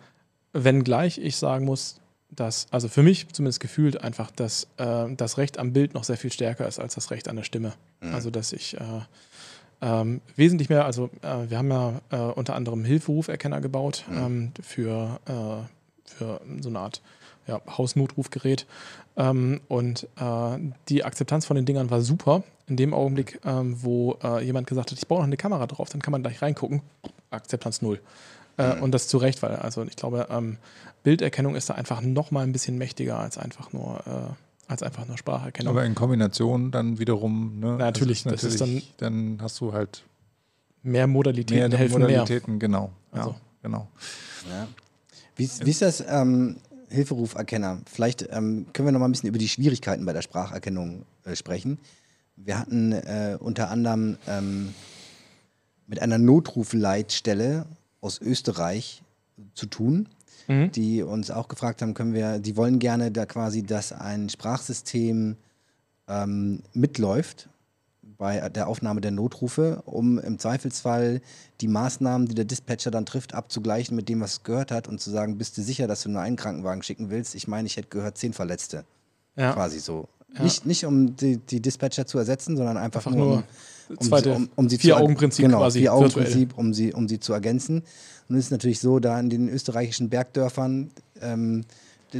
[0.55, 5.59] wenngleich ich sagen muss, dass, also für mich zumindest gefühlt einfach, dass äh, das Recht
[5.59, 7.75] am Bild noch sehr viel stärker ist als das Recht an der Stimme.
[8.01, 8.15] Mhm.
[8.15, 8.83] Also dass ich äh,
[9.81, 14.17] ähm, wesentlich mehr, also äh, wir haben ja äh, unter anderem Hilferuferkenner gebaut Mhm.
[14.17, 17.03] ähm, für, äh, für so eine Art
[17.49, 18.67] ja, Hausnotrufgerät.
[19.17, 22.45] Ähm, und äh, die Akzeptanz von den Dingern war super.
[22.69, 25.89] In dem Augenblick, ähm, wo äh, jemand gesagt hat, ich baue noch eine Kamera drauf,
[25.89, 26.83] dann kann man gleich reingucken.
[27.31, 28.01] Akzeptanz null.
[28.59, 28.83] Äh, Mhm.
[28.83, 30.59] Und das zu Recht, weil also ich glaube, ähm,
[31.05, 35.07] Bilderkennung ist da einfach noch mal ein bisschen mächtiger als einfach nur, äh, als einfach
[35.07, 35.73] nur Spracherkennung.
[35.73, 37.77] Aber in Kombination dann wiederum, ne?
[37.77, 40.03] natürlich, das ist das ist natürlich dann hast du halt
[40.83, 42.91] mehr Modalitäten mehr helfen Modalitäten, genau.
[43.15, 43.37] Ja, Also.
[43.63, 43.87] genau.
[44.51, 44.67] Ja.
[45.37, 46.57] Wie, ist- wie ist das ähm,
[46.89, 47.81] Hilferuferkenner?
[47.87, 51.37] Vielleicht ähm, können wir noch mal ein bisschen über die Schwierigkeiten bei der Spracherkennung äh,
[51.37, 51.79] sprechen.
[52.37, 54.75] Wir hatten äh, unter anderem ähm,
[55.87, 57.67] mit einer Notrufleitstelle
[58.01, 59.03] aus Österreich
[59.55, 60.09] zu tun.
[60.51, 60.73] Mhm.
[60.73, 65.37] die uns auch gefragt haben, können wir, die wollen gerne da quasi, dass ein Sprachsystem
[66.09, 67.51] ähm, mitläuft
[68.19, 71.21] bei der Aufnahme der Notrufe, um im Zweifelsfall
[71.61, 75.01] die Maßnahmen, die der Dispatcher dann trifft, abzugleichen mit dem, was es gehört hat und
[75.01, 77.37] zu sagen, bist du sicher, dass du nur einen Krankenwagen schicken willst?
[77.37, 78.85] Ich meine, ich hätte gehört, zehn Verletzte.
[79.37, 79.53] Ja.
[79.53, 80.09] Quasi so.
[80.35, 80.43] Ja.
[80.43, 83.45] Nicht, nicht um die, die Dispatcher zu ersetzen, sondern einfach, Einfach nur,
[83.89, 87.21] um, zweite sie, um, um sie zu Vier-Augen-Prinzip genau, quasi, Vier-Augen-Prinzip, um sie, um sie
[87.21, 87.85] zu ergänzen.
[88.29, 90.91] Und es ist natürlich so, da in den österreichischen Bergdörfern
[91.23, 91.65] ähm,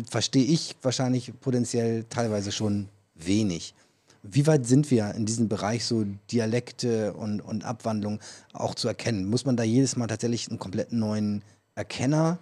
[0.09, 3.75] verstehe ich wahrscheinlich potenziell teilweise schon wenig.
[4.23, 8.21] Wie weit sind wir in diesem Bereich, so Dialekte und, und Abwandlung
[8.53, 9.29] auch zu erkennen?
[9.29, 11.43] Muss man da jedes Mal tatsächlich einen komplett neuen
[11.75, 12.39] Erkenner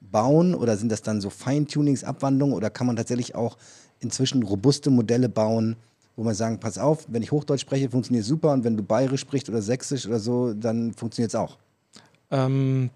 [0.00, 3.56] bauen oder sind das dann so Feintunings, Abwandlungen oder kann man tatsächlich auch
[4.00, 5.76] inzwischen robuste Modelle bauen,
[6.16, 9.20] wo man sagen, pass auf, wenn ich Hochdeutsch spreche, funktioniert super und wenn du Bayerisch
[9.20, 11.58] sprichst oder Sächsisch oder so, dann funktioniert es auch.
[12.30, 12.90] Ähm,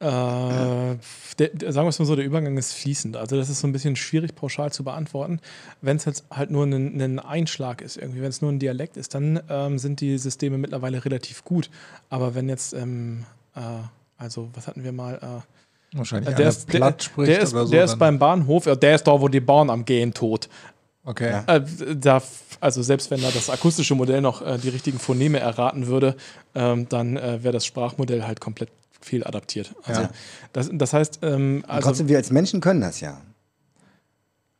[0.00, 0.96] äh,
[1.38, 3.16] der, der, sagen wir es mal so, der Übergang ist fließend.
[3.18, 5.40] Also das ist so ein bisschen schwierig pauschal zu beantworten.
[5.82, 8.96] Wenn es jetzt halt nur ein, ein Einschlag ist, irgendwie, wenn es nur ein Dialekt
[8.96, 11.68] ist, dann ähm, sind die Systeme mittlerweile relativ gut.
[12.08, 13.60] Aber wenn jetzt, ähm, äh,
[14.16, 15.16] also was hatten wir mal?
[15.16, 17.72] Äh, Wahrscheinlich der einer ist, der, spricht der ist, oder so.
[17.72, 20.48] der ist beim Bahnhof, der ist da, wo die Bahn am Gehen tot.
[21.04, 21.30] okay.
[21.30, 21.56] Ja.
[21.56, 21.62] Äh,
[21.96, 22.22] da,
[22.60, 26.16] also selbst wenn da das akustische Modell noch äh, die richtigen Phoneme erraten würde,
[26.54, 28.70] ähm, dann äh, wäre das Sprachmodell halt komplett
[29.00, 29.74] viel adaptiert.
[29.84, 30.10] Also Ja.
[30.52, 33.18] das, das heißt, ähm, also trotzdem, wir als Menschen können das ja.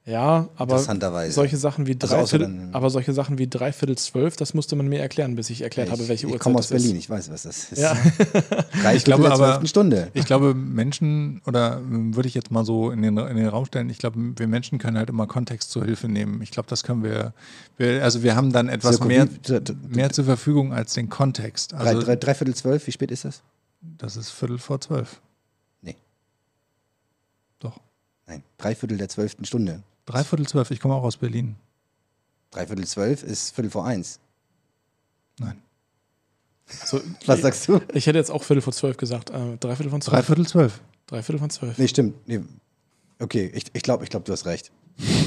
[0.06, 1.32] ja, aber Interessanterweise.
[1.32, 4.88] solche Sachen wie Also Dreiviertel, dann- aber solche Sachen wie Dreiviertel zwölf, das musste man
[4.88, 7.02] mir erklären, bis ich erklärt habe, welche ich, ich Uhrzeit komme aus das Berlin, ist.
[7.04, 7.78] ich weiß, was das ist.
[7.78, 7.94] Ja.
[8.82, 10.08] Drei Ich glaube aber- zwölften Stunde.
[10.14, 13.66] Ich glaube, Menschen, oder ähm, würde ich jetzt mal so in den, in den Raum
[13.66, 16.40] stellen, ich glaube, wir Menschen können halt immer Kontext zur Hilfe nehmen.
[16.42, 17.34] Ich glaube, das können wir,
[17.76, 19.28] wir, also wir haben dann etwas mehr,
[19.86, 21.72] mehr zur Verfügung als den Kontext.
[21.72, 23.42] Drei, Also drei, dreiviertel zwölf, wie spät ist das?
[23.80, 25.20] Das ist Viertel vor zwölf.
[25.82, 25.96] Nee.
[27.58, 27.80] Doch.
[28.26, 29.82] Nein, dreiviertel der zwölften Stunde.
[30.06, 31.56] Dreiviertel zwölf, ich komme auch aus Berlin.
[32.50, 34.18] Dreiviertel zwölf ist Viertel vor eins.
[35.38, 35.60] Nein.
[36.66, 37.80] So, Was sagst du?
[37.94, 39.30] ich hätte jetzt auch Viertel vor zwölf gesagt.
[39.30, 40.14] Äh, Dreiviertel von zwölf.
[40.14, 40.80] Dreiviertel zwölf.
[41.06, 41.78] Dreiviertel von zwölf.
[41.78, 42.28] Nee, stimmt.
[42.28, 42.40] Nee.
[43.18, 44.70] Okay, ich, ich glaube, ich glaub, du hast recht.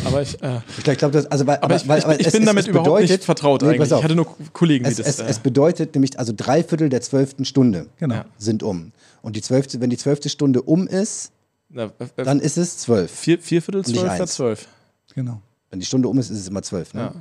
[0.06, 2.34] Aber ich, äh, Ich glaube, glaub, also, weil, aber ich, weil, ich, aber ich es-
[2.34, 3.92] bin es- damit es überhaupt bedeutet- nicht vertraut Nee, eigentlich.
[3.92, 5.08] Ich hatte nur Kollegen, die Es, das.
[5.08, 8.24] es, äh, es bedeutet nämlich, also drei Viertel der zwölften Stunde Genau.
[8.38, 8.92] Sind um.
[9.22, 11.32] Und die zwölfte, wenn die zwölfte Stunde um ist,
[11.70, 13.10] na, äh, äh, dann ist es zwölf.
[13.12, 14.34] vier, vier Viertel zwölf, eins.
[14.36, 14.68] zwölf.
[15.16, 15.42] Genau.
[15.70, 16.94] Wenn die Stunde um ist, ist es immer zwölf.
[16.94, 17.12] Ne?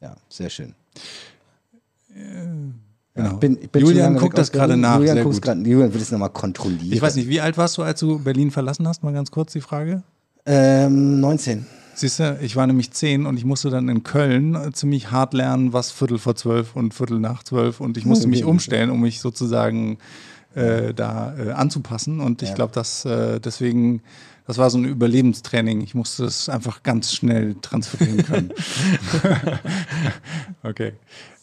[0.00, 0.08] Ja.
[0.08, 0.16] Ja.
[0.28, 0.74] sehr schön.
[3.14, 3.32] genau.
[3.32, 4.80] Ich bin, bin Julian guckt das gerade Berlin.
[4.82, 4.98] nach.
[4.98, 5.42] Julian, Sehr gut.
[5.42, 6.92] grad, Julian will es nochmal kontrollieren.
[6.92, 9.02] Ich weiß nicht, wie alt warst du, als du Berlin verlassen hast?
[9.02, 10.02] Mal ganz kurz die Frage.
[10.46, 11.66] Ähm, 19.
[11.94, 15.34] Siehst du, ich war nämlich zehn und ich musste dann in Köln äh, ziemlich hart
[15.34, 18.90] lernen, was Viertel vor zwölf und Viertel nach zwölf und ich musste Hm, mich umstellen,
[18.90, 19.98] um mich sozusagen
[20.54, 22.54] äh, da äh, anzupassen und ich Ja.
[22.54, 24.02] glaube, dass äh, deswegen,
[24.46, 25.82] das war so ein Überlebenstraining.
[25.82, 28.52] Ich musste es einfach ganz schnell transferieren können.
[30.62, 30.92] okay.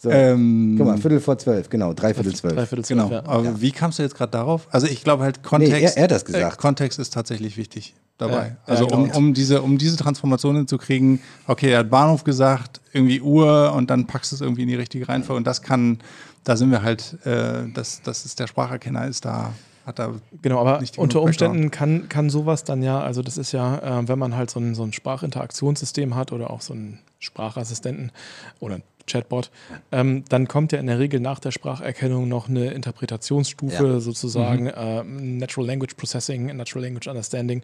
[0.02, 0.10] So.
[0.12, 2.54] Ähm, Guck mal, Viertel vor zwölf, genau, dreiviertel zwölf.
[2.56, 3.26] Dreiviertel zwölf, Genau, ja.
[3.26, 3.62] aber Ja.
[3.62, 4.68] wie kamst du jetzt gerade darauf?
[4.72, 5.74] Also ich glaube halt Kontext.
[5.74, 6.54] er- er hat das gesagt.
[6.54, 7.96] Äh, Kontext ist tatsächlich wichtig.
[8.18, 8.48] dabei.
[8.48, 9.04] Ja, also genau.
[9.04, 13.90] um, um, diese, um diese Transformation hinzukriegen, okay, er hat Bahnhof gesagt, irgendwie Uhr und
[13.90, 16.00] dann packst du es irgendwie in die richtige Reihenfolge und das kann,
[16.44, 19.54] da sind wir halt, äh, das, das ist der Spracherkenner ist da,
[19.86, 23.54] hat da Genau, aber nicht unter Umständen kann, kann sowas dann ja, also das ist
[23.54, 27.00] ja, äh, wenn man halt so ein, so ein Sprachinteraktionssystem hat oder auch so einen
[27.20, 28.12] Sprachassistenten
[28.60, 29.52] oder ein Chatbot,
[29.92, 34.00] ähm, dann kommt ja in der Regel nach der Spracherkennung noch eine Interpretationsstufe, Ja.
[34.00, 37.64] sozusagen äh, Natural Language Processing, Natural Language Understanding,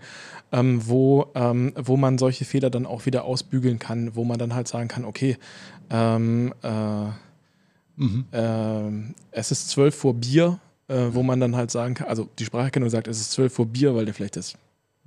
[0.52, 4.54] ähm, wo, ähm, wo man solche Fehler dann auch wieder ausbügeln kann, wo man dann
[4.56, 5.38] halt sagen kann, okay,
[5.90, 6.70] ähm, äh,
[7.98, 8.26] Mhm.
[8.34, 12.44] ähm, es ist zwölf vor Bier, äh, wo man dann halt sagen kann, also die
[12.46, 14.56] Spracherkennung sagt, es ist zwölf vor Bier, weil der vielleicht das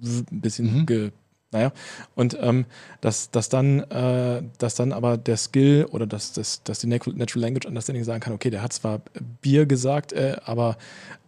[0.02, 0.86] ein bisschen Mhm.
[0.86, 1.10] ge,
[1.50, 1.72] naja,
[2.14, 2.66] und ähm,
[3.00, 7.06] dass, dass dann, äh, dass dann aber der Skill oder dass, dass, dass die Nat-
[7.06, 9.00] Natural Language Understanding sagen kann, okay, der hat zwar
[9.40, 10.76] Bier gesagt, äh, aber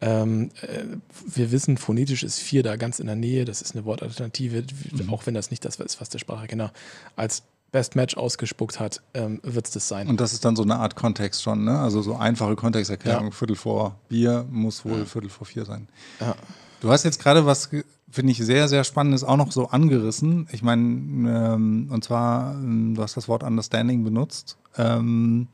[0.02, 0.84] ähm, äh,
[1.26, 5.12] wir wissen, phonetisch ist vier da ganz in der Nähe, das ist eine Wortalternative, Mhm.
[5.12, 6.72] auch wenn das nicht das ist, was der Spracherkenner
[7.16, 7.42] als
[7.72, 10.08] Best Match ausgespuckt hat, ähm, wird es das sein.
[10.08, 11.78] Und das ist dann so eine Art Kontext schon, ne?
[11.78, 13.26] Also so einfache Kontexterklärung.
[13.26, 13.30] Ja.
[13.30, 15.88] Viertel vor Bier muss wohl Viertel vor vier sein.
[16.20, 16.34] Ja.
[16.80, 17.68] Du hast jetzt gerade was,
[18.10, 20.48] finde ich, sehr, sehr Spannendes auch noch so angerissen.
[20.50, 24.56] Ich meine, ähm, und zwar, ähm, du hast das Wort Understanding benutzt.
[24.78, 25.48] Ähm,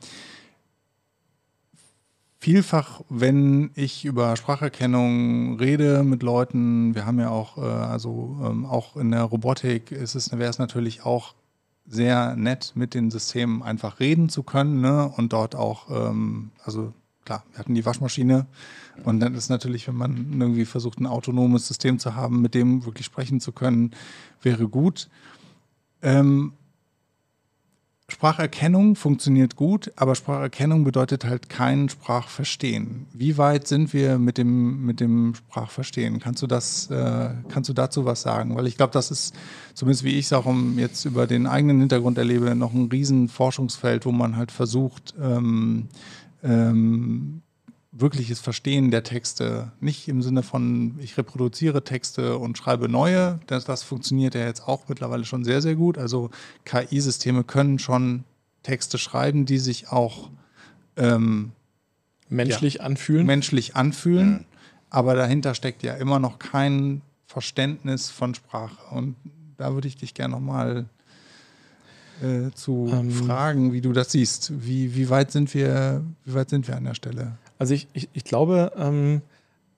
[2.38, 8.64] vielfach, wenn ich über Spracherkennung rede mit Leuten, wir haben ja auch, äh, also ähm,
[8.64, 11.34] auch in der Robotik ist es, wäre es natürlich auch
[11.88, 15.12] sehr nett, mit den Systemen einfach reden zu können ne?
[15.16, 16.92] und dort auch, ähm, also
[17.26, 18.46] klar, wir hatten die Waschmaschine
[19.04, 22.86] und dann ist natürlich, wenn man irgendwie versucht, ein autonomes System zu haben, mit dem
[22.86, 23.90] wirklich sprechen zu können,
[24.40, 25.10] wäre gut.
[26.00, 26.52] Ähm,
[28.08, 33.06] Spracherkennung funktioniert gut, aber Spracherkennung bedeutet halt kein Sprachverstehen.
[33.12, 36.20] Wie weit sind wir mit dem, mit dem Sprachverstehen?
[36.20, 38.54] Kannst du das, äh, kannst du dazu was sagen?
[38.54, 39.34] Weil ich glaube, das ist,
[39.74, 43.28] zumindest wie ich es auch um jetzt über den eigenen Hintergrund erlebe, noch ein riesen
[43.28, 45.88] Forschungsfeld, wo man halt versucht, ähm,
[46.46, 47.42] ähm,
[47.92, 49.72] wirkliches Verstehen der Texte.
[49.80, 53.40] Nicht im Sinne von, ich reproduziere Texte und schreibe neue.
[53.46, 55.98] Das, das funktioniert ja jetzt auch mittlerweile schon sehr, sehr gut.
[55.98, 56.30] Also
[56.64, 58.24] KI-Systeme können schon
[58.62, 60.30] Texte schreiben, die sich auch
[60.96, 61.52] ähm,
[62.28, 63.26] menschlich anfühlen.
[63.26, 64.44] menschlich anfühlen.
[64.90, 68.94] Aber dahinter steckt ja immer noch kein Verständnis von Sprache.
[68.94, 69.16] Und
[69.56, 70.86] da würde ich dich gerne nochmal
[72.22, 73.10] äh, zu Ähm.
[73.10, 74.52] fragen, wie du das siehst.
[74.64, 77.32] Wie, wie, weit sind wir, wie weit sind wir an der Stelle?
[77.58, 79.22] Also ich, ich, ich glaube, ähm,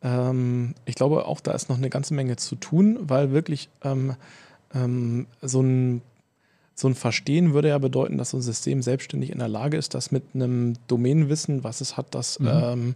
[0.02, 4.14] ähm, ich glaube auch, da ist noch eine ganze Menge zu tun, weil wirklich ähm,
[4.74, 6.02] ähm, so ein
[6.74, 9.94] so ein Verstehen würde ja bedeuten, dass so ein System selbstständig in der Lage ist,
[9.94, 12.48] das mit einem Domänenwissen, was es hat, das Mhm.
[12.48, 12.94] ähm,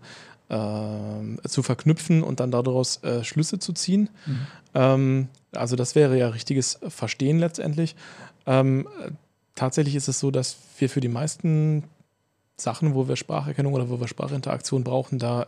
[0.50, 4.08] ähm, zu verknüpfen und dann daraus äh, Schlüsse zu ziehen.
[4.26, 4.38] Mhm.
[4.74, 7.96] Ähm, also das wäre ja richtiges Verstehen letztendlich.
[8.46, 9.10] Ähm, äh,
[9.54, 11.84] tatsächlich ist es so, dass wir für die meisten
[12.56, 15.42] Sachen, wo wir Spracherkennung oder wo wir Sprachinteraktion brauchen, da,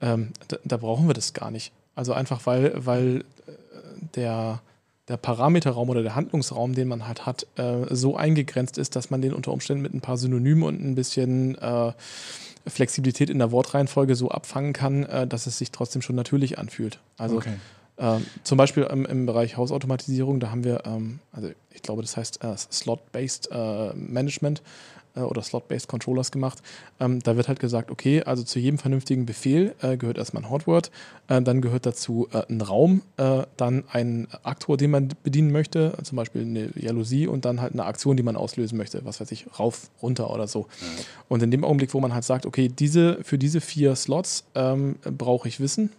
[0.00, 1.72] äh, ähm, da, da brauchen wir das gar nicht.
[1.94, 3.52] Also einfach weil, weil äh,
[4.14, 4.60] der,
[5.08, 9.22] der Parameterraum oder der Handlungsraum, den man halt hat, äh, so eingegrenzt ist, dass man
[9.22, 11.92] den unter Umständen mit ein paar Synonymen und ein bisschen äh,
[12.66, 17.00] Flexibilität in der Wortreihenfolge so abfangen kann, äh, dass es sich trotzdem schon natürlich anfühlt.
[17.16, 17.54] Also Okay.
[17.98, 22.16] Ähm, zum Beispiel ähm, im Bereich Hausautomatisierung, da haben wir, ähm, also ich glaube, das
[22.16, 24.62] heißt äh, Slot-Based äh, Management
[25.18, 26.58] äh, oder Slot-Based Controllers gemacht.
[27.00, 30.50] Ähm, da wird halt gesagt, okay, also zu jedem vernünftigen Befehl äh, gehört erstmal ein
[30.50, 30.90] Hotword,
[31.28, 33.02] äh, dann gehört dazu äh, ein Raum,
[33.56, 37.84] dann ein Aktor, den man bedienen möchte, zum Beispiel eine Jalousie und dann halt eine
[37.84, 40.68] Aktion, die man auslösen möchte, was weiß ich, rauf, runter oder so.
[41.28, 44.96] Und in dem Augenblick, wo man halt sagt, okay, diese, für diese vier Slots ähm,
[45.02, 45.90] brauche ich Wissen,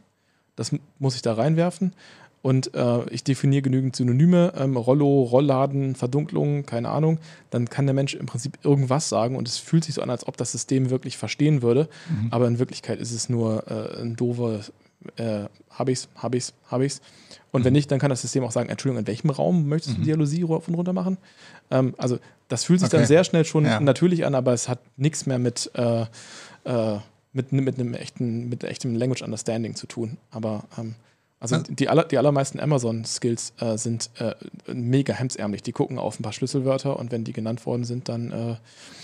[0.60, 1.94] das muss ich da reinwerfen.
[2.42, 7.18] Und äh, ich definiere genügend Synonyme, ähm, Rollo, Rollladen, Verdunklung, keine Ahnung.
[7.50, 10.26] Dann kann der Mensch im Prinzip irgendwas sagen und es fühlt sich so an, als
[10.26, 11.90] ob das System wirklich verstehen würde.
[12.32, 14.62] Aber in Wirklichkeit ist es nur äh, ein doofer,
[15.18, 17.02] äh, hab ich's, hab ich's, hab ich's.
[17.52, 20.02] Und wenn nicht, dann kann das System auch sagen, Entschuldigung, in welchem Raum möchtest du
[20.04, 21.18] Dialogie rauf und runter machen?
[21.72, 22.98] Ähm, also das fühlt sich Okay.
[23.00, 23.82] dann sehr schnell schon Ja.
[23.82, 26.06] natürlich an, aber es hat nichts mehr mit, äh,
[26.64, 27.00] äh,
[27.34, 30.18] mit, mit einem echten, mit echtem Language Understanding zu tun.
[30.32, 30.96] Aber ähm,
[31.42, 31.64] also Ja.
[31.70, 34.36] die, aller, die allermeisten Amazon-Skills äh, sind äh,
[34.74, 35.64] mega hemsärmlich.
[35.64, 38.56] Die gucken auf ein paar Schlüsselwörter und wenn die genannt worden sind, dann äh,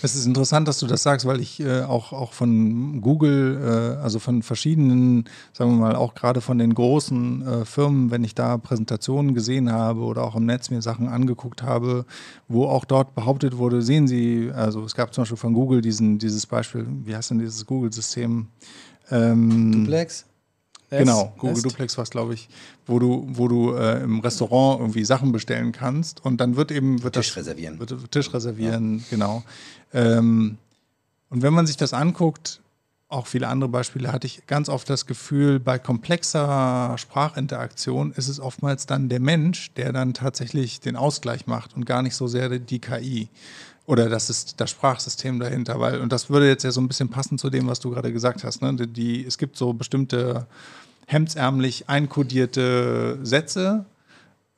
[0.02, 4.02] Es ist interessant, dass du das sagst, weil ich äh, auch, auch von Google, äh,
[4.02, 8.34] also von verschiedenen, sagen wir mal, auch gerade von den großen äh, Firmen, wenn ich
[8.34, 12.04] da Präsentationen gesehen habe oder auch im Netz mir Sachen angeguckt habe,
[12.48, 16.18] wo auch dort behauptet wurde, sehen Sie, also es gab zum Beispiel von Google diesen,
[16.18, 18.48] dieses Beispiel, wie heißt denn dieses Google-System?
[19.10, 20.26] Ähm, Duplex?
[20.90, 21.66] Nest, Genau, Google Nest.
[21.66, 22.48] Duplex war es, glaube ich,
[22.86, 27.02] wo du, wo du äh, im Restaurant irgendwie Sachen bestellen kannst und dann wird eben
[27.02, 27.78] wird Tisch das, reservieren.
[27.80, 29.42] Wird, Tisch reservieren, genau.
[29.92, 30.58] Ähm,
[31.30, 32.60] und wenn man sich das anguckt,
[33.08, 38.40] auch viele andere Beispiele, hatte ich ganz oft das Gefühl, bei komplexer Sprachinteraktion ist es
[38.40, 42.58] oftmals dann der Mensch, der dann tatsächlich den Ausgleich macht und gar nicht so sehr
[42.58, 43.28] die KI.
[43.86, 47.08] Oder das ist das Sprachsystem dahinter, weil, und das würde jetzt ja so ein bisschen
[47.08, 48.60] passen zu dem, was du gerade gesagt hast.
[48.60, 48.74] Ne?
[48.74, 50.46] Die, die, es gibt so bestimmte
[51.06, 53.86] hemdsärmlich einkodierte Sätze,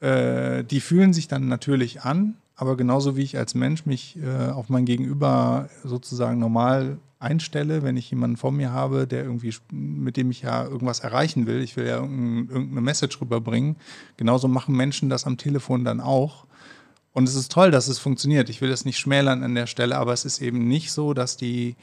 [0.00, 4.50] äh, die fühlen sich dann natürlich an, aber genauso wie ich als Mensch mich äh,
[4.50, 10.16] auf mein Gegenüber sozusagen normal einstelle, wenn ich jemanden vor mir habe, der irgendwie, mit
[10.16, 13.76] dem ich ja irgendwas erreichen will, ich will ja irgendein, irgendeine Message rüberbringen,
[14.16, 16.46] genauso machen Menschen das am Telefon dann auch.
[17.18, 18.48] Und es ist toll, dass es funktioniert.
[18.48, 21.36] Ich will das nicht schmälern an der Stelle, aber es ist eben nicht so, dass
[21.36, 21.74] die,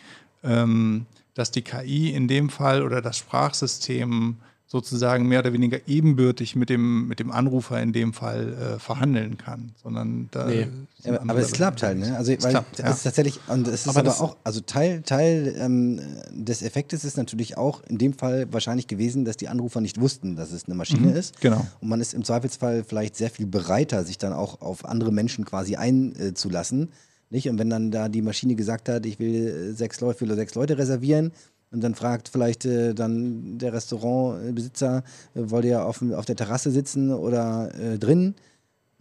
[0.46, 4.38] ähm, dass die KI in dem Fall oder das Sprachsystem
[4.76, 9.38] sozusagen mehr oder weniger ebenbürtig mit dem, mit dem Anrufer in dem Fall äh, verhandeln
[9.38, 10.68] kann, sondern da Nee.
[11.06, 12.18] aber andere es klappt halt, ne?
[12.18, 12.92] Also, Es weil klappt, es ja.
[12.92, 17.16] ist tatsächlich, und es ist Aber aber, auch, also Teil, Teil ähm, des Effektes ist
[17.16, 20.76] natürlich auch in dem Fall wahrscheinlich gewesen, dass die Anrufer nicht wussten, dass es eine
[20.76, 21.40] Maschine ist.
[21.40, 21.66] genau.
[21.80, 25.46] Und man ist im Zweifelsfall vielleicht sehr viel bereiter, sich dann auch auf andere Menschen
[25.46, 26.90] quasi einzulassen.
[27.30, 27.50] Nicht?
[27.50, 30.54] Und wenn dann da die Maschine gesagt hat, ich will äh, sechs Leute, will sechs
[30.54, 31.32] Leute reservieren,
[31.76, 35.04] und dann fragt vielleicht äh, dann der Restaurantbesitzer,
[35.36, 38.34] äh, wollt ihr auf, auf der Terrasse sitzen oder äh, drin?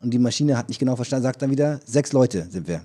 [0.02, 2.82] Und die Maschine hat nicht genau verstanden, sagt dann wieder, sechs Leute sind wir.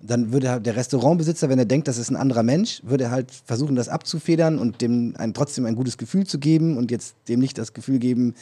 [0.00, 3.10] Dann würde halt der Restaurantbesitzer, wenn er denkt, das ist ein anderer Mensch, würde er
[3.10, 7.14] halt versuchen, das abzufedern und dem ein, trotzdem ein gutes Gefühl zu geben und jetzt
[7.28, 8.34] dem nicht das Gefühl geben,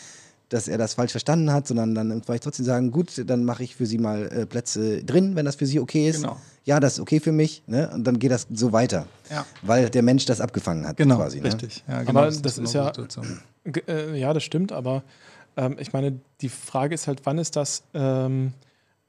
[0.49, 3.77] dass er das falsch verstanden hat, sondern dann vielleicht trotzdem sagen, gut, dann mache ich
[3.77, 6.23] für Sie mal äh, Plätze drin, wenn das für Sie okay ist.
[6.23, 6.37] Genau.
[6.65, 7.63] Ja, das ist okay für mich.
[7.67, 7.91] Ne?
[7.93, 9.45] Und dann geht das so weiter, Ja.
[9.63, 11.39] weil der Mensch das abgefangen hat Genau, quasi.
[11.41, 11.47] Ne?
[11.49, 11.85] richtig.
[11.89, 12.93] Ja, genau, Aber das ist genau ja-
[13.87, 15.03] Äh, ja, das stimmt, aber
[15.57, 18.53] ähm, ich meine, die Frage ist halt, wann ist das, ähm,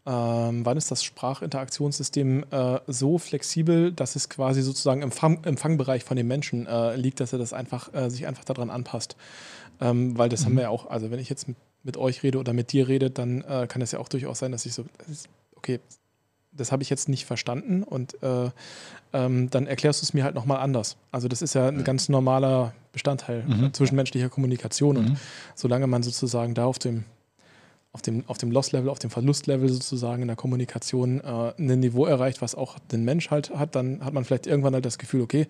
[0.05, 6.03] ähm, wann ist das Sprachinteraktionssystem äh, so flexibel, dass es quasi sozusagen im Fang, Empfangbereich
[6.03, 9.15] von dem Menschen äh, liegt, dass er das einfach äh, sich einfach daran anpasst.
[9.81, 12.37] Ähm, weil das haben wir ja auch, also wenn ich jetzt mit, mit euch rede
[12.37, 14.85] oder mit dir rede, dann äh, kann es ja auch durchaus sein, dass ich so,
[15.55, 15.79] okay,
[16.51, 18.49] das habe ich jetzt nicht verstanden und äh,
[19.13, 20.97] ähm, dann erklärst du es mir halt nochmal anders.
[21.11, 25.17] Also das ist ja ein ganz normaler Bestandteil äh, zwischenmenschlicher Kommunikation und
[25.55, 27.05] solange man sozusagen da auf dem
[27.91, 32.05] auf dem, auf dem Loss-Level, auf dem Verlust-Level sozusagen in der Kommunikation äh, ein Niveau
[32.05, 35.21] erreicht, was auch den Mensch halt hat, dann hat man vielleicht irgendwann halt das Gefühl,
[35.21, 35.47] okay,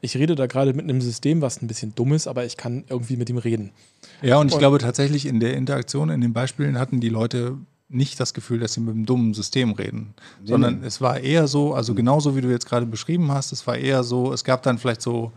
[0.00, 2.84] ich rede da gerade mit einem System, was ein bisschen dumm ist, aber ich kann
[2.88, 3.70] irgendwie mit ihm reden.
[4.22, 7.56] Ja, und ich Und- glaube tatsächlich in der Interaktion, in den Beispielen hatten die Leute
[7.88, 10.12] nicht das Gefühl, dass sie mit einem dummen System reden,
[10.44, 13.78] sondern es war eher so, also genauso wie du jetzt gerade beschrieben hast, es war
[13.78, 15.32] eher so, es gab dann vielleicht so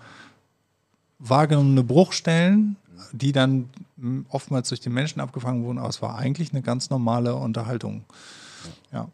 [1.19, 2.75] wahrgenommene Bruchstellen,
[3.13, 6.89] die dann mh, oftmals durch den Menschen abgefangen wurden, aber es war eigentlich eine ganz
[6.89, 8.03] normale Unterhaltung.
[8.91, 9.07] Ja.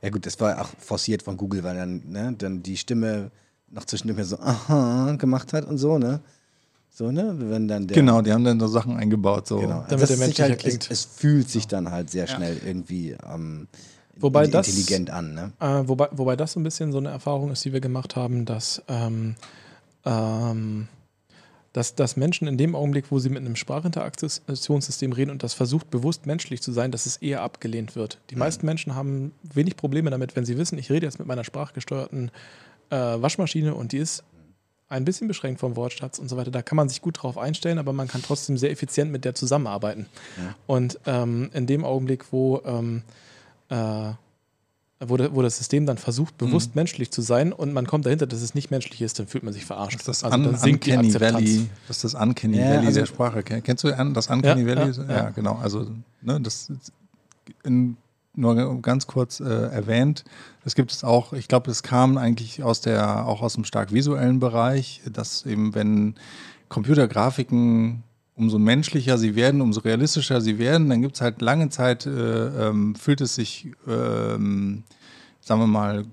[0.00, 3.30] Ja gut, das war auch forciert von Google, weil dann, ne, dann die Stimme
[3.70, 6.20] noch zwischendurch so aha gemacht hat und so, ne?
[6.90, 7.34] So, ne?
[7.38, 9.46] Wenn dann der, Genau, die haben dann so Sachen eingebaut.
[9.46, 9.58] So.
[9.58, 9.84] Genau.
[9.88, 10.90] Damit das der Mensch halt, klingt.
[10.90, 13.68] Es, es fühlt sich dann halt sehr schnell irgendwie ähm,
[14.16, 15.34] Wobei in- das- intelligent an.
[15.34, 15.52] Ne?
[15.60, 18.44] Äh, wobei, wobei das so ein bisschen so eine Erfahrung ist, die wir gemacht haben,
[18.46, 19.36] dass, ähm,
[20.04, 20.88] ähm,
[21.72, 25.90] dass, dass Menschen in dem Augenblick, wo sie mit einem Sprachinteraktionssystem reden und das versucht,
[25.90, 28.18] bewusst menschlich zu sein, dass es eher abgelehnt wird.
[28.30, 31.44] Die meisten Menschen haben wenig Probleme damit, wenn sie wissen, ich rede jetzt mit meiner
[31.44, 32.30] sprachgesteuerten
[32.90, 34.24] äh, Waschmaschine und die ist
[34.88, 36.50] ein bisschen beschränkt vom Wortschatz und so weiter.
[36.50, 39.34] Da kann man sich gut drauf einstellen, aber man kann trotzdem sehr effizient mit der
[39.34, 40.06] zusammenarbeiten.
[40.66, 43.02] Und ähm, in dem Augenblick, wo, ähm,
[43.68, 44.12] äh,
[45.00, 48.42] wo, wo das System dann versucht, bewusst menschlich zu sein und man kommt dahinter, dass
[48.42, 49.94] es nicht menschlich ist, dann fühlt man sich verarscht.
[50.00, 51.14] Das ist das also Un Uncanny.
[51.20, 51.68] Valley.
[51.86, 53.42] Das ist das Uncanny Ja, Valley also- der Sprache.
[53.44, 54.92] Ken- Kennst du das Uncanny Ja, Valley?
[55.08, 55.54] ja, Ja, genau.
[55.62, 55.86] Also
[56.22, 56.72] ne, das
[57.62, 57.96] in,
[58.34, 60.24] nur ganz kurz äh, erwähnt.
[60.64, 61.32] Das gibt es auch.
[61.32, 65.74] Ich glaube, es kam eigentlich aus der auch aus dem stark visuellen Bereich, dass eben
[65.74, 66.14] wenn
[66.68, 68.02] Computergrafiken
[68.38, 72.68] umso menschlicher sie werden, umso realistischer sie werden, dann gibt es halt lange Zeit, äh,
[72.68, 74.84] ähm, fühlt es sich, ähm,
[75.40, 76.04] sagen wir mal,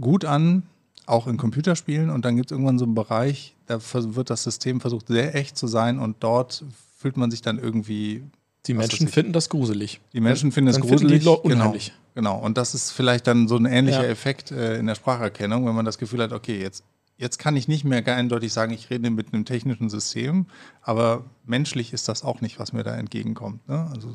[0.00, 0.62] gut an,
[1.06, 2.08] auch in Computerspielen.
[2.10, 5.56] Und dann gibt es irgendwann so einen Bereich, da wird das System versucht, sehr echt
[5.58, 6.64] zu sein und dort
[6.96, 8.22] fühlt man sich dann irgendwie.
[8.66, 10.00] Die Menschen finden das gruselig.
[10.12, 11.24] Die Menschen finden es Dann finden die gruselig.
[11.24, 11.92] Lo- unheimlich.
[12.14, 12.46] Genau, genau.
[12.46, 14.08] Und das ist vielleicht dann so ein ähnlicher Ja.
[14.08, 16.84] Effekt äh, in der Spracherkennung, wenn man das Gefühl hat, okay, jetzt,
[17.16, 20.46] jetzt kann ich nicht mehr eindeutig sagen, ich rede mit einem technischen System,
[20.80, 23.66] aber menschlich ist das auch nicht, was mir da entgegenkommt.
[23.68, 23.88] Ne?
[23.92, 24.08] Also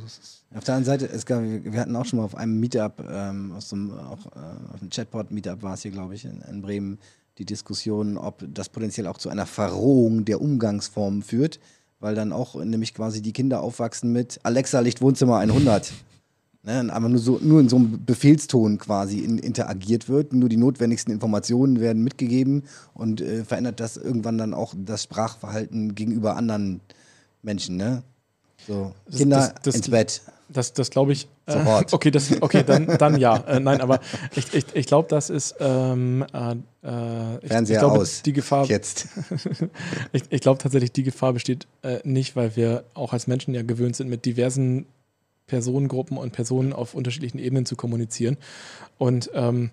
[0.55, 3.71] Auf der anderen Seite, gab, wir hatten auch schon mal auf einem Meetup, ähm, aus
[3.71, 6.99] einem, auch, äh, auf einem Chatbot-Meetup war es hier, glaube ich, in, in Bremen,
[7.37, 11.59] die Diskussion, ob das potenziell auch zu einer Verrohung der Umgangsformen führt,
[11.99, 15.93] weil dann auch nämlich quasi die Kinder aufwachsen mit Alexa Licht Wohnzimmer 100.
[16.67, 20.33] Ne, aber nur, so, nur in so einem Befehlston quasi in, interagiert wird.
[20.33, 22.63] Nur die notwendigsten Informationen werden mitgegeben
[22.93, 26.81] und äh, verändert das irgendwann dann auch das Sprachverhalten gegenüber anderen
[27.41, 27.77] Menschen.
[27.77, 28.03] Ne?
[28.67, 30.21] So, Kinder das- das- ins Bett.
[30.49, 31.27] Das, das glaube ich.
[31.45, 33.37] Äh, okay, das, okay, dann, dann ja.
[33.47, 34.01] Äh, nein, aber
[34.35, 35.55] ich, ich, ich glaube, das ist.
[35.61, 38.23] Ähm, äh, äh, ich, Fernseher ich glaube, aus.
[38.23, 39.07] Die Gefahr, Jetzt.
[40.11, 43.61] ich, ich glaube tatsächlich, die Gefahr besteht äh, nicht, weil wir auch als Menschen ja
[43.61, 44.85] gewöhnt sind, mit diversen
[45.47, 48.37] Personengruppen und Personen auf unterschiedlichen Ebenen zu kommunizieren.
[48.97, 49.71] Und ähm,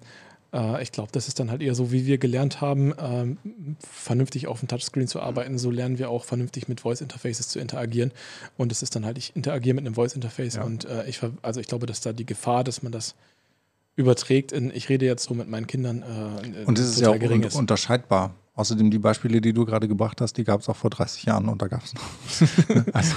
[0.53, 3.39] äh, ich glaube, das ist dann halt eher so, wie wir gelernt haben, ähm,
[3.81, 5.59] vernünftig auf dem Touchscreen zu arbeiten.
[5.59, 8.13] So lernen wir auch vernünftig mit Voice-Interfaces zu interagieren.
[8.57, 10.63] Und es ist dann halt, ich interagiere mit einem Voice-Interface Ja.
[10.65, 13.15] und äh, ich, also ich glaube, dass da die Gefahr, dass man das
[13.97, 17.21] überträgt, in, ich rede jetzt so mit meinen Kindern, äh, Und es ist ja auch
[17.21, 18.35] un unterscheidbar.
[18.57, 21.49] Außerdem die Beispiele, die du gerade gebracht hast, die gab es auch vor 30 Jahren
[21.49, 22.03] und da gab es noch.
[22.93, 23.15] also,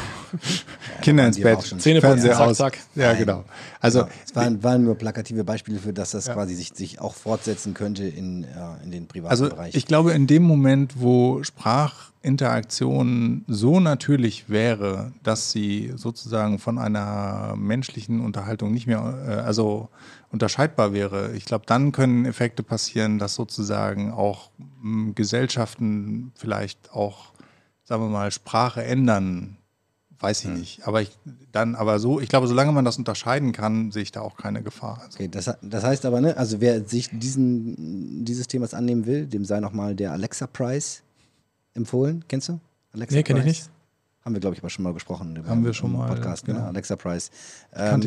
[1.01, 1.61] Kinder waren ins Bett.
[1.61, 2.57] Zähneputzen, Fernseher zack, aus.
[2.57, 2.77] zack.
[2.95, 3.17] Ja, Nein.
[3.19, 3.43] genau.
[3.79, 4.11] Also Genau.
[4.25, 6.33] es waren, waren nur plakative Beispiele für das, das Ja.
[6.33, 9.75] quasi sich, sich auch fortsetzen könnte in, ja, in den privaten Also Bereich.
[9.75, 17.53] ich glaube, in dem Moment, wo Sprachinteraktion so natürlich wäre, dass sie sozusagen von einer
[17.55, 19.89] menschlichen Unterhaltung nicht mehr, äh, also
[20.31, 24.51] unterscheidbar wäre, ich glaube, dann können Effekte passieren, dass sozusagen auch
[24.81, 27.33] mh, Gesellschaften vielleicht auch,
[27.85, 29.57] sagen wir mal, Sprache ändern.
[30.19, 30.53] Weiß Hm.
[30.53, 30.87] ich nicht.
[30.87, 31.11] Aber ich
[31.51, 34.63] dann, aber so, ich glaube, solange man das unterscheiden kann, sehe ich da auch keine
[34.63, 34.99] Gefahr.
[35.03, 39.27] Also, Okay, das, das heißt aber, ne, also wer sich diesen, dieses Themas annehmen will,
[39.27, 40.99] dem sei nochmal der Alexa Prize
[41.73, 42.25] empfohlen.
[42.27, 42.59] Kennst du?
[42.93, 43.69] Alexa Nee, kenn ich nicht.
[44.27, 45.37] Haben wir, glaube ich, aber schon mal gesprochen.
[45.37, 46.59] über- Haben wir schon mal, Podcast, genau.
[46.59, 46.67] ja.
[46.67, 47.29] Alexa kannte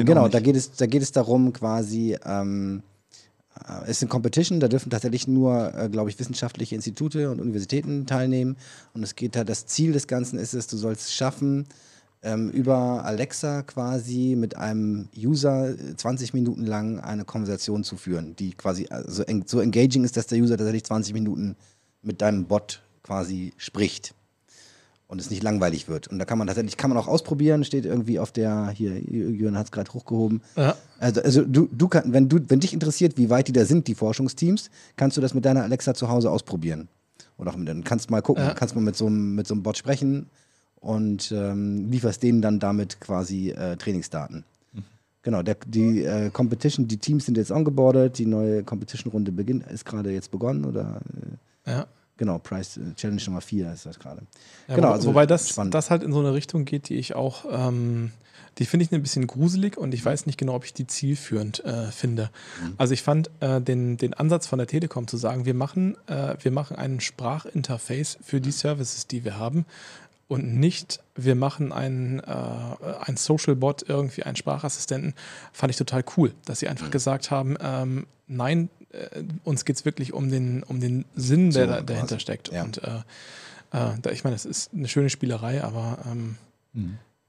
[0.03, 2.83] Ähm, genau, da geht, es, da geht es darum, quasi, ähm,
[3.67, 7.41] äh, es ist eine Competition, da dürfen tatsächlich nur, äh, glaube ich, wissenschaftliche Institute und
[7.41, 8.59] Universitäten teilnehmen.
[8.93, 11.65] Und es geht da, das Ziel des Ganzen ist es, du sollst es schaffen,
[12.23, 18.37] ähm, über Alexa quasi mit einem User äh, 20 Minuten lang eine Konversation zu führen,
[18.37, 21.57] die quasi also eng, so engaging ist, dass der User tatsächlich 20 Minuten
[22.03, 24.13] mit deinem Bot quasi spricht
[25.11, 26.07] und es nicht langweilig wird.
[26.09, 29.59] Und da kann man tatsächlich, kann man auch ausprobieren, steht irgendwie auf der, hier, Jürgen
[29.59, 30.41] hat es gerade hochgehoben.
[30.57, 30.77] Ja.
[31.01, 33.89] Also, also du, du kann, wenn du, wenn dich interessiert, wie weit die da sind,
[33.89, 36.89] die Forschungsteams, kannst du das mit deiner Alexa zu Hause ausprobieren.
[37.39, 38.55] Oder auch mit, dann kannst mal gucken, Ja.
[38.55, 40.27] kannst mal mit so einem, mit so einem Bot sprechen
[40.81, 44.45] und ähm, lieferst denen dann damit quasi äh, Trainingsdaten.
[45.23, 49.85] Genau, der, die äh, Competition, die Teams sind jetzt ongeboardet, die neue Competition-Runde beginnt, ist
[49.85, 51.01] gerade jetzt begonnen oder
[51.67, 51.87] äh, Ja.
[52.21, 54.23] Genau, Price äh, Challenge Nummer 4 ist das gerade.
[54.69, 55.75] Ja, genau, wo, also wobei das, spannend.
[55.75, 58.13] das halt in so eine Richtung geht, die ich auch, ähm,
[58.59, 61.65] die finde ich ein bisschen gruselig und ich weiß nicht genau, ob ich die zielführend
[61.65, 62.31] äh, finde.
[62.63, 62.75] Mhm.
[62.79, 66.35] Also ich fand äh, den, den Ansatz von der Telekom zu sagen, wir machen, äh,
[66.41, 69.65] wir machen ein Sprachinterface für die Services, die wir haben
[70.29, 72.33] und nicht, wir machen einen, äh,
[73.01, 75.15] ein Social Bot, irgendwie einen Sprachassistenten,
[75.53, 76.93] fand ich total cool, dass sie einfach Mhm.
[76.93, 81.67] gesagt haben, ähm, nein, äh, uns geht es wirklich um den, um den Sinn, der
[81.67, 82.21] So, da, dahinter quasi.
[82.21, 82.53] steckt.
[82.53, 82.63] Ja.
[82.65, 83.01] Und äh,
[83.73, 86.37] äh, ich meine, es ist eine schöne Spielerei, aber ähm,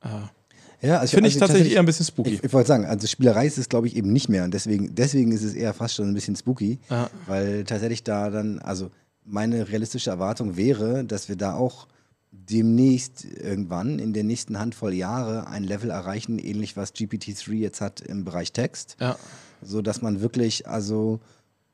[0.03, 2.31] äh, Ja, also finde ich also tatsächlich eher ein bisschen spooky.
[2.35, 4.43] Ich, ich wollte sagen, also Spielerei ist es, glaube ich, eben nicht mehr.
[4.43, 7.09] Und deswegen, deswegen ist es eher fast schon ein bisschen spooky, Ja.
[7.27, 8.89] weil tatsächlich da dann, also
[9.23, 11.87] meine realistische Erwartung wäre, dass wir da auch
[12.31, 18.01] demnächst irgendwann in der nächsten Handvoll Jahre ein Level erreichen, ähnlich was GPT-3 jetzt hat
[18.01, 19.17] im Bereich Text, ja.
[19.61, 21.19] so dass man wirklich also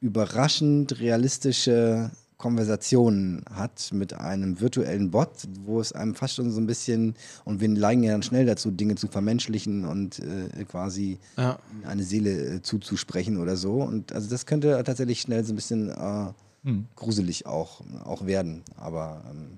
[0.02, 5.30] überraschend realistische Konversationen hat mit einem virtuellen Bot,
[5.66, 7.16] wo es einem fast schon so ein bisschen,
[7.46, 11.58] und wir neigen ja dann schnell dazu, Dinge zu vermenschlichen und äh, quasi Ja.
[11.84, 13.82] eine Seele äh, zuzusprechen oder so.
[13.82, 16.28] Und also das könnte tatsächlich schnell so ein bisschen äh,
[16.64, 16.86] Hm.
[16.96, 18.64] gruselig auch, auch werden.
[18.78, 19.58] Aber ähm,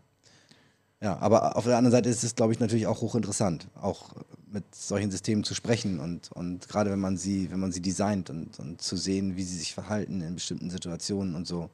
[1.02, 4.10] ja, aber auf der anderen Seite ist es, glaube ich, natürlich auch hochinteressant, auch
[4.52, 8.30] mit solchen Systemen zu sprechen und, und gerade wenn man sie, wenn man sie designt
[8.30, 11.70] und, und zu sehen, wie sie sich verhalten in bestimmten Situationen und so,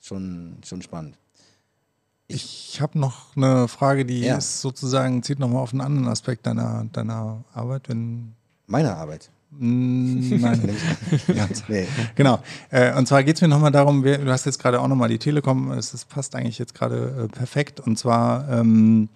[0.00, 1.16] schon, schon spannend.
[2.26, 4.36] Ich habe noch eine Frage, die Ja.
[4.36, 8.34] ist sozusagen, zieht nochmal auf einen anderen Aspekt deiner, deiner Arbeit, wenn.
[8.66, 9.30] Meine Arbeit.
[9.50, 10.76] Nein,
[11.34, 11.64] ganz.
[11.68, 11.86] Nee.
[12.14, 12.40] Genau.
[12.70, 15.18] Äh, und zwar geht es mir nochmal darum, du hast jetzt gerade auch nochmal die
[15.18, 17.80] Telekom, es passt eigentlich jetzt gerade äh, perfekt.
[17.80, 19.08] Und zwar, ähm,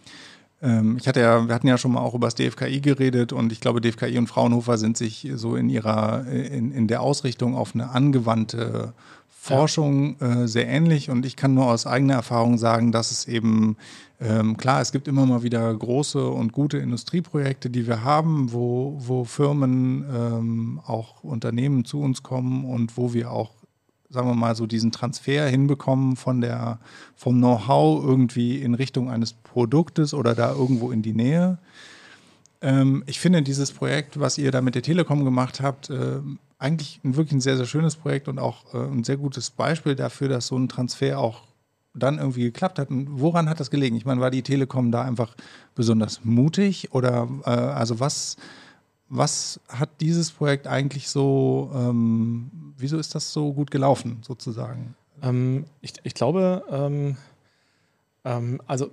[0.63, 3.53] ähm, ich hatte ja, wir hatten ja schon mal auch über das DFKI geredet und
[3.53, 7.75] ich glaube, DFKI und Fraunhofer sind sich so in ihrer, in, in der Ausrichtung auf
[7.75, 8.95] eine angewandte
[9.43, 13.77] Forschung äh, sehr ähnlich und ich kann nur aus eigener Erfahrung sagen, dass es eben
[14.21, 18.95] ähm, klar, es gibt immer mal wieder große und gute Industrieprojekte, die wir haben, wo,
[19.01, 23.51] wo Firmen, ähm, auch Unternehmen zu uns kommen und wo wir auch
[24.11, 26.79] sagen wir mal, so diesen Transfer hinbekommen von der,
[27.17, 31.59] vom Know-how irgendwie in Richtung eines Produktes oder da irgendwo in die Nähe.
[32.61, 36.21] Ähm, ich finde dieses Projekt, was ihr da mit der Telekom gemacht habt, äh,
[36.63, 39.97] eigentlich ein, wirklich ein sehr, sehr schönes Projekt und auch äh, ein sehr gutes Beispiel
[39.97, 41.43] dafür, dass so ein Transfer auch
[41.95, 42.91] dann irgendwie geklappt hat.
[42.91, 43.97] Und woran hat das gelegen?
[43.97, 45.35] Ich meine, war die Telekom da einfach
[45.75, 48.37] besonders mutig oder äh, also was,
[49.09, 54.95] was hat dieses Projekt eigentlich so, ähm, wieso ist das so gut gelaufen sozusagen?
[55.23, 57.17] Ähm, ich, ich glaube, ähm,
[58.25, 58.91] ähm also,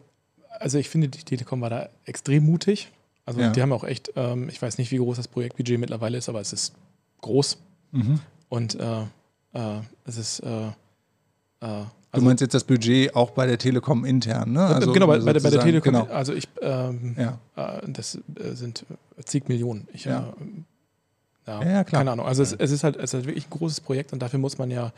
[0.60, 2.92] also ich finde, die Telekom war da extrem mutig.
[3.26, 3.52] Also ja.
[3.52, 6.42] die haben auch echt, ähm, ich weiß nicht, wie groß das Projektbudget mittlerweile ist, aber
[6.42, 6.74] es ist
[7.22, 7.58] groß.
[7.92, 8.20] Mhm.
[8.50, 9.02] Und äh,
[9.54, 10.72] äh, es ist äh,
[12.12, 14.66] also, du meinst jetzt das Budget auch bei der Telekom intern, ne?
[14.66, 15.94] Also genau, bei, bei, der, bei der Telekom.
[15.94, 16.06] Genau.
[16.06, 17.38] Also ich, ähm, ja.
[17.56, 18.86] äh, das äh, sind
[19.26, 19.88] zig Millionen.
[19.94, 20.34] Ich, ja.
[21.46, 22.02] Äh, ja, ja, klar.
[22.02, 22.26] Keine Ahnung.
[22.26, 24.58] Also es, es, ist halt, es ist halt wirklich ein großes Projekt und dafür muss
[24.58, 24.92] man ja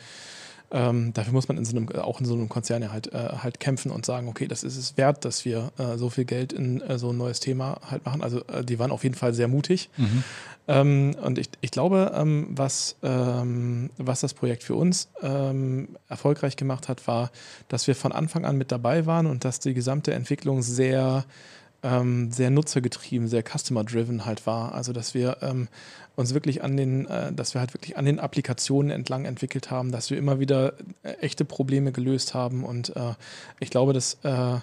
[0.71, 3.29] ähm, dafür muss man in so einem, auch in so einem Konzern ja halt, äh,
[3.43, 6.53] halt kämpfen und sagen, okay, das ist es wert, dass wir äh, so viel Geld
[6.53, 8.23] in äh, so ein neues Thema halt machen.
[8.23, 9.89] Also äh, die waren auf jeden Fall sehr mutig.
[9.97, 10.23] Mhm.
[10.67, 16.55] Ähm, und ich, ich glaube, ähm, was, ähm, was das Projekt für uns ähm, erfolgreich
[16.55, 17.31] gemacht hat, war,
[17.67, 21.25] dass wir von Anfang an mit dabei waren und dass die gesamte Entwicklung sehr
[21.83, 24.73] ähm, sehr nutzergetrieben, sehr customer-driven halt war.
[24.73, 25.67] Also dass wir ähm,
[26.15, 29.91] uns wirklich an den, äh, dass wir halt wirklich an den Applikationen entlang entwickelt haben,
[29.91, 32.63] dass wir immer wieder äh, echte Probleme gelöst haben.
[32.63, 33.13] Und äh,
[33.59, 34.59] ich glaube, dass, äh,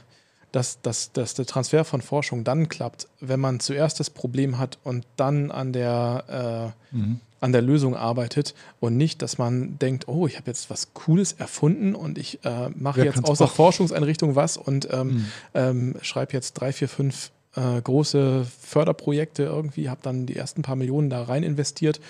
[0.52, 4.78] dass, dass, dass der Transfer von Forschung dann klappt, wenn man zuerst das Problem hat
[4.84, 10.08] und dann an der äh, mhm an der Lösung arbeitet und nicht, dass man denkt,
[10.08, 14.56] oh, ich habe jetzt was Cooles erfunden und ich äh, mache jetzt außer Forschungseinrichtung was
[14.56, 15.24] und ähm, mhm.
[15.54, 20.76] ähm, schreibe jetzt drei, vier, fünf äh, große Förderprojekte irgendwie, habe dann die ersten paar
[20.76, 22.00] Millionen da rein investiert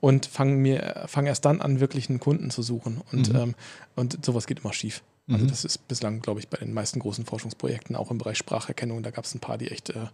[0.00, 3.00] und fange mir fang erst dann an, wirklich einen Kunden zu suchen.
[3.12, 3.38] Und, mhm.
[3.38, 3.54] ähm,
[3.94, 5.02] und sowas geht immer schief.
[5.28, 5.48] Also mhm.
[5.48, 9.10] das ist bislang, glaube ich, bei den meisten großen Forschungsprojekten, auch im Bereich Spracherkennung, da
[9.10, 10.06] gab es ein paar, die echt äh,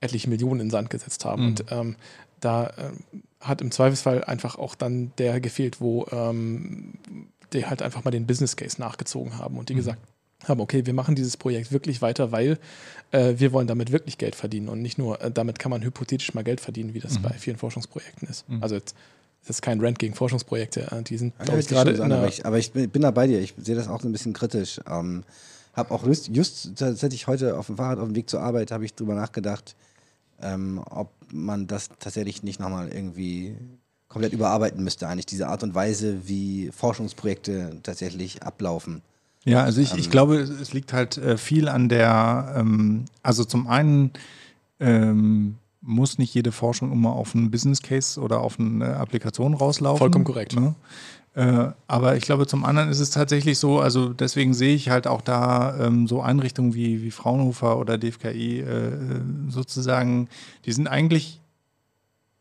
[0.00, 1.42] etliche Millionen in den Sand gesetzt haben.
[1.42, 1.48] Mhm.
[1.48, 1.96] Und ähm,
[2.40, 2.72] da äh,
[3.40, 6.94] hat im Zweifelsfall einfach auch dann der gefehlt, wo ähm,
[7.52, 9.78] die halt einfach mal den Business Case nachgezogen haben und die mhm.
[9.78, 9.98] gesagt
[10.46, 12.58] haben, okay, wir machen dieses Projekt wirklich weiter, weil
[13.10, 16.32] äh, wir wollen damit wirklich Geld verdienen und nicht nur, äh, damit kann man hypothetisch
[16.34, 17.22] mal Geld verdienen, wie das mhm.
[17.22, 18.48] bei vielen Forschungsprojekten ist.
[18.48, 18.62] Mhm.
[18.62, 18.94] Also jetzt
[19.42, 22.44] das ist kein Rant gegen Forschungsprojekte, äh, die sind, ja, glaube ich, gerade aber, ich,
[22.44, 24.80] aber ich bin da bei dir, ich sehe das auch ein bisschen kritisch.
[24.88, 25.24] Ähm,
[25.74, 28.84] habe auch just, just tatsächlich heute auf dem Fahrrad auf dem Weg zur Arbeit, habe
[28.84, 29.76] ich drüber nachgedacht,
[30.42, 33.56] ähm, ob man das tatsächlich nicht nochmal irgendwie
[34.08, 39.02] komplett überarbeiten müsste, eigentlich diese Art und Weise, wie Forschungsprojekte tatsächlich ablaufen.
[39.44, 43.44] Ja, also ich, ähm, ich glaube, es liegt halt äh, viel an der, ähm, also
[43.44, 44.12] zum einen
[44.80, 49.98] ähm, muss nicht jede Forschung immer auf einen Business Case oder auf eine Applikation rauslaufen.
[49.98, 50.54] Vollkommen korrekt.
[50.54, 50.74] Ne?
[51.38, 55.06] Äh, aber ich glaube, zum anderen ist es tatsächlich so, also deswegen sehe ich halt
[55.06, 60.28] auch da ähm, so Einrichtungen wie, wie Fraunhofer oder DFKI äh, sozusagen,
[60.64, 61.40] die sind eigentlich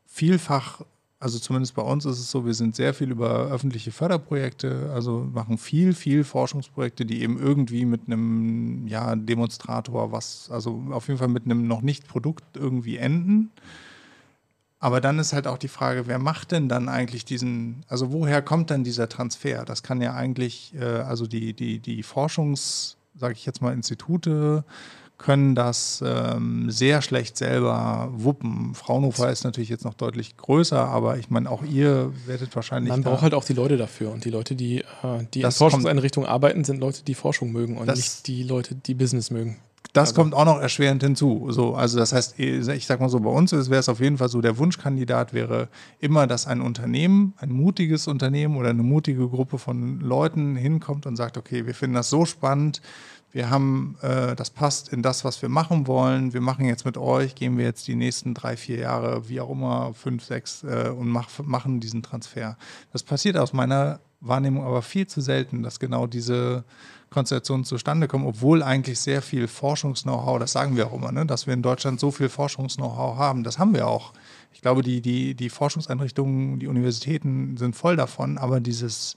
[0.07, 0.81] vielfach,
[1.19, 5.29] also zumindest bei uns ist es so, wir sind sehr viel über öffentliche Förderprojekte, also
[5.31, 11.19] machen viel, viel Forschungsprojekte, die eben irgendwie mit einem ja, Demonstrator, was, also auf jeden
[11.19, 13.51] Fall mit einem noch nicht Produkt irgendwie enden.
[14.79, 18.41] Aber dann ist halt auch die Frage, wer macht denn dann eigentlich diesen, also woher
[18.43, 19.65] kommt dann dieser Transfer?
[19.65, 24.63] Das kann ja eigentlich, äh, also die, die, die Forschungs, sage ich jetzt mal, Institute
[25.17, 28.75] können das ähm, sehr schlecht selber wuppen.
[28.75, 32.89] Fraunhofer ist natürlich jetzt noch deutlich größer, aber ich meine, auch ihr werdet wahrscheinlich.
[32.89, 34.11] Man braucht halt auch die Leute dafür.
[34.11, 37.87] Und die Leute, die, äh, die in Forschungseinrichtungen arbeiten, sind Leute, die Forschung mögen und
[37.87, 39.57] nicht die Leute, die Business mögen.
[39.97, 40.21] Das also.
[40.21, 41.47] kommt auch noch erschwerend hinzu.
[41.49, 44.29] So, also das heißt, ich sag mal so, bei uns wäre es auf jeden Fall
[44.29, 45.69] so, der Wunschkandidat wäre
[45.99, 51.15] immer, dass ein Unternehmen, ein mutiges Unternehmen oder eine mutige Gruppe von Leuten hinkommt und
[51.15, 52.81] sagt, okay, wir finden das so spannend,
[53.31, 56.33] wir haben, äh, das passt in das, was wir machen wollen.
[56.33, 59.49] Wir machen jetzt mit euch, gehen wir jetzt die nächsten drei, vier Jahre, wie auch
[59.49, 62.57] immer, fünf, sechs äh, und mach, machen diesen Transfer.
[62.93, 66.63] Das passiert aus meiner Wahrnehmung aber viel zu selten, dass genau diese
[67.09, 71.47] Konstellationen zustande kommen, obwohl eigentlich sehr viel Forschungs-Know-how, das sagen wir auch immer, ne, dass
[71.47, 73.43] wir in Deutschland so viel Forschungs-Know-how haben.
[73.43, 74.13] Das haben wir auch.
[74.53, 79.15] Ich glaube, die, die, die Forschungseinrichtungen, die Universitäten sind voll davon, aber dieses,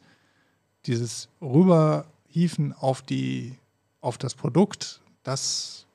[0.87, 3.57] dieses Rüberhieven auf, die,
[4.01, 5.87] auf das Produkt, das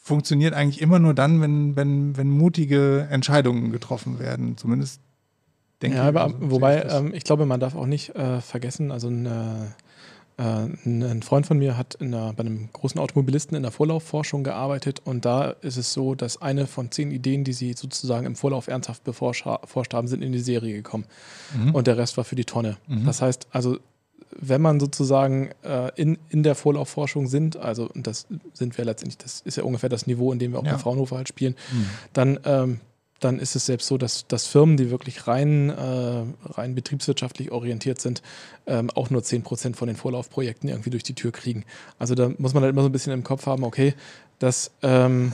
[0.00, 4.56] funktioniert eigentlich immer nur dann, wenn, wenn, wenn mutige Entscheidungen getroffen werden.
[4.56, 5.00] Zumindest
[5.82, 6.14] denke ja, ich.
[6.14, 9.74] Ja, also, wobei ich, ähm, ich glaube, man darf auch nicht äh, vergessen, also eine
[9.78, 9.85] Äh,
[10.38, 15.00] ein Freund von mir hat in einer, bei einem großen Automobilisten in der Vorlaufforschung gearbeitet
[15.02, 18.68] und da ist es so, dass eine von zehn Ideen, die sie sozusagen im Vorlauf
[18.68, 21.06] ernsthaft beforscht haben, sind in die Serie gekommen.
[21.56, 21.74] Mhm.
[21.74, 22.76] Und der Rest war für die Tonne.
[22.86, 23.06] Mhm.
[23.06, 23.78] Das heißt, also
[24.38, 29.16] wenn man sozusagen äh, in, in der Vorlaufforschung sind, also und das sind wir letztendlich,
[29.16, 30.72] das ist ja ungefähr das Niveau, in dem wir auch ja.
[30.72, 31.86] bei Fraunhofer halt spielen, mhm.
[32.12, 32.80] dann ähm,
[33.20, 38.00] dann ist es selbst so, dass, dass Firmen, die wirklich rein, äh, rein betriebswirtschaftlich orientiert
[38.00, 38.22] sind,
[38.66, 41.64] ähm, auch nur 10% von den Vorlaufprojekten irgendwie durch die Tür kriegen.
[41.98, 43.94] Also da muss man halt immer so ein bisschen im Kopf haben, okay,
[44.38, 44.70] dass.
[44.82, 45.32] Ähm,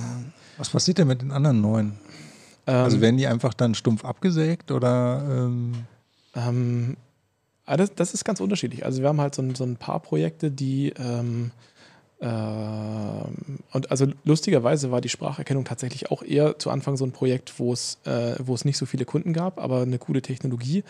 [0.59, 1.99] Was passiert denn mit den anderen neun?
[2.67, 5.25] Ähm, also werden die einfach dann stumpf abgesägt oder?
[5.29, 5.73] Ähm?
[6.35, 6.97] ähm
[7.67, 8.85] ah, das, das, ist ganz unterschiedlich.
[8.85, 11.51] Also wir haben halt so ein, so ein paar Projekte, die ähm,
[12.25, 17.73] und also lustigerweise war die Spracherkennung tatsächlich auch eher zu Anfang so ein Projekt, wo
[17.73, 20.85] es, äh, wo es nicht so viele Kunden gab, aber eine coole Technologie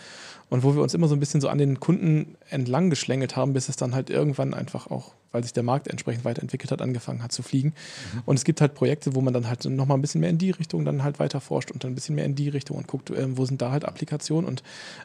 [0.51, 3.53] und wo wir uns immer so ein bisschen so an den Kunden entlang geschlängelt haben,
[3.53, 7.23] bis es dann halt irgendwann einfach auch, weil sich der Markt entsprechend weiterentwickelt hat, angefangen
[7.23, 7.69] hat zu fliegen.
[8.13, 8.21] Mhm.
[8.27, 10.51] Und es gibt halt Projekte, wo man dann halt nochmal ein bisschen mehr in die
[10.51, 13.09] Richtung dann halt weiter forscht und dann ein bisschen mehr in die Richtung und guckt,
[13.09, 14.61] äh, wo sind da halt Applikationen und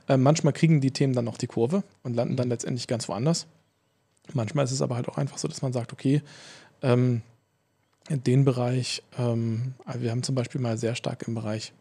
[0.09, 3.47] äh, manchmal kriegen die Themen dann noch die Kurve und landen dann letztendlich ganz woanders.
[4.35, 6.23] Manchmal ist es aber halt auch einfach so, dass man sagt, okay,
[6.83, 7.23] ähm,
[8.09, 11.73] in den Bereich, ähm, also wir haben zum Beispiel mal sehr stark im Bereich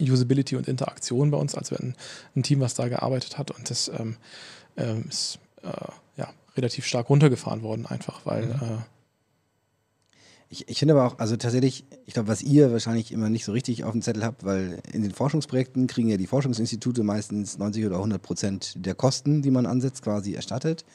[0.00, 1.96] Usability und Interaktion bei uns, als wir ein,
[2.36, 4.16] ein Team, was da gearbeitet hat und das ähm,
[4.76, 5.70] ähm ist äh,
[6.16, 8.52] ja, relativ stark runtergefahren worden, einfach weil mhm.
[8.52, 8.78] äh,
[10.50, 13.52] ich, ich finde aber auch, also tatsächlich, ich glaube, was ihr wahrscheinlich immer nicht so
[13.52, 17.84] richtig auf dem Zettel habt, weil in den Forschungsprojekten kriegen ja die Forschungsinstitute meistens 90
[17.84, 20.86] oder 100 Prozent der Kosten, die man ansetzt, quasi erstattet.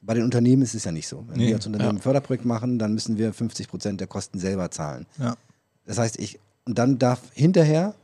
[0.00, 1.24] Bei den Unternehmen ist es ja nicht so.
[1.26, 1.98] Wenn nee, wir als Unternehmen ja.
[1.98, 5.06] ein Förderprojekt machen, dann müssen wir 50 Prozent der Kosten selber zahlen.
[5.18, 5.36] Ja.
[5.86, 7.94] Das heißt, ich, und dann darf hinterher,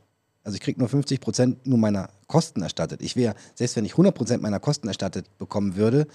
[0.43, 3.01] also ich kriege nur 50 Prozent nur meiner Kosten erstattet.
[3.01, 6.07] Ich wäre, selbst wenn ich 100 Prozent meiner Kosten erstattet bekommen würde,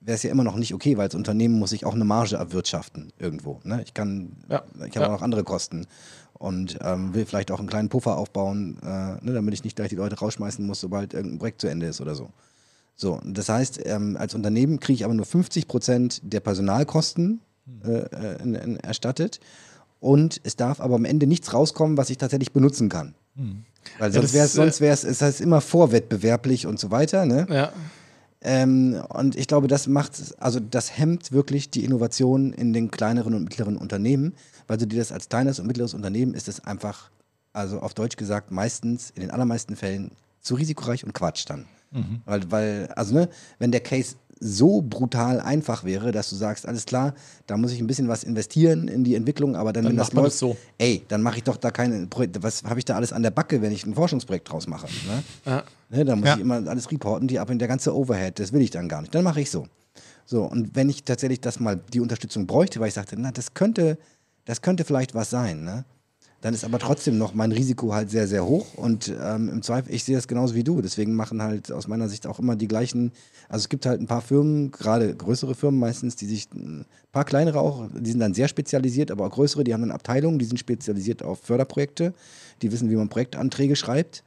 [0.00, 2.36] wäre es ja immer noch nicht okay, weil als Unternehmen muss ich auch eine Marge
[2.36, 3.60] erwirtschaften irgendwo.
[3.64, 3.82] Ne?
[3.84, 4.62] Ich kann, ja.
[4.86, 5.06] ich habe ja.
[5.08, 5.86] auch noch andere Kosten
[6.34, 9.90] und ähm, will vielleicht auch einen kleinen Puffer aufbauen, äh, ne, damit ich nicht gleich
[9.90, 12.30] die Leute rausschmeißen muss, sobald irgendein Projekt zu Ende ist oder so.
[13.00, 17.40] So, das heißt, ähm, als Unternehmen kriege ich aber nur 50 Prozent der Personalkosten
[17.82, 19.40] äh, äh, in, erstattet.
[20.00, 23.14] Und es darf aber am Ende nichts rauskommen, was ich tatsächlich benutzen kann.
[23.36, 23.64] Hm.
[23.98, 27.24] Weil sonst wäre es, sonst wäre es, es heißt immer vorwettbewerblich und so weiter.
[27.24, 27.46] Ne?
[27.48, 27.72] Ja.
[28.42, 33.32] Ähm, und ich glaube, das macht, also das hemmt wirklich die Innovation in den kleineren
[33.32, 34.34] und mittleren Unternehmen,
[34.66, 37.10] weil du dir das als kleines und mittleres Unternehmen ist es einfach,
[37.54, 40.10] also auf Deutsch gesagt, meistens, in den allermeisten Fällen
[40.42, 41.64] zu risikoreich und Quatsch dann.
[41.90, 42.20] Mhm.
[42.24, 46.86] Weil, weil, also ne, wenn der Case so brutal einfach wäre, dass du sagst, alles
[46.86, 47.14] klar,
[47.46, 50.12] da muss ich ein bisschen was investieren in die Entwicklung, aber dann, dann wenn das
[50.14, 50.56] läuft, so.
[50.78, 52.08] ey, dann mache ich doch da keine,
[52.40, 54.86] was habe ich da alles an der Backe, wenn ich ein Forschungsprojekt draus mache?
[54.86, 55.22] Ne?
[55.44, 55.64] Ja.
[55.90, 56.34] Ne, da muss ja.
[56.36, 59.02] ich immer alles reporten, die ab in der ganze Overhead, das will ich dann gar
[59.02, 59.14] nicht.
[59.14, 59.66] Dann mache ich so.
[60.24, 63.52] So, und wenn ich tatsächlich das mal die Unterstützung bräuchte, weil ich sagte, na, das
[63.52, 63.98] könnte,
[64.46, 65.84] das könnte vielleicht was sein, ne?
[66.40, 68.74] Dann ist aber trotzdem noch mein Risiko halt sehr, sehr hoch.
[68.74, 70.80] Und ähm, im Zweifel, ich sehe das genauso wie du.
[70.80, 73.12] Deswegen machen halt aus meiner Sicht auch immer die gleichen.
[73.48, 77.24] Also es gibt halt ein paar Firmen, gerade größere Firmen meistens, die sich, ein paar
[77.24, 80.46] kleinere auch, die sind dann sehr spezialisiert, aber auch größere, die haben dann Abteilungen, die
[80.46, 82.14] sind spezialisiert auf Förderprojekte,
[82.62, 84.24] die wissen, wie man Projektanträge schreibt.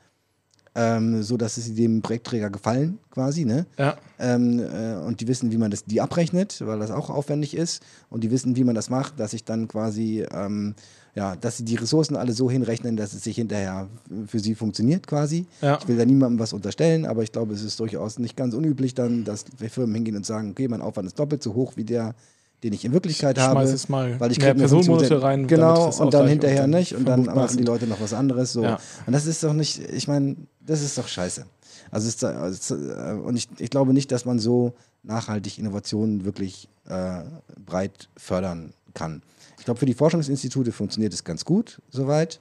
[0.76, 3.68] Ähm, so dass es dem Projektträger gefallen, quasi, ne?
[3.78, 3.96] Ja.
[4.18, 7.84] Ähm, äh, und die wissen, wie man das, die abrechnet, weil das auch aufwendig ist.
[8.10, 10.74] Und die wissen, wie man das macht, dass ich dann quasi ähm,
[11.16, 13.88] ja, dass sie die Ressourcen alle so hinrechnen, dass es sich hinterher
[14.26, 15.46] für sie funktioniert quasi.
[15.62, 15.78] Ja.
[15.80, 18.96] Ich will da niemandem was unterstellen, aber ich glaube, es ist durchaus nicht ganz unüblich
[18.96, 22.16] dann, dass Firmen hingehen und sagen, okay, mein Aufwand ist doppelt so hoch wie der,
[22.64, 23.62] den ich in Wirklichkeit ich habe.
[23.62, 25.46] Es mal weil ich mehr Personenmonate rein.
[25.46, 28.54] Genau, und dann hinterher und dann nicht und dann machen die Leute noch was anderes.
[28.54, 28.64] So.
[28.64, 28.80] Ja.
[29.06, 31.46] Und das ist doch nicht, ich meine, das ist doch scheiße.
[31.92, 34.74] Also, ist, also und ich, ich glaube nicht, dass man so
[35.04, 37.24] nachhaltig Innovationen wirklich äh,
[37.66, 39.22] breit fördern kann.
[39.60, 42.40] Ich glaube, für die Forschungsinstitute funktioniert es ganz gut soweit,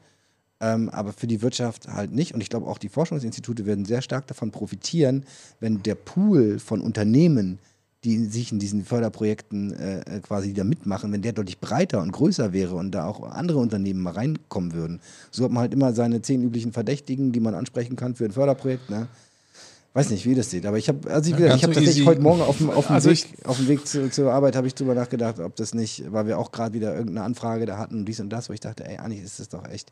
[0.60, 2.34] ähm, aber für die Wirtschaft halt nicht.
[2.34, 5.24] Und ich glaube, auch die Forschungsinstitute werden sehr stark davon profitieren,
[5.60, 7.58] wenn der Pool von Unternehmen,
[8.04, 12.12] die sich in diesen Förderprojekten äh, äh quasi da mitmachen, wenn der deutlich breiter und
[12.12, 15.00] größer wäre und da auch andere Unternehmen mal reinkommen würden.
[15.30, 18.32] So hat man halt immer seine zehn üblichen Verdächtigen, die man ansprechen kann für ein
[18.32, 18.90] Förderprojekt.
[18.90, 19.06] Ne?
[19.94, 22.22] Weiß nicht, wie das seht, aber ich habe also ich, ja, ich habe tatsächlich heute
[22.22, 24.74] Morgen auf dem, auf dem also Weg, auf dem Weg zu, zur Arbeit habe ich
[24.74, 28.04] drüber nachgedacht, ob das nicht, weil wir auch gerade wieder irgendeine Anfrage da hatten und
[28.06, 29.90] dies und das, wo ich dachte, ey, eigentlich ist das doch echt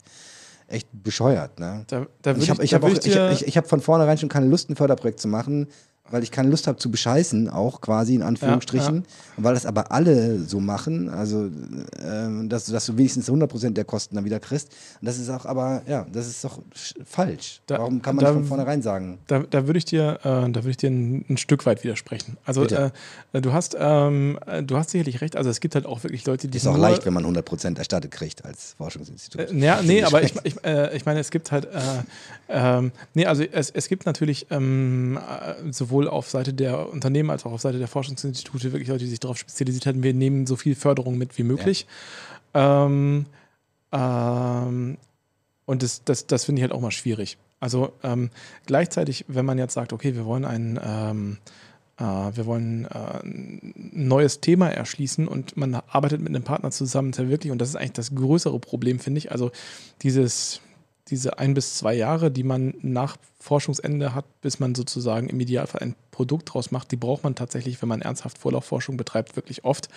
[0.67, 1.83] echt bescheuert, ne?
[1.87, 4.47] Da, da ich habe ich, hab ich, ich, ich, ich hab von vornherein schon keine
[4.47, 5.67] Lust, ein Förderprojekt zu machen,
[6.11, 8.95] weil ich keine Lust habe zu bescheißen, auch quasi in Anführungsstrichen.
[8.95, 9.01] Ja,
[9.37, 11.49] Und weil das aber alle so machen, also
[12.03, 14.69] ähm, dass, dass du wenigstens 100% der Kosten dann wieder kriegst.
[15.01, 17.61] Und das ist auch, aber ja, das ist doch sch- falsch.
[17.67, 19.19] Da- Warum kann man da- nicht von vornherein sagen?
[19.27, 22.37] Da, da würde ich dir, äh, da würde ich dir ein, ein Stück weit widersprechen.
[22.45, 25.35] Also äh, du hast, ähm, äh, du hast sicherlich recht.
[25.35, 28.11] Also es gibt halt auch wirklich Leute, die Ist auch leicht, wenn man 100% erstattet
[28.11, 29.49] kriegt als Forschungsinstitut.
[29.51, 31.69] Äh, ja, nee, aber ich, ich, äh, ich meine, es gibt halt, äh,
[32.49, 35.71] ähm, nee, also es, es gibt natürlich ähm, äh,
[36.01, 39.19] sowohl auf Seite der Unternehmen als auch auf Seite der Forschungsinstitute wirklich Leute, die sich
[39.19, 41.85] darauf spezialisiert haben, wir nehmen so viel Förderung mit wie möglich.
[42.53, 43.25] Ähm,
[43.91, 44.97] ähm,
[45.65, 47.37] und das, das, das finde ich halt auch mal schwierig.
[47.59, 48.29] Also ähm,
[48.65, 51.37] gleichzeitig, wenn man jetzt sagt, okay, wir wollen ein, ähm,
[51.97, 57.11] äh, wir wollen äh, ein neues Thema erschließen und man arbeitet mit einem Partner zusammen,
[57.11, 59.51] der wirklich, und das ist eigentlich das größere Problem, finde ich, also
[60.01, 60.61] dieses,
[61.11, 65.81] diese ein bis zwei Jahre, die man nach Forschungsende hat, bis man sozusagen im Idealfall
[65.81, 69.89] ein Produkt draus macht, die braucht man tatsächlich, wenn man ernsthaft Vorlaufforschung betreibt, wirklich oft,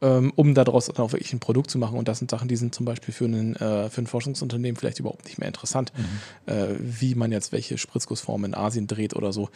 [0.00, 1.98] ähm, um daraus dann auch wirklich ein Produkt zu machen.
[1.98, 5.00] Und das sind Sachen, die sind zum Beispiel für, einen, äh, für ein Forschungsunternehmen vielleicht
[5.00, 5.92] überhaupt nicht mehr interessant,
[6.46, 9.50] äh, wie man jetzt welche Spritzgussform in Asien dreht oder so.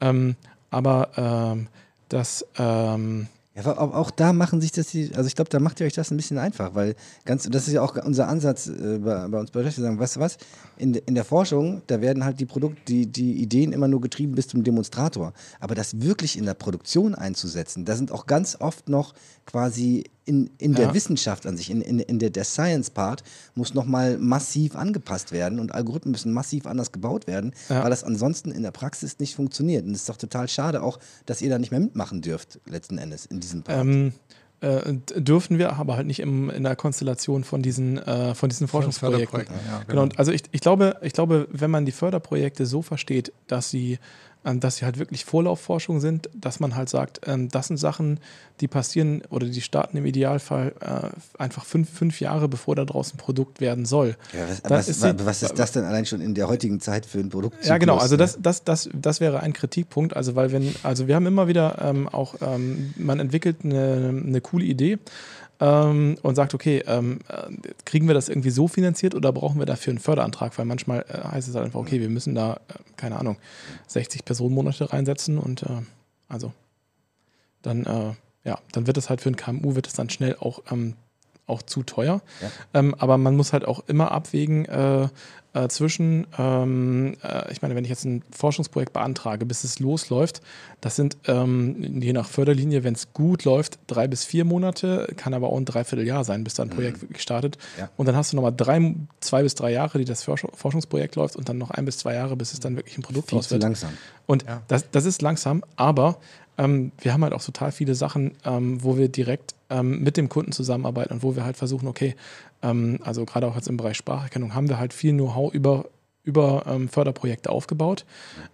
[0.00, 0.36] Ähm,
[0.70, 1.68] aber ähm,
[2.08, 5.78] das, ähm, Ja, aber auch, da machen sich das, die, also ich glaube, da macht
[5.78, 8.98] ihr euch das ein bisschen einfach, weil ganz, das ist ja auch unser Ansatz äh,
[8.98, 10.38] bei, bei uns bei Recherche, sagen, weißt du was,
[10.76, 14.34] in, in der Forschung, da werden halt die Produkte, die, die Ideen immer nur getrieben
[14.34, 15.32] bis zum Demonstrator.
[15.60, 19.14] Aber das wirklich in der Produktion einzusetzen, da sind auch ganz oft noch
[19.46, 20.94] quasi in, in der Ja.
[20.94, 23.22] Wissenschaft an sich, in, in, in der, der Science-Part,
[23.54, 27.82] muss nochmal massiv angepasst werden und Algorithmen müssen massiv anders gebaut werden, Ja.
[27.82, 29.84] weil das ansonsten in der Praxis nicht funktioniert.
[29.84, 32.96] Und es ist doch total schade auch, dass ihr da nicht mehr mitmachen dürft, letzten
[32.98, 33.80] Endes, in diesem Part.
[33.80, 34.12] ähm,
[34.60, 38.66] äh, dürfen wir, aber halt nicht im, in der Konstellation von diesen, äh, von diesen
[38.66, 39.40] Forschungsprojekten.
[39.40, 43.30] Ja, Genau, und also ich, ich, glaube, ich glaube, wenn man die Förderprojekte so versteht,
[43.46, 43.98] dass sie,
[44.44, 48.20] dass sie halt wirklich Vorlaufforschung sind, dass man halt sagt, ähm, das sind Sachen,
[48.60, 53.14] die passieren oder die starten im Idealfall äh, einfach fünf, fünf Jahre, bevor da draußen
[53.14, 54.16] ein Produkt werden soll.
[54.32, 57.06] Ja, was, was, ist sie- was ist das denn allein schon in der heutigen Zeit
[57.06, 57.64] für ein Produkt?
[57.64, 57.96] Ja, genau.
[57.96, 60.14] Also das, das, das, das wäre ein Kritikpunkt.
[60.14, 64.40] Also weil wenn, also wir haben immer wieder ähm, auch, ähm, man entwickelt eine, eine
[64.40, 64.98] coole Idee
[65.60, 69.66] ähm, und sagt, okay, ähm, äh, kriegen wir das irgendwie so finanziert oder brauchen wir
[69.66, 70.56] dafür einen Förderantrag?
[70.58, 73.36] Weil manchmal äh, heißt es halt einfach, okay, wir müssen da, äh, keine Ahnung,
[73.86, 75.82] 60 Personenmonate reinsetzen und äh,
[76.28, 76.52] also
[77.62, 78.14] dann, äh,
[78.44, 80.94] ja, dann wird es halt für ein KMU, wird es dann schnell auch ähm,
[81.46, 82.22] auch zu teuer.
[82.40, 82.50] Ja.
[82.74, 85.08] Ähm, aber man muss halt auch immer abwägen äh,
[85.52, 90.40] äh, zwischen, ähm, äh, ich meine, wenn ich jetzt ein Forschungsprojekt beantrage, bis es losläuft,
[90.80, 95.32] das sind ähm, je nach Förderlinie, wenn es gut läuft, drei bis vier Monate, kann
[95.32, 97.56] aber auch ein Dreivierteljahr sein, bis da ein Projekt wirklich startet.
[97.76, 97.80] Mhm.
[97.82, 97.90] Ja.
[97.96, 101.36] Und dann hast du nochmal drei, zwei bis drei Jahre, die das Forsch- Forschungsprojekt läuft
[101.36, 103.46] und dann noch ein bis zwei Jahre, bis es dann wirklich ein Produkt viel raus
[103.48, 103.62] zu wird.
[103.62, 103.90] langsam.
[104.26, 104.62] Und Ja.
[104.66, 106.16] das, das ist langsam, aber
[106.58, 110.28] ähm, wir haben halt auch total viele Sachen, ähm, wo wir direkt ähm, mit dem
[110.28, 112.14] Kunden zusammenarbeiten und wo wir halt versuchen, okay,
[112.62, 115.86] ähm, also gerade auch jetzt im Bereich Spracherkennung haben wir halt viel Know-how über,
[116.22, 118.04] über ähm, Förderprojekte aufgebaut.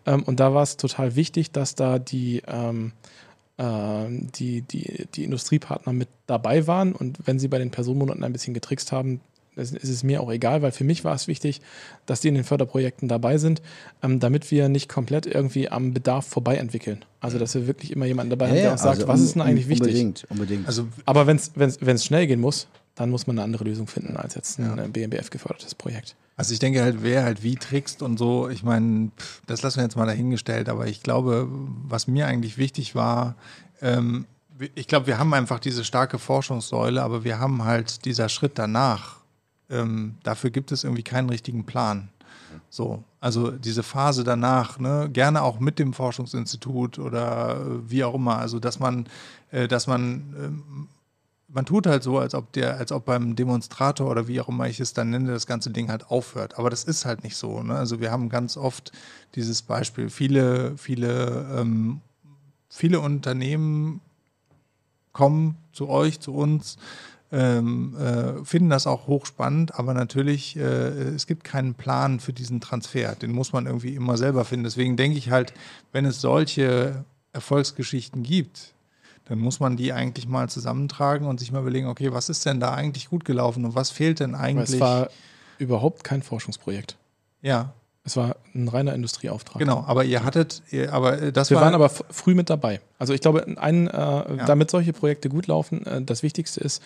[0.07, 2.93] Ähm, und da war es total wichtig, dass da die, ähm,
[3.59, 6.93] ähm, die, die, die Industriepartner mit dabei waren.
[6.93, 9.21] Und wenn sie bei den Personenmonaten ein bisschen getrickst haben,
[9.61, 11.61] ist ist es mir auch egal, weil für mich war es wichtig,
[12.07, 13.63] dass die in den Förderprojekten dabei sind,
[14.03, 17.05] ähm, damit wir nicht komplett irgendwie am Bedarf vorbei entwickeln.
[17.21, 19.35] Also, dass wir wirklich immer jemanden dabei haben, der uns sagt, also was un- ist
[19.35, 19.87] denn eigentlich wichtig?
[19.89, 20.67] Unbedingt, unbedingt.
[20.67, 22.67] Also Aber wenn es schnell gehen muss,
[22.97, 26.17] dann muss man eine andere Lösung finden als jetzt ein äh, BMBF gefördertes Projekt.
[26.37, 29.11] Also ich denke halt, wer halt wie trickst und so, ich meine,
[29.47, 31.47] das lassen wir jetzt mal dahingestellt, aber ich glaube,
[31.87, 33.37] was mir eigentlich wichtig war,
[33.83, 34.25] ähm,
[34.75, 39.20] ich glaube, wir haben einfach diese starke Forschungssäule, aber wir haben halt dieser Schritt danach,
[39.71, 42.09] ähm, dafür gibt es irgendwie keinen richtigen Plan.
[42.69, 48.15] So, also diese Phase danach, ne, gerne auch mit dem Forschungsinstitut oder äh, wie auch
[48.15, 49.07] immer, also dass man,
[49.51, 50.89] äh, dass man ähm,
[51.53, 54.69] man tut halt so, als ob der, als ob beim Demonstrator oder wie auch immer
[54.69, 56.59] ich es dann nenne, das ganze Ding halt aufhört.
[56.59, 57.63] Aber das ist halt nicht so.
[57.63, 57.75] Ne?
[57.75, 58.93] Also wir haben ganz oft
[59.35, 60.11] dieses Beispiel.
[60.11, 62.01] Viele, viele, ähm,
[62.69, 64.01] viele Unternehmen
[65.13, 66.79] kommen zu euch, zu uns,
[67.33, 72.61] ähm, äh, finden das auch hochspannend, aber natürlich, äh, es gibt keinen Plan für diesen
[72.61, 73.15] Transfer.
[73.15, 74.65] Den muss man irgendwie immer selber finden.
[74.65, 75.53] Deswegen denke ich halt,
[75.93, 78.75] wenn es solche Erfolgsgeschichten gibt,
[79.27, 82.59] dann muss man die eigentlich mal zusammentragen und sich mal überlegen, okay, was ist denn
[82.59, 84.71] da eigentlich gut gelaufen und was fehlt denn Aber eigentlich?
[84.75, 85.09] es war
[85.59, 86.97] überhaupt kein Forschungsprojekt.
[87.43, 89.59] ja, Es war ein reiner Industrieauftrag.
[89.61, 89.85] genau.
[89.87, 92.81] Aber ihr hattet, ihr, aber äh, das Wir war waren aber früh mit dabei.
[92.99, 96.83] Also ich glaube, ein, äh, damit solche Projekte gut laufen, äh, das Wichtigste ist,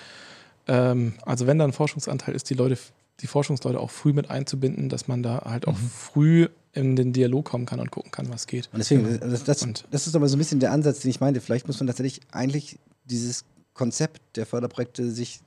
[0.67, 2.79] ähm, also wenn da ein Forschungsanteil ist, die Leute
[3.21, 7.45] die Forschungsleute auch früh mit einzubinden, dass man da halt auch früh in den Dialog
[7.45, 8.69] kommen kann und gucken kann, was geht.
[8.73, 11.21] Und deswegen, das, das, Und- das ist aber so ein bisschen der Ansatz, den ich
[11.21, 11.41] meinte.
[11.41, 15.41] Vielleicht muss man tatsächlich eigentlich dieses Konzept der Förderprojekte sich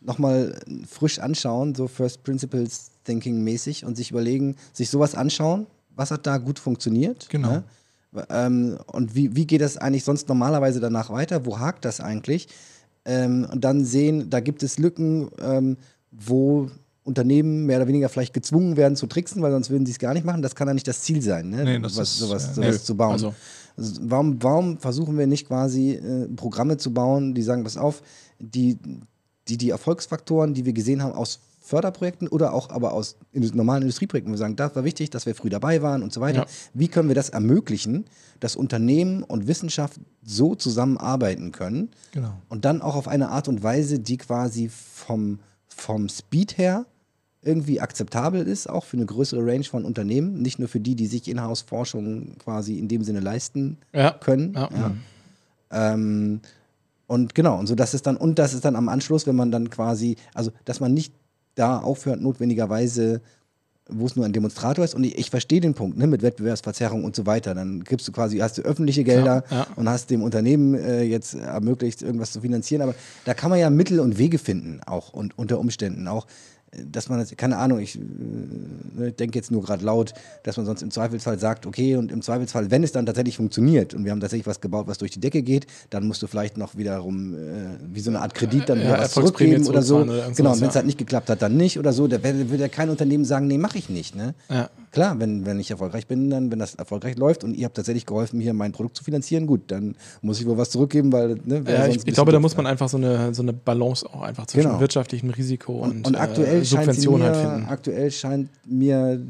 [0.00, 6.10] nochmal frisch anschauen, so First Principles Thinking mäßig und sich überlegen, sich sowas anschauen, was
[6.10, 7.28] hat da gut funktioniert.
[7.30, 7.48] Genau.
[7.52, 7.64] Ne?
[8.28, 11.46] Ähm, und wie, wie geht das eigentlich sonst normalerweise danach weiter?
[11.46, 12.48] Wo hakt das eigentlich?
[13.04, 15.76] Ähm, und dann sehen, da gibt es Lücken, ähm,
[16.10, 16.70] wo
[17.04, 20.14] Unternehmen mehr oder weniger vielleicht gezwungen werden zu tricksen, weil sonst würden sie es gar
[20.14, 20.40] nicht machen.
[20.40, 21.64] Das kann ja nicht das Ziel sein, ne?
[21.64, 22.82] Nee, das was, ist, sowas, äh, sowas nee.
[22.82, 23.12] zu bauen.
[23.12, 23.34] Also-
[23.76, 28.02] Also warum, warum versuchen wir nicht quasi äh, Programme zu bauen, die sagen, pass auf,
[28.38, 28.78] die,
[29.48, 34.30] die die Erfolgsfaktoren, die wir gesehen haben aus Förderprojekten oder auch aber aus normalen Industrieprojekten,
[34.32, 36.40] wir sagen, das war wichtig, dass wir früh dabei waren und so weiter.
[36.40, 36.46] Ja.
[36.74, 38.04] Wie können wir das ermöglichen,
[38.38, 42.34] dass Unternehmen und Wissenschaft so zusammenarbeiten können Genau.
[42.50, 46.84] und dann auch auf eine Art und Weise, die quasi vom, vom Speed her
[47.40, 51.06] irgendwie akzeptabel ist, auch für eine größere Range von Unternehmen, nicht nur für die, die
[51.06, 54.10] sich Inhouse-Forschung quasi in dem Sinne leisten Ja.
[54.12, 54.52] können.
[54.54, 54.92] Ja.
[55.70, 56.40] Ähm,
[57.06, 59.50] und genau, und so das ist dann, und das ist dann am Anschluss, wenn man
[59.50, 61.12] dann quasi, also dass man nicht
[61.54, 63.20] da aufhört, notwendigerweise,
[63.88, 64.94] wo es nur ein Demonstrator ist.
[64.94, 67.54] Und ich, ich verstehe den Punkt, ne, mit Wettbewerbsverzerrung und so weiter.
[67.54, 69.66] Dann gibst du quasi, hast du öffentliche Gelder Ja, ja.
[69.76, 72.82] und hast dem Unternehmen äh, jetzt ermöglicht, irgendwas zu finanzieren.
[72.82, 72.94] Aber
[73.24, 76.26] da kann man ja Mittel und Wege finden, auch und unter Umständen auch.
[76.90, 80.82] Dass man, das, keine Ahnung, ich äh, denke jetzt nur gerade laut, dass man sonst
[80.82, 84.20] im Zweifelsfall sagt, okay, und im Zweifelsfall, wenn es dann tatsächlich funktioniert und wir haben
[84.20, 87.38] tatsächlich was gebaut, was durch die Decke geht, dann musst du vielleicht noch wiederum äh,
[87.92, 89.98] wie so eine Art Kredit dann Ja, wieder was Erfolgsprämie zurückgeben oder so.
[89.98, 90.74] oder genau, wenn es ja.
[90.76, 92.06] halt nicht geklappt hat, dann nicht oder so.
[92.06, 94.14] Da wird wird ja kein Unternehmen sagen, nee, mache ich nicht.
[94.14, 94.34] Ne?
[94.48, 94.70] Ja.
[94.94, 98.06] Klar, wenn, wenn ich erfolgreich bin, dann, wenn das erfolgreich läuft und ihr habt tatsächlich
[98.06, 101.64] geholfen, hier mein Produkt zu finanzieren, gut, dann muss ich wohl was zurückgeben, weil, ne,
[101.66, 104.22] Ja, sonst ich, ich glaube, da muss man einfach so eine, so eine Balance auch
[104.22, 104.78] einfach zwischen Genau.
[104.80, 107.68] wirtschaftlichem Risiko und, Und, und aktuell, äh, scheint sie Subvention mir, halt finden.
[107.68, 109.20] aktuell scheint mir,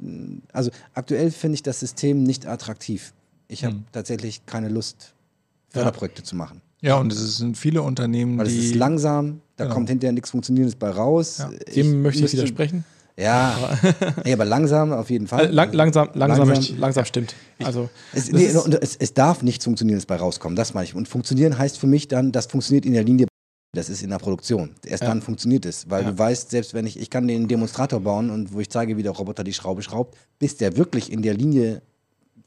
[0.52, 3.14] also aktuell finde ich das System nicht attraktiv.
[3.48, 3.84] Ich habe Hm.
[3.90, 5.14] tatsächlich keine Lust,
[5.70, 6.60] Förderprojekte zu machen.
[6.82, 8.58] Ja, und es sind viele Unternehmen, Weil es die.
[8.66, 9.74] ist langsam, da Genau.
[9.76, 11.38] kommt hinterher nichts Funktionierendes bei raus.
[11.38, 11.50] Ja.
[11.74, 12.84] Dem möchte ich müsste- widersprechen.
[13.16, 13.56] Ja,
[14.24, 15.46] nee, aber langsam auf jeden Fall.
[15.46, 17.34] Äh, lang, langsam, langsam, Langsam- langsam, stimmt.
[17.62, 20.84] Also, Es, das nee, ist- und es, es darf nichts Funktionierendes bei rauskommen, das meine
[20.86, 20.94] ich.
[20.96, 23.28] Und funktionieren heißt für mich dann, das funktioniert in der Linie,
[23.72, 24.70] das ist in der Produktion.
[24.84, 25.10] Erst Ja.
[25.10, 26.10] dann funktioniert es, weil Ja.
[26.10, 29.02] du weißt, selbst wenn ich, ich kann den Demonstrator bauen und wo ich zeige, wie
[29.04, 31.82] der Roboter die Schraube schraubt, bis der wirklich in der Linie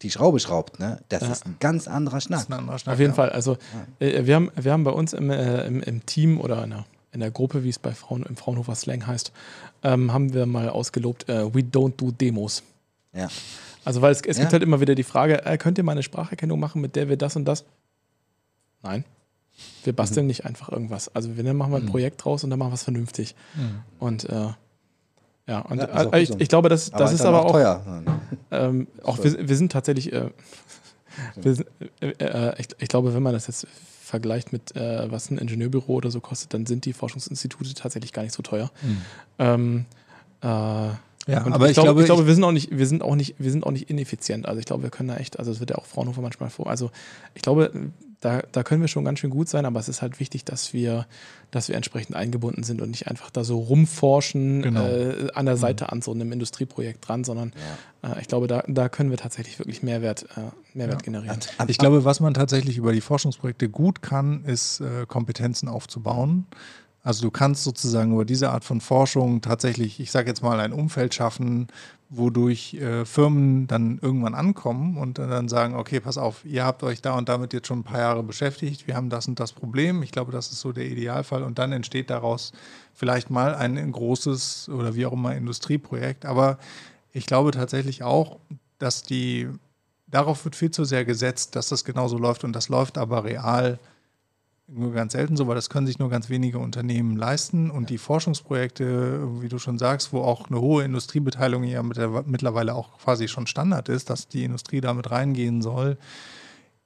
[0.02, 1.00] die Schraube schraubt, ne?
[1.10, 1.32] das Ja.
[1.32, 2.42] ist ein ganz anderer Das Schnack.
[2.42, 3.16] ist ein anderer Schnack, Auf jeden ja.
[3.16, 3.30] Fall.
[3.30, 3.58] Also
[4.00, 6.86] äh, wir, haben, wir haben bei uns im, äh, im, im Team oder in der,
[7.14, 9.32] in der Gruppe, wie es bei Frauen im Fraunhofer Slang heißt,
[9.84, 12.64] ähm, haben wir mal ausgelobt, äh, we don't do Demos.
[13.14, 13.28] Ja.
[13.86, 14.44] Also weil es, es Ja.
[14.44, 17.10] gibt halt immer wieder die Frage, äh, könnt ihr mal eine Spracherkennung machen, mit der
[17.10, 17.64] wir das und das?
[18.84, 19.04] Nein.
[19.84, 20.28] Wir basteln Mhm.
[20.28, 21.14] nicht einfach irgendwas.
[21.16, 23.36] Also wir machen mal ein Projekt draus und dann machen wir es vernünftig.
[23.56, 23.80] Mhm.
[24.00, 24.50] Und äh,
[25.48, 26.44] ja, und Ja, äh, ich, gut so.
[26.44, 28.04] ich glaube, das, das halt ist aber auch, teuer.
[28.52, 30.30] ähm, auch wir, wir sind tatsächlich, äh,
[31.36, 31.68] wir sind,
[32.02, 33.66] äh, äh, ich, ich glaube, wenn man das jetzt
[34.08, 38.24] vergleicht mit, äh, was ein Ingenieurbüro oder so kostet, dann sind die Forschungsinstitute tatsächlich gar
[38.24, 38.72] nicht so teuer.
[38.82, 39.02] Mhm.
[39.40, 39.86] Ähm,
[40.42, 43.16] äh, Ja, aber ich, ich glaube, ich glaube, wir sind auch nicht, wir sind auch
[43.16, 44.46] nicht, wir sind auch nicht ineffizient.
[44.48, 46.68] Also ich glaube, wir können da echt, also es wird ja auch Fraunhofer manchmal vor.
[46.68, 46.90] Also
[47.36, 47.72] ich glaube,
[48.20, 50.74] da, da können wir schon ganz schön gut sein, aber es ist halt wichtig, dass
[50.74, 51.06] wir,
[51.52, 54.86] dass wir entsprechend eingebunden sind und nicht einfach da so rumforschen Genau.
[54.88, 57.54] äh, an der Seite an so einem Industrieprojekt dran, sondern
[58.04, 60.42] äh, ich glaube, da, da können wir tatsächlich wirklich Mehrwert, äh,
[60.74, 61.06] Mehrwert Ja.
[61.06, 61.40] generieren.
[61.68, 66.48] Ich glaube, was man tatsächlich über die Forschungsprojekte gut kann, ist äh, Kompetenzen aufzubauen.
[67.08, 70.74] Also du kannst sozusagen über diese Art von Forschung tatsächlich, ich sage jetzt mal, ein
[70.74, 71.68] Umfeld schaffen,
[72.10, 77.02] wodurch äh, Firmen dann irgendwann ankommen und dann sagen, okay, pass auf, ihr habt euch
[77.02, 80.04] da und damit jetzt schon ein paar Jahre beschäftigt, wir haben das und das Problem.
[80.04, 82.52] Ich glaube, das ist so der Idealfall und dann entsteht daraus
[82.94, 86.26] vielleicht mal ein großes oder wie auch immer Industrieprojekt.
[86.26, 86.58] Aber
[87.14, 88.38] ich glaube tatsächlich auch,
[88.80, 89.48] dass die
[90.08, 93.80] darauf wird viel zu sehr gesetzt, dass das genauso läuft und das läuft aber real
[94.68, 97.72] nur ganz selten so, weil das können sich nur ganz wenige Unternehmen leisten.
[97.72, 102.24] Und die Forschungsprojekte, wie du schon sagst, wo auch eine hohe Industriebeteiligung ja mit der,
[102.26, 105.98] mittlerweile auch quasi schon Standard ist, dass die Industrie damit reingehen soll,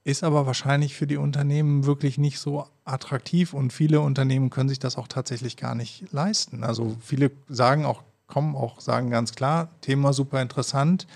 [0.04, 3.52] ist aber wahrscheinlich für die Unternehmen wirklich nicht so attraktiv.
[3.52, 6.64] Und viele Unternehmen können sich das auch tatsächlich gar nicht leisten.
[6.64, 11.06] Also viele sagen auch, kommen auch, sagen ganz klar, Thema super interessant,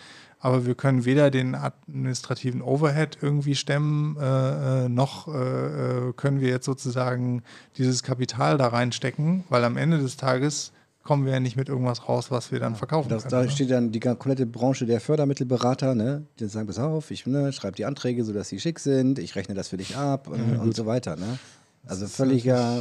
[0.47, 6.41] aber wir können weder den administrativen Overhead irgendwie stemmen, äh, äh, noch äh, äh, können
[6.41, 7.43] wir jetzt sozusagen
[7.77, 10.71] dieses Kapital da reinstecken, weil am Ende des Tages
[11.03, 13.33] kommen wir ja nicht mit irgendwas raus, was wir dann verkaufen Das, können.
[13.33, 13.51] da ne?
[13.51, 16.27] steht dann die komplette Branche der Fördermittelberater, ne?
[16.39, 19.57] die sagen, pass auf, ich ne, schreibe die Anträge, sodass sie schick sind, ich rechne
[19.57, 21.17] das für dich ab und, und so weiter.
[21.17, 21.41] Ne?
[21.89, 22.79] Also völliger,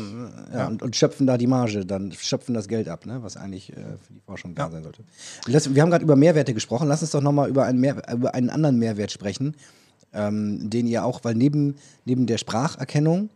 [0.51, 3.21] äh, ja, Und, und schöpfen da die Marge, dann schöpfen das Geld ab, ne?
[3.21, 5.03] was eigentlich äh, für die Forschung da sein sollte.
[5.45, 8.33] Lass, wir haben gerade über Mehrwerte gesprochen, lass uns doch nochmal über, einen Mehr, über
[8.33, 9.55] einen anderen Mehrwert sprechen,
[10.13, 11.75] ähm, den ihr auch, weil neben,
[12.05, 13.29] neben der Spracherkennung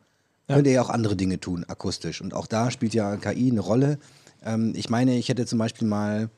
[0.48, 2.22] könnt ihr ja auch andere Dinge tun, akustisch.
[2.22, 4.00] Und auch da spielt ja KI eine Rolle.
[4.44, 6.30] Ähm, ich meine, ich hätte zum Beispiel mal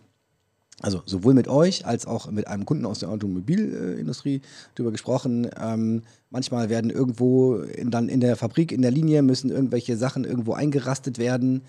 [0.82, 4.42] also sowohl mit euch als auch mit einem Kunden aus der Automobilindustrie
[4.76, 5.50] darüber gesprochen.
[5.60, 10.24] Ähm, manchmal werden irgendwo in, dann in der Fabrik, in der Linie, müssen irgendwelche Sachen
[10.24, 11.62] irgendwo eingerastet werden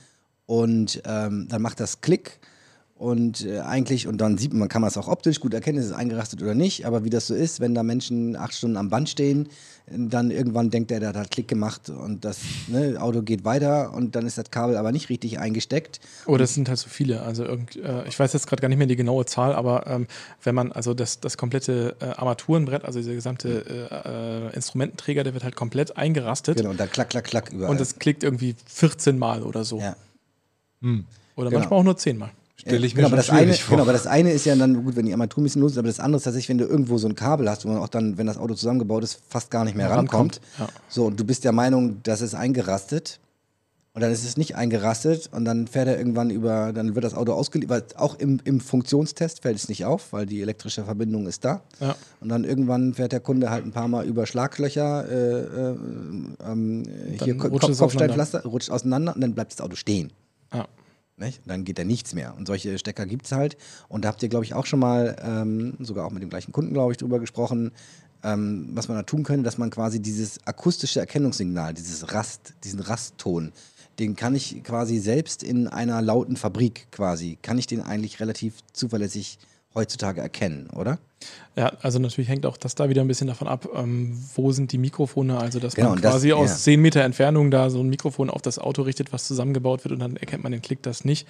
[0.47, 2.41] und ähm, dann macht das Klick
[3.03, 5.87] und äh, eigentlich, und dann sieht man, kann man es auch optisch gut erkennen, ist
[5.87, 6.87] es eingerastet oder nicht.
[6.87, 9.49] Aber wie das so ist, wenn da Menschen acht Stunden am Band stehen,
[9.89, 12.39] dann irgendwann denkt er, der hat Klick gemacht und das
[12.69, 15.99] ne, Auto geht weiter und dann ist das Kabel aber nicht richtig eingesteckt.
[16.27, 17.23] Oh, das sind halt so viele.
[17.23, 20.07] Also irgend, äh, ich weiß jetzt gerade gar nicht mehr die genaue Zahl, aber ähm,
[20.45, 25.35] wenn man also das, das komplette äh, Armaturenbrett, also dieser gesamte äh, äh Instrumententräger, der
[25.35, 26.59] wird halt komplett eingerastet.
[26.59, 27.73] Genau, und da klack, klack, klack überall.
[27.73, 29.81] Und das klickt irgendwie 14 Mal oder so.
[29.81, 29.97] Ja.
[30.83, 31.05] Hm.
[31.35, 31.59] Oder genau.
[31.59, 32.31] manchmal auch nur 10 Mal.
[32.63, 33.71] Stelle ich mir genau, aber das eine, vor.
[33.71, 35.79] Genau, aber das eine ist ja dann, gut, wenn die Armatur ein bisschen los ist,
[35.79, 37.89] aber das andere ist tatsächlich, wenn du irgendwo so ein Kabel hast, wo man auch
[37.89, 40.41] dann, wenn das Auto zusammengebaut ist, fast gar nicht mehr ja, rankommt.
[40.61, 40.69] Ja.
[40.89, 43.19] So, und du bist der Meinung, das ist eingerastet.
[43.95, 47.13] Und dann ist es nicht eingerastet und dann fährt er irgendwann über, dann wird das
[47.13, 47.99] Auto ausgeliefert.
[47.99, 51.61] Auch im, im Funktionstest fällt es nicht auf, weil die elektrische Verbindung ist da.
[51.79, 51.95] Ja.
[52.21, 55.77] Und dann irgendwann fährt der Kunde halt ein paar Mal über Schlaglöcher, äh, äh,
[56.51, 56.85] ähm,
[57.23, 60.11] hier Kopfsteinpflaster, rutscht auseinander und dann bleibt das Auto stehen.
[60.55, 60.67] Ja.
[61.23, 61.41] Nicht?
[61.47, 62.35] Dann geht da nichts mehr.
[62.37, 63.57] Und solche Stecker gibt es halt.
[63.89, 66.51] Und da habt ihr, glaube ich, auch schon mal, ähm, sogar auch mit dem gleichen
[66.51, 67.71] Kunden, glaube ich, drüber gesprochen,
[68.25, 72.81] ähm, was man da tun könnte, dass man quasi dieses akustische Erkennungssignal, dieses Rast, diesen
[72.81, 73.53] Rastton,
[74.01, 78.55] den kann ich quasi selbst in einer lauten Fabrik quasi, kann ich den eigentlich relativ
[78.73, 79.39] zuverlässig
[79.75, 80.99] heutzutage erkennen, oder?
[81.57, 84.73] Ja, also natürlich hängt auch das da wieder ein bisschen davon ab, ähm, wo sind
[84.73, 86.57] die Mikrofone, also dass genau, man quasi das, aus ja.
[86.57, 90.01] 10 Meter Entfernung da so ein Mikrofon auf das Auto richtet, was zusammengebaut wird und
[90.01, 91.29] dann erkennt man den Klick das nicht.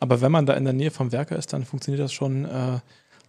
[0.00, 2.80] Aber wenn man da in der Nähe vom Werker ist, dann funktioniert das schon, äh,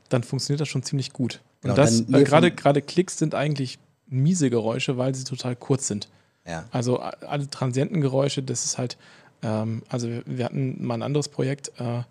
[0.09, 1.41] dann funktioniert das schon ziemlich gut.
[1.61, 3.77] Genau, und das, äh, gerade gerade Klicks sind eigentlich
[4.07, 6.09] miese Geräusche, weil sie total kurz sind.
[6.45, 6.65] Ja.
[6.71, 8.97] Also alle transienten Geräusche, das ist halt,
[9.43, 12.01] ähm, also wir hatten mal ein anderes Projekt, äh,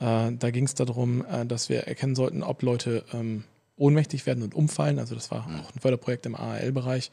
[0.00, 3.44] äh, da ging es darum, äh, dass wir erkennen sollten, ob Leute ähm,
[3.76, 4.98] ohnmächtig werden und umfallen.
[4.98, 7.10] Also das war auch ein Förderprojekt im ARL-Bereich.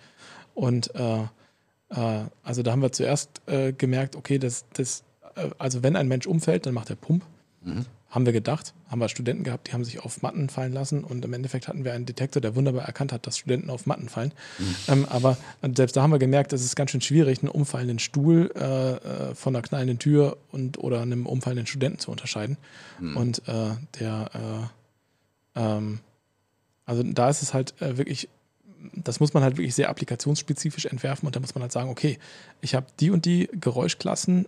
[0.54, 1.22] Und äh,
[1.90, 5.04] äh, also da haben wir zuerst äh, gemerkt, okay, das, das,
[5.58, 7.24] also wenn ein Mensch umfällt, dann macht er Pump.
[7.62, 11.04] Mhm haben wir gedacht, haben wir Studenten gehabt, die haben sich auf Matten fallen lassen
[11.04, 14.08] und im Endeffekt hatten wir einen Detektor, der wunderbar erkannt hat, dass Studenten auf Matten
[14.08, 14.32] fallen.
[14.60, 14.76] Mhm.
[14.88, 15.38] Ähm, aber
[15.76, 19.36] selbst da haben wir gemerkt, es ist ganz schön schwierig, einen umfallenden Stuhl äh, äh,
[19.36, 22.58] von einer knallenden Tür und oder einem umfallenden Studenten zu unterscheiden.
[23.00, 23.18] Mhm.
[23.18, 24.70] Und äh, der,
[25.56, 26.00] äh, ähm,
[26.86, 28.30] also da ist es halt äh, wirklich
[28.94, 32.20] das muss man halt wirklich sehr applikationsspezifisch entwerfen und da muss man halt sagen, okay,
[32.62, 34.46] ich habe die und die Geräuschklassen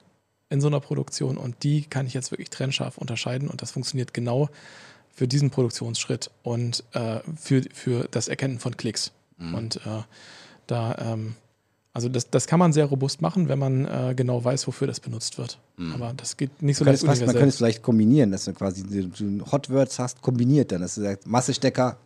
[0.49, 4.13] in so einer Produktion und die kann ich jetzt wirklich trennscharf unterscheiden und das funktioniert
[4.13, 4.49] genau
[5.13, 9.11] für diesen Produktionsschritt und äh, für, für das Erkennen von Klicks.
[9.37, 9.53] Mhm.
[9.53, 10.03] Und äh,
[10.65, 11.35] da, ähm,
[11.93, 14.99] also das, das kann man sehr robust machen, wenn man äh, genau weiß, wofür das
[14.99, 15.59] benutzt wird.
[15.77, 15.93] Mhm.
[15.93, 18.83] Aber das geht nicht so leicht Man könnte es vielleicht kombinieren, dass du quasi
[19.51, 21.97] Hot Words hast, kombiniert dann, dass du sagst, Massestecker,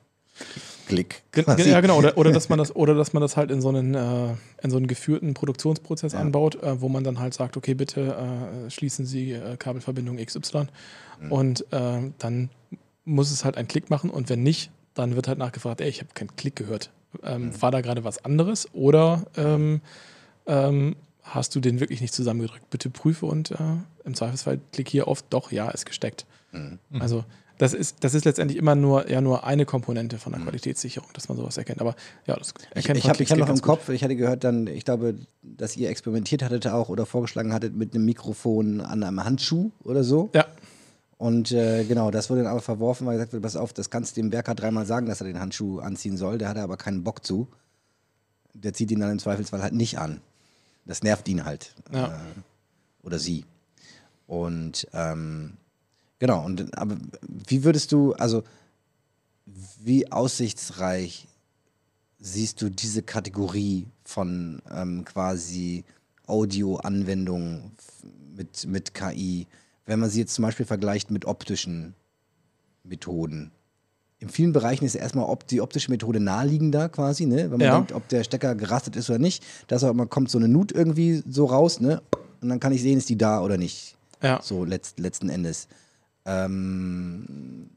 [0.88, 1.24] Klick.
[1.36, 1.98] Ja, genau.
[1.98, 4.70] Oder, oder, dass man das, oder dass man das halt in so einen, äh, in
[4.70, 6.20] so einen geführten Produktionsprozess ja.
[6.20, 8.16] anbaut, äh, wo man dann halt sagt, okay, bitte
[8.66, 10.68] äh, schließen Sie äh, Kabelverbindung XY.
[11.22, 11.32] Mhm.
[11.32, 12.50] Und äh, dann
[13.06, 16.00] muss es halt einen Klick machen und wenn nicht, dann wird halt nachgefragt, ey, ich
[16.00, 16.92] habe keinen Klick gehört.
[17.24, 17.62] Ähm, mhm.
[17.62, 19.82] War da gerade was anderes oder ähm,
[20.48, 22.70] ähm, hast du den wirklich nicht zusammengedrückt?
[22.70, 23.58] Bitte prüfe und äh,
[24.04, 26.26] im Zweifelsfall klick hier auf, doch, ja, ist gesteckt.
[26.52, 26.80] Mhm.
[27.00, 27.24] Also
[27.58, 30.46] das ist, das ist letztendlich immer nur, ja, nur eine Komponente von der mhm.
[30.46, 31.82] Qualitätssicherung, dass man sowas erkennt.
[31.82, 34.68] Aber ja, das erkennt Ich, ich habe hab noch im Kopf, ich hatte gehört dann,
[34.68, 39.24] ich glaube, dass ihr experimentiert hattet auch oder vorgeschlagen hattet mit einem Mikrofon an einem
[39.24, 40.30] Handschuh oder so.
[40.34, 40.46] Ja.
[41.18, 44.18] Und äh, genau, das wurde dann aber verworfen, weil gesagt wird, pass auf, das kannst
[44.18, 46.38] du dem Werker dreimal sagen, dass er den Handschuh anziehen soll.
[46.38, 47.48] Der hat aber keinen Bock zu.
[48.54, 50.20] Der zieht ihn dann im Zweifelsfall halt nicht an.
[50.86, 51.76] Das nervt ihn halt.
[51.94, 52.08] Ja.
[52.08, 53.46] Äh, oder sie.
[54.28, 55.54] Und ähm,
[56.24, 56.96] Genau, und aber
[57.50, 58.44] wie würdest du, also
[59.82, 61.28] wie aussichtsreich
[62.18, 65.84] siehst du diese Kategorie von ähm, quasi
[66.26, 67.74] Audio-Anwendungen
[68.38, 69.48] mit, mit KI,
[69.86, 71.94] wenn man sie jetzt zum Beispiel vergleicht mit optischen
[72.86, 73.52] Methoden?
[74.20, 77.52] In vielen Bereichen ist erstmal ob die optische Methode naheliegender quasi, ne?
[77.52, 77.76] wenn man ja.
[77.76, 79.44] denkt, ob der Stecker gerastet ist oder nicht.
[79.68, 82.02] Da kommt so eine Nut irgendwie so raus, ne?
[82.40, 83.98] Und dann kann ich sehen, ist die da oder nicht.
[84.22, 84.42] Ja.
[84.42, 85.68] So letzt, letzten Endes.
[86.26, 87.70] Ähm,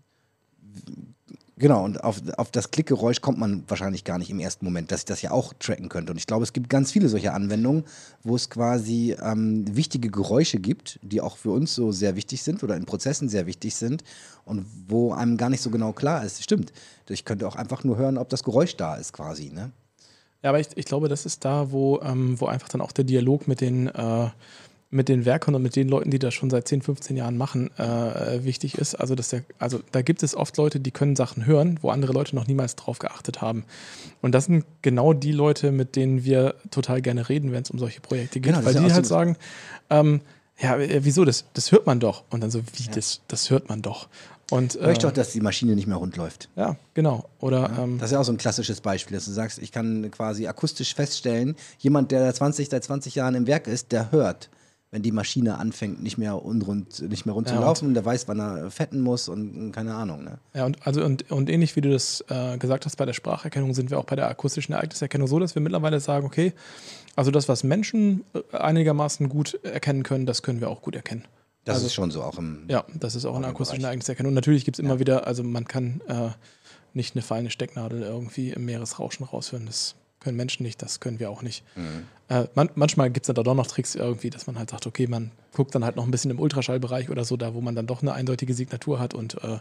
[1.58, 5.00] Genau, und auf, auf das Klickgeräusch kommt man wahrscheinlich gar nicht im ersten Moment, dass
[5.00, 6.12] ich das ja auch tracken könnte.
[6.12, 7.84] Und ich glaube, es gibt ganz viele solcher Anwendungen,
[8.22, 12.62] wo es quasi ähm, wichtige Geräusche gibt, die auch für uns so sehr wichtig sind
[12.62, 14.04] oder in Prozessen sehr wichtig sind
[14.44, 16.42] und wo einem gar nicht so genau klar ist.
[16.42, 16.74] Stimmt,
[17.08, 19.50] ich könnte auch einfach nur hören, ob das Geräusch da ist quasi.
[19.50, 19.70] Ne?
[20.42, 23.04] Ja, aber ich, ich glaube, das ist da, wo, ähm, wo einfach dann auch der
[23.04, 24.28] Dialog mit den äh,
[24.90, 27.70] mit den Werkern und mit den Leuten, die das schon seit 10, 15 Jahren machen,
[27.76, 28.94] äh, wichtig ist.
[28.94, 32.12] Also, dass der, also da gibt es oft Leute, die können Sachen hören, wo andere
[32.12, 33.64] Leute noch niemals drauf geachtet haben.
[34.22, 37.78] Und das sind genau die Leute, mit denen wir total gerne reden, wenn es um
[37.80, 39.36] solche Projekte geht, Genau, weil ja die halt so- sagen,
[39.90, 40.20] ähm,
[40.58, 42.22] ja, äh, wieso, das, das hört man doch.
[42.30, 44.08] Und dann so, wie, das, das hört man doch.
[44.52, 46.48] Und, Hör ich äh, doch, dass die Maschine nicht mehr rund läuft.
[46.54, 47.28] ja, genau.
[47.40, 50.08] Oder ähm, Das ist ja auch so ein klassisches Beispiel, dass du sagst, ich kann
[50.12, 54.48] quasi akustisch feststellen, jemand, der 20, seit 20 Jahren im Werk ist, der hört,
[54.96, 58.28] wenn die Maschine anfängt, nicht mehr unrund, nicht mehr rund Ja, zu laufen, der weiß,
[58.28, 60.24] wann er fetten muss und, keine Ahnung.
[60.24, 60.38] Ne?
[60.54, 63.74] Ja, und, also und, und ähnlich wie du das äh, gesagt hast bei der Spracherkennung,
[63.74, 66.54] sind wir auch bei der akustischen Ereigniserkennung so, dass wir mittlerweile sagen, okay,
[67.14, 71.26] also das, was Menschen äh, einigermaßen gut erkennen können, das können wir auch gut erkennen.
[71.66, 72.60] Das Also- ist schon so auch im.
[72.68, 73.82] Ja, das ist auch Auch eine akustische.
[73.82, 74.30] Ereigniserkennung.
[74.30, 76.30] Und natürlich gibt es immer wieder, also man kann äh,
[76.94, 79.66] nicht eine feine Stecknadel irgendwie im Meeresrauschen raushören.
[79.66, 79.94] Das
[80.26, 81.62] können Menschen nicht, das können wir auch nicht.
[81.76, 82.06] Mhm.
[82.28, 85.06] Äh, man, manchmal gibt es dann doch noch Tricks irgendwie, dass man halt sagt, okay,
[85.06, 87.86] man guckt dann halt noch ein bisschen im Ultraschallbereich oder so, da wo man dann
[87.86, 89.58] doch eine eindeutige Signatur hat und äh,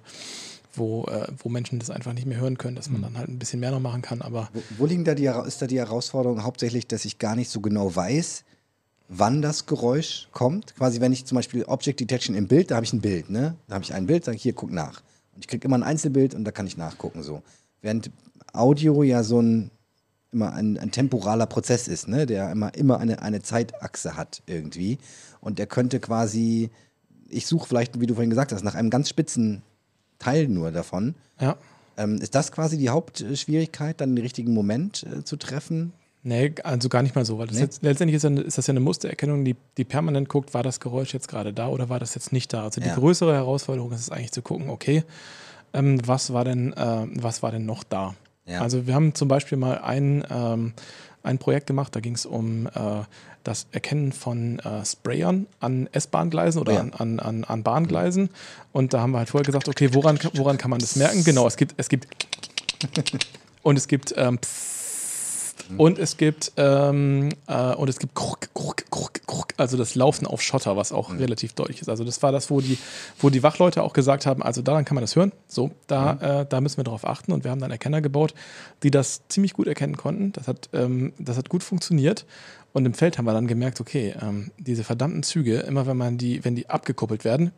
[0.73, 3.37] wo, äh, wo Menschen das einfach nicht mehr hören können, dass man dann halt ein
[3.37, 4.23] bisschen mehr noch machen kann.
[4.23, 7.51] Aber Wo, wo liegen da die, ist da die Herausforderung hauptsächlich, dass ich gar nicht
[7.51, 8.43] so genau weiß,
[9.07, 10.75] wann das Geräusch kommt?
[10.75, 13.55] Quasi, wenn ich zum Beispiel Object Detection im Bild, da habe ich ein Bild, ne?
[13.67, 15.03] Da habe ich ein Bild, sage ich, hier, guck nach.
[15.35, 17.43] Und ich kriege immer ein Einzelbild und da kann ich nachgucken so.
[17.83, 18.09] Während
[18.51, 19.69] Audio ja so ein
[20.36, 22.26] immer ein, ein temporaler Prozess ist, ne?
[22.26, 24.99] der immer, immer eine, eine Zeitachse hat irgendwie.
[25.41, 26.70] Und der könnte quasi,
[27.30, 29.62] ich suche vielleicht, wie du vorhin gesagt hast, nach einem ganz spitzen
[30.20, 31.16] Teil nur davon.
[31.40, 31.56] ja,
[31.98, 35.94] Ähm, ist das quasi die Hauptschwierigkeit, dann den richtigen Moment äh, zu treffen?
[36.24, 37.60] Nee, also gar nicht mal so, weil Nee?
[37.60, 40.80] jetzt, letztendlich ist, eine- ist das ja eine Mustererkennung, die, die permanent guckt, war das
[40.82, 42.64] Geräusch jetzt gerade da oder war das jetzt nicht da.
[42.64, 42.95] Also die Ja.
[42.95, 45.03] größere Herausforderung ist es eigentlich zu gucken, okay,
[45.74, 48.16] ähm, was, war denn, äh, was war denn noch da?
[48.45, 48.61] Ja.
[48.61, 50.73] Also wir haben zum Beispiel mal ein, ähm,
[51.23, 53.03] ein Projekt gemacht, da ging es um äh,
[53.43, 56.80] das Erkennen von äh, Sprayern an S-Bahn-Gleisen oder ja.
[56.81, 58.30] an, an, an, an Bahngleisen.
[58.72, 61.23] Und da haben wir halt vorher gesagt, okay, woran, woran kann man das merken?
[61.23, 62.07] Genau, es gibt, es gibt
[63.63, 64.39] und es gibt ähm,
[65.77, 70.27] und es gibt ähm, äh, und es gibt kruk, kruk, kruk, kruk, also das Laufen
[70.27, 71.89] auf Schotter, was auch relativ deutlich ist.
[71.89, 72.77] Also das war das, wo die,
[73.19, 75.31] wo die Wachleute auch gesagt haben, also daran kann man das hören.
[75.47, 77.31] So, da, äh, da müssen wir darauf achten.
[77.31, 78.33] Und wir haben dann Erkenner gebaut,
[78.83, 80.31] die das ziemlich gut erkennen konnten.
[80.33, 82.25] Das hat, ähm, das hat gut funktioniert.
[82.73, 86.17] Und im Feld haben wir dann gemerkt, okay, ähm, diese verdammten Züge, immer wenn man
[86.17, 87.51] die, wenn die abgekuppelt werden,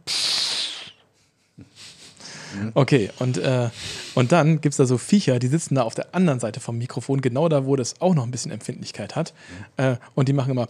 [2.73, 3.69] Okay, und, äh,
[4.15, 6.77] und dann gibt es da so Viecher, die sitzen da auf der anderen Seite vom
[6.77, 9.33] Mikrofon, genau da, wo das auch noch ein bisschen Empfindlichkeit hat.
[9.77, 10.67] Äh, und die machen immer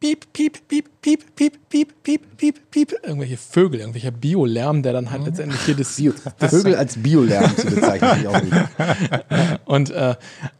[0.00, 2.92] piep, piep, piep, piep, piep, piep, piep, piep, piep.
[3.02, 7.66] Irgendwelche Vögel, irgendwelcher Biolärm, der dann halt letztendlich hier das, Bio, Vögel als Biolärm zu
[7.66, 9.58] bezeichnen, ich auch gut.
[9.66, 10.16] Und, äh,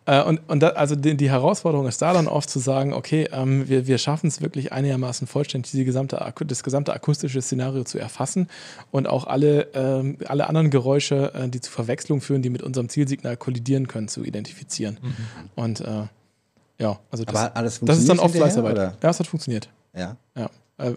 [0.06, 3.28] äh, und, und da, also die, die Herausforderung ist da dann oft zu sagen, okay,
[3.32, 7.98] ähm, wir, wir schaffen es wirklich einigermaßen vollständig, die gesamte, das gesamte akustische Szenario zu
[7.98, 8.46] erfassen
[8.92, 12.88] und auch alle, ähm, alle anderen Geräusche, äh, die zu Verwechslung führen, die mit unserem
[12.88, 14.98] Zielsignal kollidieren können, zu identifizieren.
[15.56, 16.04] Und äh,
[16.80, 18.72] ja, also das, Aber alles das ist dann oft Fleißarbeit.
[18.72, 18.94] oder?
[19.02, 19.68] Ja, es hat funktioniert.
[19.96, 20.16] Ja.
[20.36, 20.50] Ja.
[20.78, 20.90] Äh,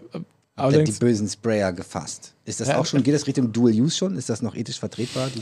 [0.56, 2.32] äh, die bösen Sprayer gefasst?
[2.44, 4.16] Ist das Ja, auch schon, geht das Richtung Dual Use schon?
[4.16, 5.28] Ist das noch ethisch vertretbar?
[5.34, 5.40] Die,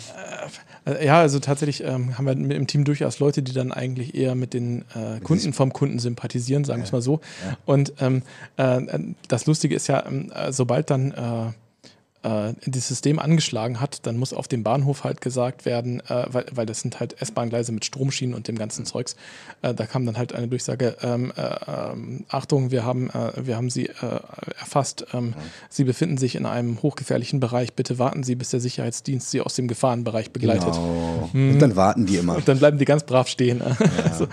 [0.91, 4.35] Äh, Ja, also tatsächlich ähm, haben wir im Team durchaus Leute, die dann eigentlich eher
[4.35, 7.21] mit den äh, Kunden vom Kunden sympathisieren, sagen wir es mal so.
[7.67, 8.23] Und ähm,
[8.57, 8.81] äh,
[9.29, 11.55] das Lustige ist ja, ähm, äh, sobald dann
[12.23, 16.47] äh, das System angeschlagen hat, dann muss auf dem Bahnhof halt gesagt werden, äh, weil,
[16.53, 19.17] weil das sind halt S-Bahn-Gleise mit Stromschienen und dem ganzen Zeugs.
[19.63, 23.57] Äh, da kam dann halt eine Durchsage, ähm, äh, ähm, Achtung, wir haben, äh, wir
[23.57, 24.21] haben Sie äh,
[24.59, 25.35] erfasst, ähm,
[25.69, 29.55] Sie befinden sich in einem hochgefährlichen Bereich, bitte warten Sie, bis der Sicherheitsdienst Sie aus
[29.55, 30.75] dem Gefahrenbereich begleitet.
[30.75, 31.31] Genau.
[31.33, 32.37] Und dann warten die immer.
[32.37, 33.63] Und dann bleiben die ganz brav stehen.
[34.19, 34.29] so.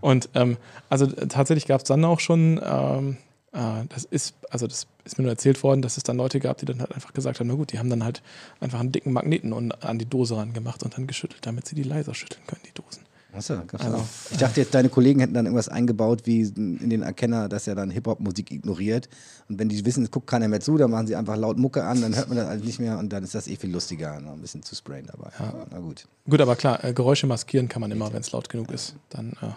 [0.00, 0.56] Und ähm,
[0.88, 3.16] also äh, tatsächlich gab es dann auch schon, ähm,
[3.52, 6.58] äh, das ist, also das ist mir nur erzählt worden, dass es dann Leute gab,
[6.58, 8.22] die dann halt einfach gesagt haben, na gut, die haben dann halt
[8.60, 11.74] einfach einen dicken Magneten und an die Dose ran gemacht und dann geschüttelt, damit sie
[11.74, 13.02] die leiser schütteln können, die Dosen.
[13.32, 14.04] Achso, gab's Also.
[14.32, 17.76] Ich dachte jetzt, deine Kollegen hätten dann irgendwas eingebaut, wie in den Erkenner, dass er
[17.76, 19.08] dann Hip-Hop-Musik ignoriert.
[19.48, 21.84] Und wenn die wissen, es guckt keiner mehr zu, dann machen sie einfach laut Mucke
[21.84, 24.18] an, dann hört man das halt nicht mehr und dann ist das eh viel lustiger.
[24.20, 25.30] Noch ein bisschen zu sprayen dabei.
[25.38, 26.08] Aber Na gut.
[26.28, 28.96] Gut, aber klar, äh, Geräusche maskieren kann man immer, wenn es laut genug ist.
[29.10, 29.50] Dann, äh,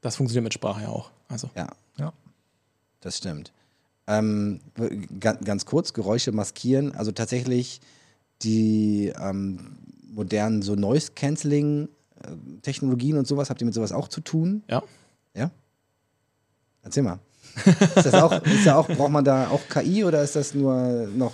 [0.00, 1.10] das funktioniert mit Sprache ja auch.
[1.28, 1.68] Also, Ja,
[1.98, 2.12] Ja.
[3.00, 3.52] das stimmt.
[4.10, 4.60] Ähm,
[5.20, 6.94] ganz, ganz kurz, Geräusche maskieren.
[6.94, 7.80] Also tatsächlich
[8.42, 9.76] die, ähm,
[10.12, 13.50] modernen so Noise-Canceling-Technologien und sowas?
[13.50, 14.62] Habt ihr mit sowas auch zu tun?
[14.68, 14.82] Ja.
[15.34, 15.50] Ja?
[16.82, 17.18] Erzähl mal.
[17.96, 21.08] ist das auch, ist da auch, braucht man da auch KI oder ist das nur
[21.16, 21.32] noch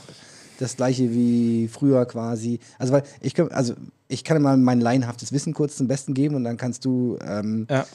[0.59, 2.59] das gleiche wie früher quasi?
[2.79, 3.75] Also, weil ich, kann- also
[4.09, 7.67] ich kann mal mein laienhaftes Wissen kurz zum Besten geben und dann kannst du ähm,
[7.71, 7.87] Ja.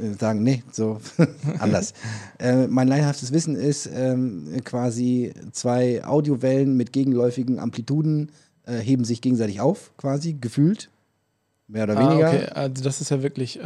[0.00, 1.00] Äh, sagen, nee, so
[1.58, 1.94] anders.
[2.38, 8.30] äh, mein laienhaftes Wissen ist ähm, quasi zwei Audiowellen mit gegenläufigen Amplituden
[8.66, 10.90] äh, heben sich gegenseitig auf, quasi, gefühlt.
[11.72, 12.28] Mehr oder Ah, weniger.
[12.28, 13.58] okay, also das ist ja wirklich.
[13.60, 13.62] Äh,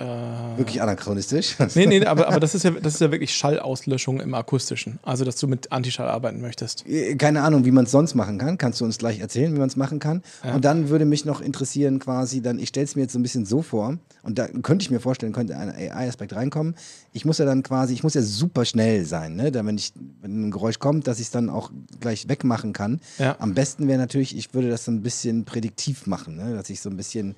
[0.57, 1.57] Wirklich anachronistisch.
[1.75, 4.99] Nee, nee, aber, aber das, ist ja, das ist ja wirklich Schallauslöschung im Akustischen.
[5.03, 6.87] Also, dass du mit Antischall arbeiten möchtest.
[6.87, 8.59] Äh, Keine Ahnung, wie man es sonst machen kann.
[8.59, 10.23] Kannst du uns gleich erzählen, wie man es machen kann?
[10.45, 10.55] Ja.
[10.55, 13.23] Und dann würde mich noch interessieren, quasi, dann, ich stelle es mir jetzt so ein
[13.23, 16.75] bisschen so vor, und da könnte ich mir vorstellen, könnte ein AI-Aspekt reinkommen.
[17.13, 19.51] Ich muss ja dann quasi, ich muss ja super schnell sein, ne?
[19.53, 21.71] Da, wenn, ich, wenn ein Geräusch kommt, dass ich es dann auch
[22.01, 23.01] gleich wegmachen kann.
[23.19, 23.37] Ja.
[23.39, 26.55] Am besten wäre natürlich, ich würde das so ein bisschen prädiktiv machen, ne?
[26.55, 27.35] dass ich so ein bisschen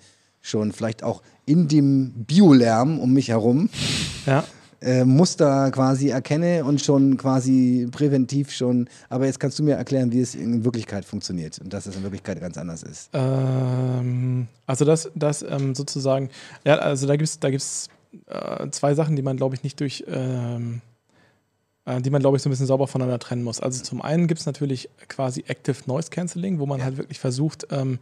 [0.47, 3.68] schon vielleicht auch in dem Biolärm um mich herum
[4.27, 4.44] Ja.
[4.81, 8.89] äh, Muster quasi erkenne und schon quasi präventiv schon.
[9.09, 12.02] Aber jetzt kannst du mir erklären, wie es in Wirklichkeit funktioniert und dass es in
[12.02, 13.10] Wirklichkeit ganz anders ist.
[13.12, 16.31] Ähm, also das, das ähm, sozusagen,
[16.64, 17.89] ja, also da gibt es da gibt's,
[18.28, 20.81] äh, zwei Sachen, die man, glaube ich, nicht durch, ähm,
[21.85, 23.60] äh, die man, glaube ich, so ein bisschen sauber voneinander trennen muss.
[23.60, 27.66] Also zum einen gibt es natürlich quasi Active Noise Cancelling, wo man halt wirklich versucht,
[27.70, 27.98] ähm,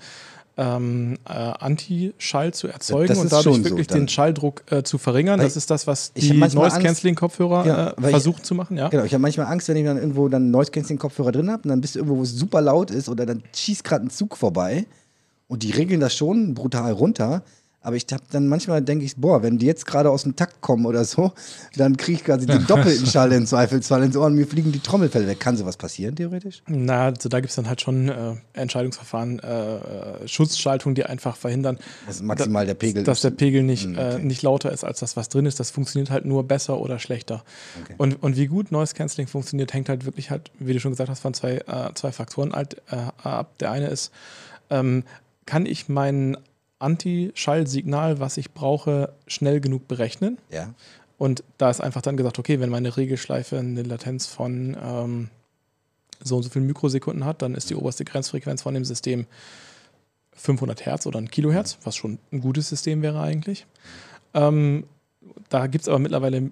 [0.57, 4.01] ähm, äh, Anti-Schall zu erzeugen und dadurch so wirklich dann.
[4.03, 5.39] den Schalldruck äh, zu verringern.
[5.41, 8.89] Weil Das ist das, was die Noise-Canceling-Kopfhörer Ja, äh, weil ich- versuchen zu machen, ja.
[8.89, 11.51] Genau, ich habe manchmal Angst, wenn ich dann irgendwo dann einen Noise Cancelling Kopfhörer drin
[11.51, 14.07] habe und dann bist du irgendwo, wo es super laut ist oder dann schießt gerade
[14.07, 14.87] ein Zug vorbei
[15.49, 17.43] und die regeln das schon brutal runter.
[17.85, 20.61] Aber ich habe dann manchmal denke ich, boah, wenn die jetzt gerade aus dem Takt
[20.63, 21.33] kommen oder so,
[21.77, 24.81] dann kriege ich quasi den doppelten Schall im Zweifelsfall ins Ohr und mir fliegen die
[24.81, 25.39] Trommelfälle weg.
[25.39, 26.63] Kann sowas passieren, theoretisch?
[26.67, 29.77] Na, also da gibt es dann halt schon äh, Entscheidungsverfahren, äh,
[30.25, 33.05] äh, Schutzschaltungen, die einfach verhindern, Das ist maximal der Pegel.
[33.05, 34.25] dass der Pegel nicht, Mm, äh, okay.
[34.25, 35.61] nicht lauter ist als das, was drin ist.
[35.61, 37.45] Das funktioniert halt nur besser oder schlechter.
[37.83, 37.95] Okay.
[37.99, 41.11] Und, und wie gut Noise Cancelling funktioniert, hängt halt wirklich halt, wie du schon gesagt
[41.11, 43.59] hast, von zwei, äh, zwei Faktoren halt, äh, ab.
[43.61, 44.11] Der eine ist,
[44.71, 45.03] ähm,
[45.45, 46.39] kann ich mein
[46.85, 50.39] Anti-Schallsignal, was ich brauche, schnell genug berechnen?
[50.51, 50.75] ja.
[51.17, 55.31] Und da ist einfach dann gesagt, okay, wenn meine Regelschleife eine Latenz von ähm,
[56.23, 59.27] so und so vielen Mikrosekunden hat, dann ist die oberste Grenzfrequenz von dem System
[60.33, 63.67] 500 Hertz oder ein Kilohertz, was schon ein gutes System wäre eigentlich.
[64.35, 64.85] Ähm,
[65.49, 66.51] da gibt es aber mittlerweile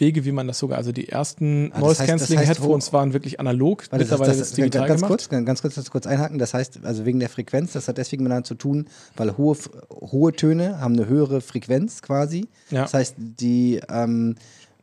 [0.00, 2.48] Wege, wie man das sogar, also die ersten Ah, das Noise heißt- das Cancelling heißt,
[2.48, 5.10] Headphones waren wirklich analog, Warte, das, mittlerweile das, ist es das, digital ganz, gemacht.
[5.10, 6.38] kurz, ganz, ganz kurz, das kurz einhaken.
[6.38, 8.86] Das heißt, also wegen der Frequenz, das hat deswegen miteinander zu tun,
[9.16, 9.56] weil hohe,
[9.90, 12.48] hohe Töne haben eine höhere Frequenz quasi.
[12.70, 12.82] Ja.
[12.82, 14.36] Das heißt, die, ähm,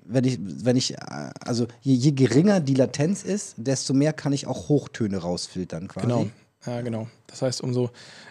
[0.10, 0.98] wenn ich, wenn ich, äh,
[1.44, 6.08] also je, je geringer die Latenz ist, desto mehr kann ich auch Hochtöne rausfiltern quasi.
[6.08, 6.28] Genau.
[6.68, 7.08] Ja, genau.
[7.28, 7.90] Das heißt, umso,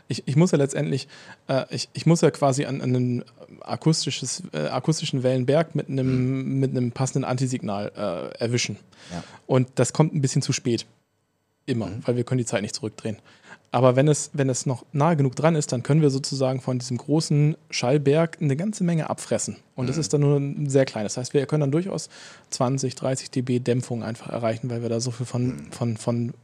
[0.08, 1.08] ich, ich muss ja letztendlich,
[1.48, 3.24] äh, ich, ich muss ja quasi an, an einen
[3.62, 8.74] akustisches, äh, akustischen Wellenberg mit einem, mit einem passenden Antisignal äh, erwischen.
[8.76, 9.14] Mhm.
[9.16, 9.24] Ja.
[9.46, 10.86] Und das kommt ein bisschen zu spät.
[11.68, 12.02] Immer, Mhm.
[12.06, 13.16] weil wir können die Zeit nicht zurückdrehen.
[13.72, 16.78] Aber wenn es, wenn es noch nahe genug dran ist, dann können wir sozusagen von
[16.78, 19.56] diesem großen Schallberg eine ganze Menge abfressen.
[19.74, 19.88] Und Mhm.
[19.88, 21.14] das ist dann nur ein sehr kleines.
[21.14, 22.08] Das heißt, wir können dann durchaus
[22.50, 26.34] 20, 30 dB Dämpfung einfach erreichen, weil wir da so viel von, von, von,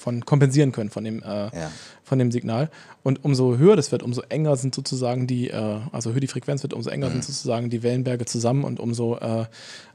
[0.00, 1.70] von kompensieren können von dem, äh, Ja.
[2.02, 2.70] von dem Signal.
[3.02, 6.62] Und umso höher das wird, umso enger sind sozusagen die, äh, also höher die Frequenz
[6.62, 9.44] wird, umso enger sind sozusagen die Wellenberge zusammen und umso, äh,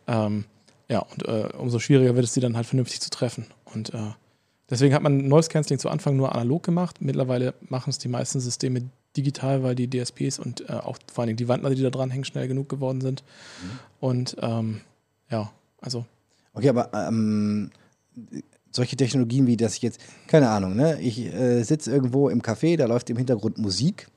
[0.07, 0.45] ähm,
[0.87, 3.47] ja, und äh, umso schwieriger wird es, die dann halt vernünftig zu treffen.
[3.73, 3.97] Und äh,
[4.69, 6.97] deswegen hat man Noise Cancelling zu Anfang nur analog gemacht.
[7.01, 8.83] Mittlerweile machen es die meisten Systeme
[9.17, 12.11] digital, weil die DSPs und äh, auch vor allen Dingen die Wandler, die da dran
[12.11, 13.23] hängen, schnell genug geworden sind.
[13.99, 14.81] Und ähm,
[15.31, 15.51] ja,
[15.81, 16.05] also
[16.53, 17.71] Okay, aber ähm,
[18.75, 20.99] solche Technologien wie das ich jetzt, keine Ahnung, ne?
[21.01, 24.07] Ich äh, sitze irgendwo im Café, da läuft im Hintergrund Musik.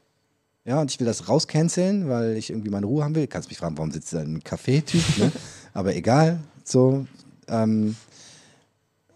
[0.65, 3.27] Ja, und ich will das rauscanceln, weil ich irgendwie meine Ruhe haben will.
[3.27, 5.33] Kannst mich fragen, warum sitzt da ein Café-Typ, ne?
[5.73, 7.07] Aber egal, so.
[7.47, 7.97] Ähm,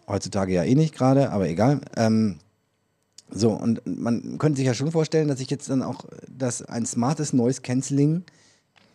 [0.06, 1.80] heutzutage ja eh nicht gerade, aber egal.
[1.96, 2.38] Ähm,
[3.30, 6.86] so, und man könnte sich ja schon vorstellen, dass ich jetzt dann auch, dass ein
[6.86, 8.24] smartes Noise Cancelling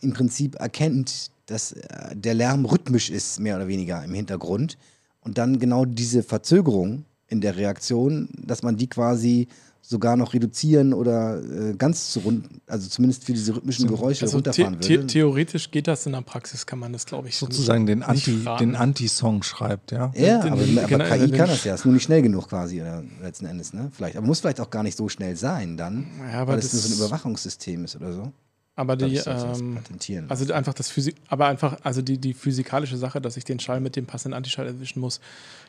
[0.02, 4.78] im Prinzip erkennt, dass äh, der Lärm rhythmisch ist, mehr oder weniger im Hintergrund.
[5.28, 9.50] Und dann genau diese Verzögerung in der Reaktion, dass man die quasi
[9.82, 14.38] sogar noch reduzieren oder äh, ganz zu rund, also zumindest für diese rhythmischen Geräusche also
[14.38, 15.08] runterfahren the würde.
[15.08, 18.46] theoretisch geht das in der Praxis, kann man das, glaube ich, Sozusagen den nicht Anti,
[18.60, 20.12] den Anti-Song schreibt, ja.
[20.16, 22.48] ja, den- aber, den- aber genau, KI kann das ja, ist nur nicht schnell genug
[22.50, 23.90] quasi, oder letzten Endes, ne?
[23.94, 24.16] Vielleicht.
[24.18, 26.74] Aber muss vielleicht auch gar nicht so schnell sein dann, Ja, aber weil es das
[26.74, 28.32] nur so ein Überwachungssystem ist oder so.
[28.78, 30.26] Aber die, Das ähm, patentieren.
[30.30, 33.80] also einfach das Physik, aber einfach, also die, die physikalische Sache, dass ich den Schall
[33.82, 35.20] mit dem passenden Antischall erwischen muss,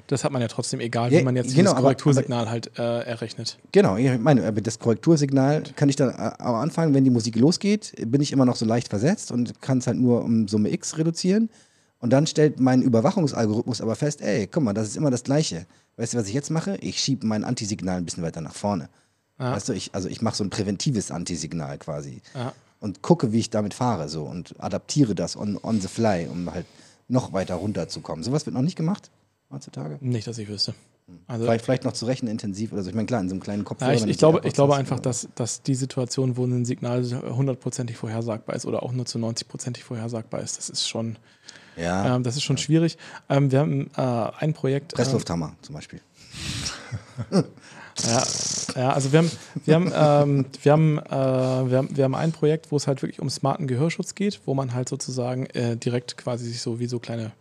[0.09, 3.01] das hat man ja trotzdem, egal Ja, wie man jetzt genau, aber- Korrektursignal halt äh,
[3.05, 3.59] errechnet.
[3.72, 7.36] Genau, ich meine, aber das Korrektursignal kann ich dann äh, am Anfang, wenn die Musik
[7.36, 10.70] losgeht, bin ich immer noch so leicht versetzt und kann es halt nur um Summe
[10.70, 11.48] X reduzieren.
[12.01, 15.64] Und dann stellt mein Überwachungsalgorithmus aber fest, ey, guck mal, das ist immer das Gleiche.
[15.97, 16.76] Weißt du, was ich jetzt mache?
[16.82, 18.89] Ich schiebe mein Antisignal ein bisschen weiter nach vorne.
[19.40, 19.52] Ja.
[19.52, 22.20] Weißt du, ich, also ich mache so ein präventives Antisignal quasi.
[22.35, 22.52] Ja.
[22.81, 26.53] Und gucke, wie ich damit fahre so und adaptiere das on, on the fly, um
[26.53, 26.67] halt
[27.09, 28.23] noch weiter runterzukommen.
[28.23, 29.11] Sowas wird noch nicht gemacht
[29.51, 29.99] heutzutage.
[30.01, 30.75] Nicht, dass ich wüsste.
[31.27, 32.91] Also, Vielleicht, vielleicht noch zu rechenintensiv oder so.
[32.91, 33.93] Ich meine, klar, in so einem kleinen Kopfhörer.
[33.93, 37.03] ja, ich, ich, glaube, ich glaube einfach, hast, dass, dass die Situation, wo ein Signal
[37.35, 41.17] hundertprozentig vorhersagbar ist oder auch nur zu 90prozentig vorhersagbar ist, das ist schon,
[41.77, 42.99] Ja, ähm, das ist schon schwierig.
[43.31, 44.95] Ähm, wir haben äh, ein Projekt.
[44.95, 46.01] Presslufthammer zum Beispiel.
[48.07, 48.23] Ja,
[48.77, 49.31] ja also wir haben,
[49.65, 53.03] wir haben, ähm, wir haben, äh, wir haben, wir haben ein Projekt, wo es halt
[53.03, 56.87] wirklich um smarten Gehörschutz geht, wo man halt sozusagen äh, direkt quasi sich so wie
[56.87, 57.33] so kleine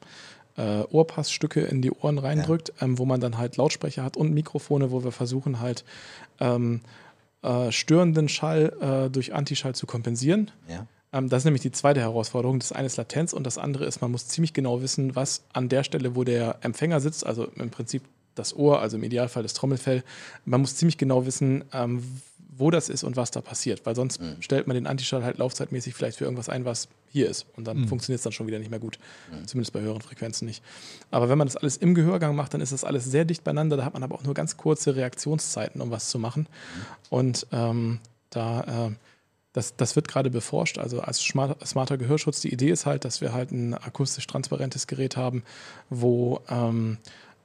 [0.58, 4.92] äh, Ohrpassstücke in die Ohren reindrückt, ähm, wo man dann halt Lautsprecher hat und Mikrofone,
[4.92, 5.86] wo wir versuchen halt
[6.40, 6.82] ähm,
[7.44, 10.52] äh, störenden Schall äh, durch Antischall zu kompensieren.
[10.68, 10.88] Ja.
[11.14, 12.60] Ähm, das ist nämlich die zweite Herausforderung.
[12.60, 15.70] Das eine ist Latenz und das andere ist, man muss ziemlich genau wissen, was an
[15.70, 18.04] der Stelle, wo der Empfänger sitzt, also im Prinzip
[18.38, 20.04] das Ohr, also im Idealfall das Trommelfell,
[20.46, 22.04] man muss ziemlich genau wissen, ähm,
[22.60, 25.94] wo das ist und was da passiert, weil sonst stellt man den Antischall halt laufzeitmäßig
[25.94, 27.46] vielleicht für irgendwas ein, was hier ist.
[27.56, 28.98] Und dann funktioniert es dann schon wieder nicht mehr gut,
[29.46, 30.64] zumindest bei höheren Frequenzen nicht.
[31.12, 33.78] Aber wenn man das alles im Gehörgang macht, dann ist das alles sehr dicht beieinander,
[33.78, 36.48] da hat man aber auch nur ganz kurze Reaktionszeiten, um was zu machen.
[37.10, 38.00] Und ähm,
[38.32, 38.96] da äh,
[39.54, 42.42] das, das wird gerade beforscht, also als smart- smarter Gehörschutz.
[42.42, 45.44] Die Idee ist halt, dass wir halt ein akustisch transparentes Gerät haben,
[45.90, 46.98] wo, ähm,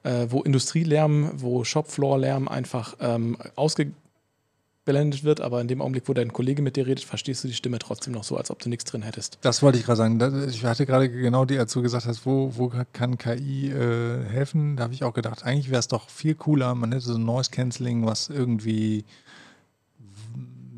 [0.03, 6.33] äh, wo Industrielärm, wo Shopfloor-Lärm einfach ähm, ausgeblendet wird, aber in dem Augenblick, wo dein
[6.33, 8.85] Kollege mit dir redet, verstehst du die Stimme trotzdem noch so, als ob du nichts
[8.85, 9.37] drin hättest.
[9.41, 10.49] Das wollte ich gerade sagen.
[10.49, 14.83] Ich hatte gerade genau die, als gesagt hast, wo, wo kann KI äh, helfen, da
[14.83, 17.51] habe ich auch gedacht, eigentlich wäre es doch viel cooler, man hätte so ein Noise
[17.51, 19.05] Cancelling, was irgendwie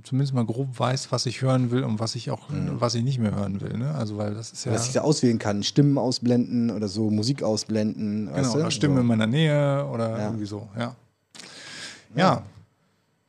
[0.05, 3.19] zumindest mal grob weiß, was ich hören will und was ich auch, was ich nicht
[3.19, 3.77] mehr hören will.
[3.77, 3.93] Ne?
[3.95, 7.43] Also weil das ist ja Was ich da auswählen kann, Stimmen ausblenden oder so, Musik
[7.43, 8.27] ausblenden.
[8.27, 8.59] genau, weißt du?
[8.59, 9.01] oder Stimme so.
[9.01, 10.25] in meiner Nähe oder Ja.
[10.25, 10.67] irgendwie so.
[10.77, 10.95] Ja.
[12.15, 12.43] Ja,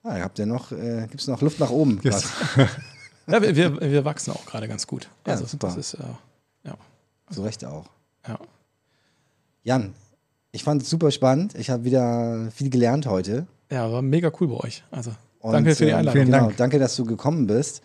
[0.04, 1.98] Ah, habt ihr noch, äh, gibt es noch Luft nach oben?
[2.04, 2.28] Yes.
[3.28, 5.08] Ja, wir, wir, wir wachsen auch gerade ganz gut.
[5.26, 5.66] Ja, Also super.
[5.66, 6.04] Das ist, äh,
[6.62, 6.74] ja,
[7.32, 7.86] Zu Recht auch.
[8.28, 8.38] ja.
[9.64, 9.94] Jan,
[10.52, 11.56] ich fand es super spannend.
[11.58, 13.48] Ich habe wieder viel gelernt heute.
[13.68, 14.84] ja, war mega cool bei euch.
[14.92, 15.10] Also
[15.46, 16.12] Und, danke für die ähm, Einladung.
[16.20, 16.56] vielen genau, Dank.
[16.56, 17.82] Danke, dass du gekommen bist.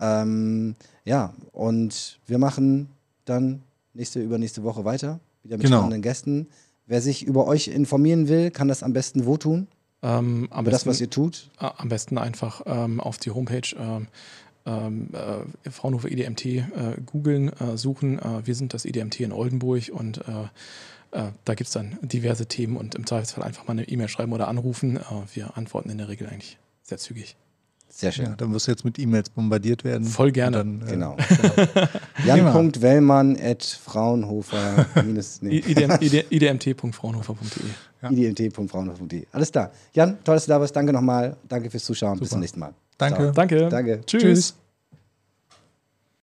[0.00, 0.74] Ähm,
[1.04, 2.88] ja, und wir machen
[3.24, 3.62] dann
[3.94, 5.20] nächste, übernächste Woche weiter.
[5.42, 5.78] Wieder mit Genau.
[5.78, 6.48] spannenden Gästen.
[6.86, 9.68] Wer sich über euch informieren will, kann das am besten wo tun?
[10.02, 11.50] Ähm, am Über das, besten- was ihr tut?
[11.60, 14.08] Äh, am besten einfach ähm, auf die Homepage ähm,
[14.66, 16.62] ähm, äh, Fraunhofer IDMT äh,
[17.06, 18.18] googeln, äh, suchen.
[18.18, 20.48] Äh, wir sind das IDMT in Oldenburg und äh,
[21.44, 24.48] da gibt es dann diverse Themen und im Zweifelsfall einfach mal eine E-Mail schreiben oder
[24.48, 24.98] anrufen.
[25.32, 27.36] Wir antworten in der Regel eigentlich sehr zügig.
[27.88, 28.24] Sehr schön.
[28.24, 30.04] ja, dann wirst du jetzt mit E-Mails bombardiert werden.
[30.04, 30.56] Voll gerne.
[30.56, 31.16] Dann, äh, Genau.
[32.26, 34.86] Jan.wellmann at Fraunhofer
[35.40, 37.62] nee, IDM, ID, idmt.fraunhofer.de.
[38.02, 38.10] Ja.
[38.10, 39.26] idt.fraunhofer.de.
[39.30, 39.70] Alles klar.
[39.92, 40.74] Jan, toll, dass du da warst.
[40.74, 41.36] Danke nochmal.
[41.48, 42.18] Danke fürs Zuschauen.
[42.18, 42.30] Bis Super.
[42.30, 42.74] zum nächsten Mal.
[42.98, 43.16] Danke.
[43.22, 43.32] Ciao.
[43.32, 43.68] Danke.
[43.68, 44.00] Danke.
[44.06, 44.22] Tschüss.
[44.22, 44.54] Tschüss.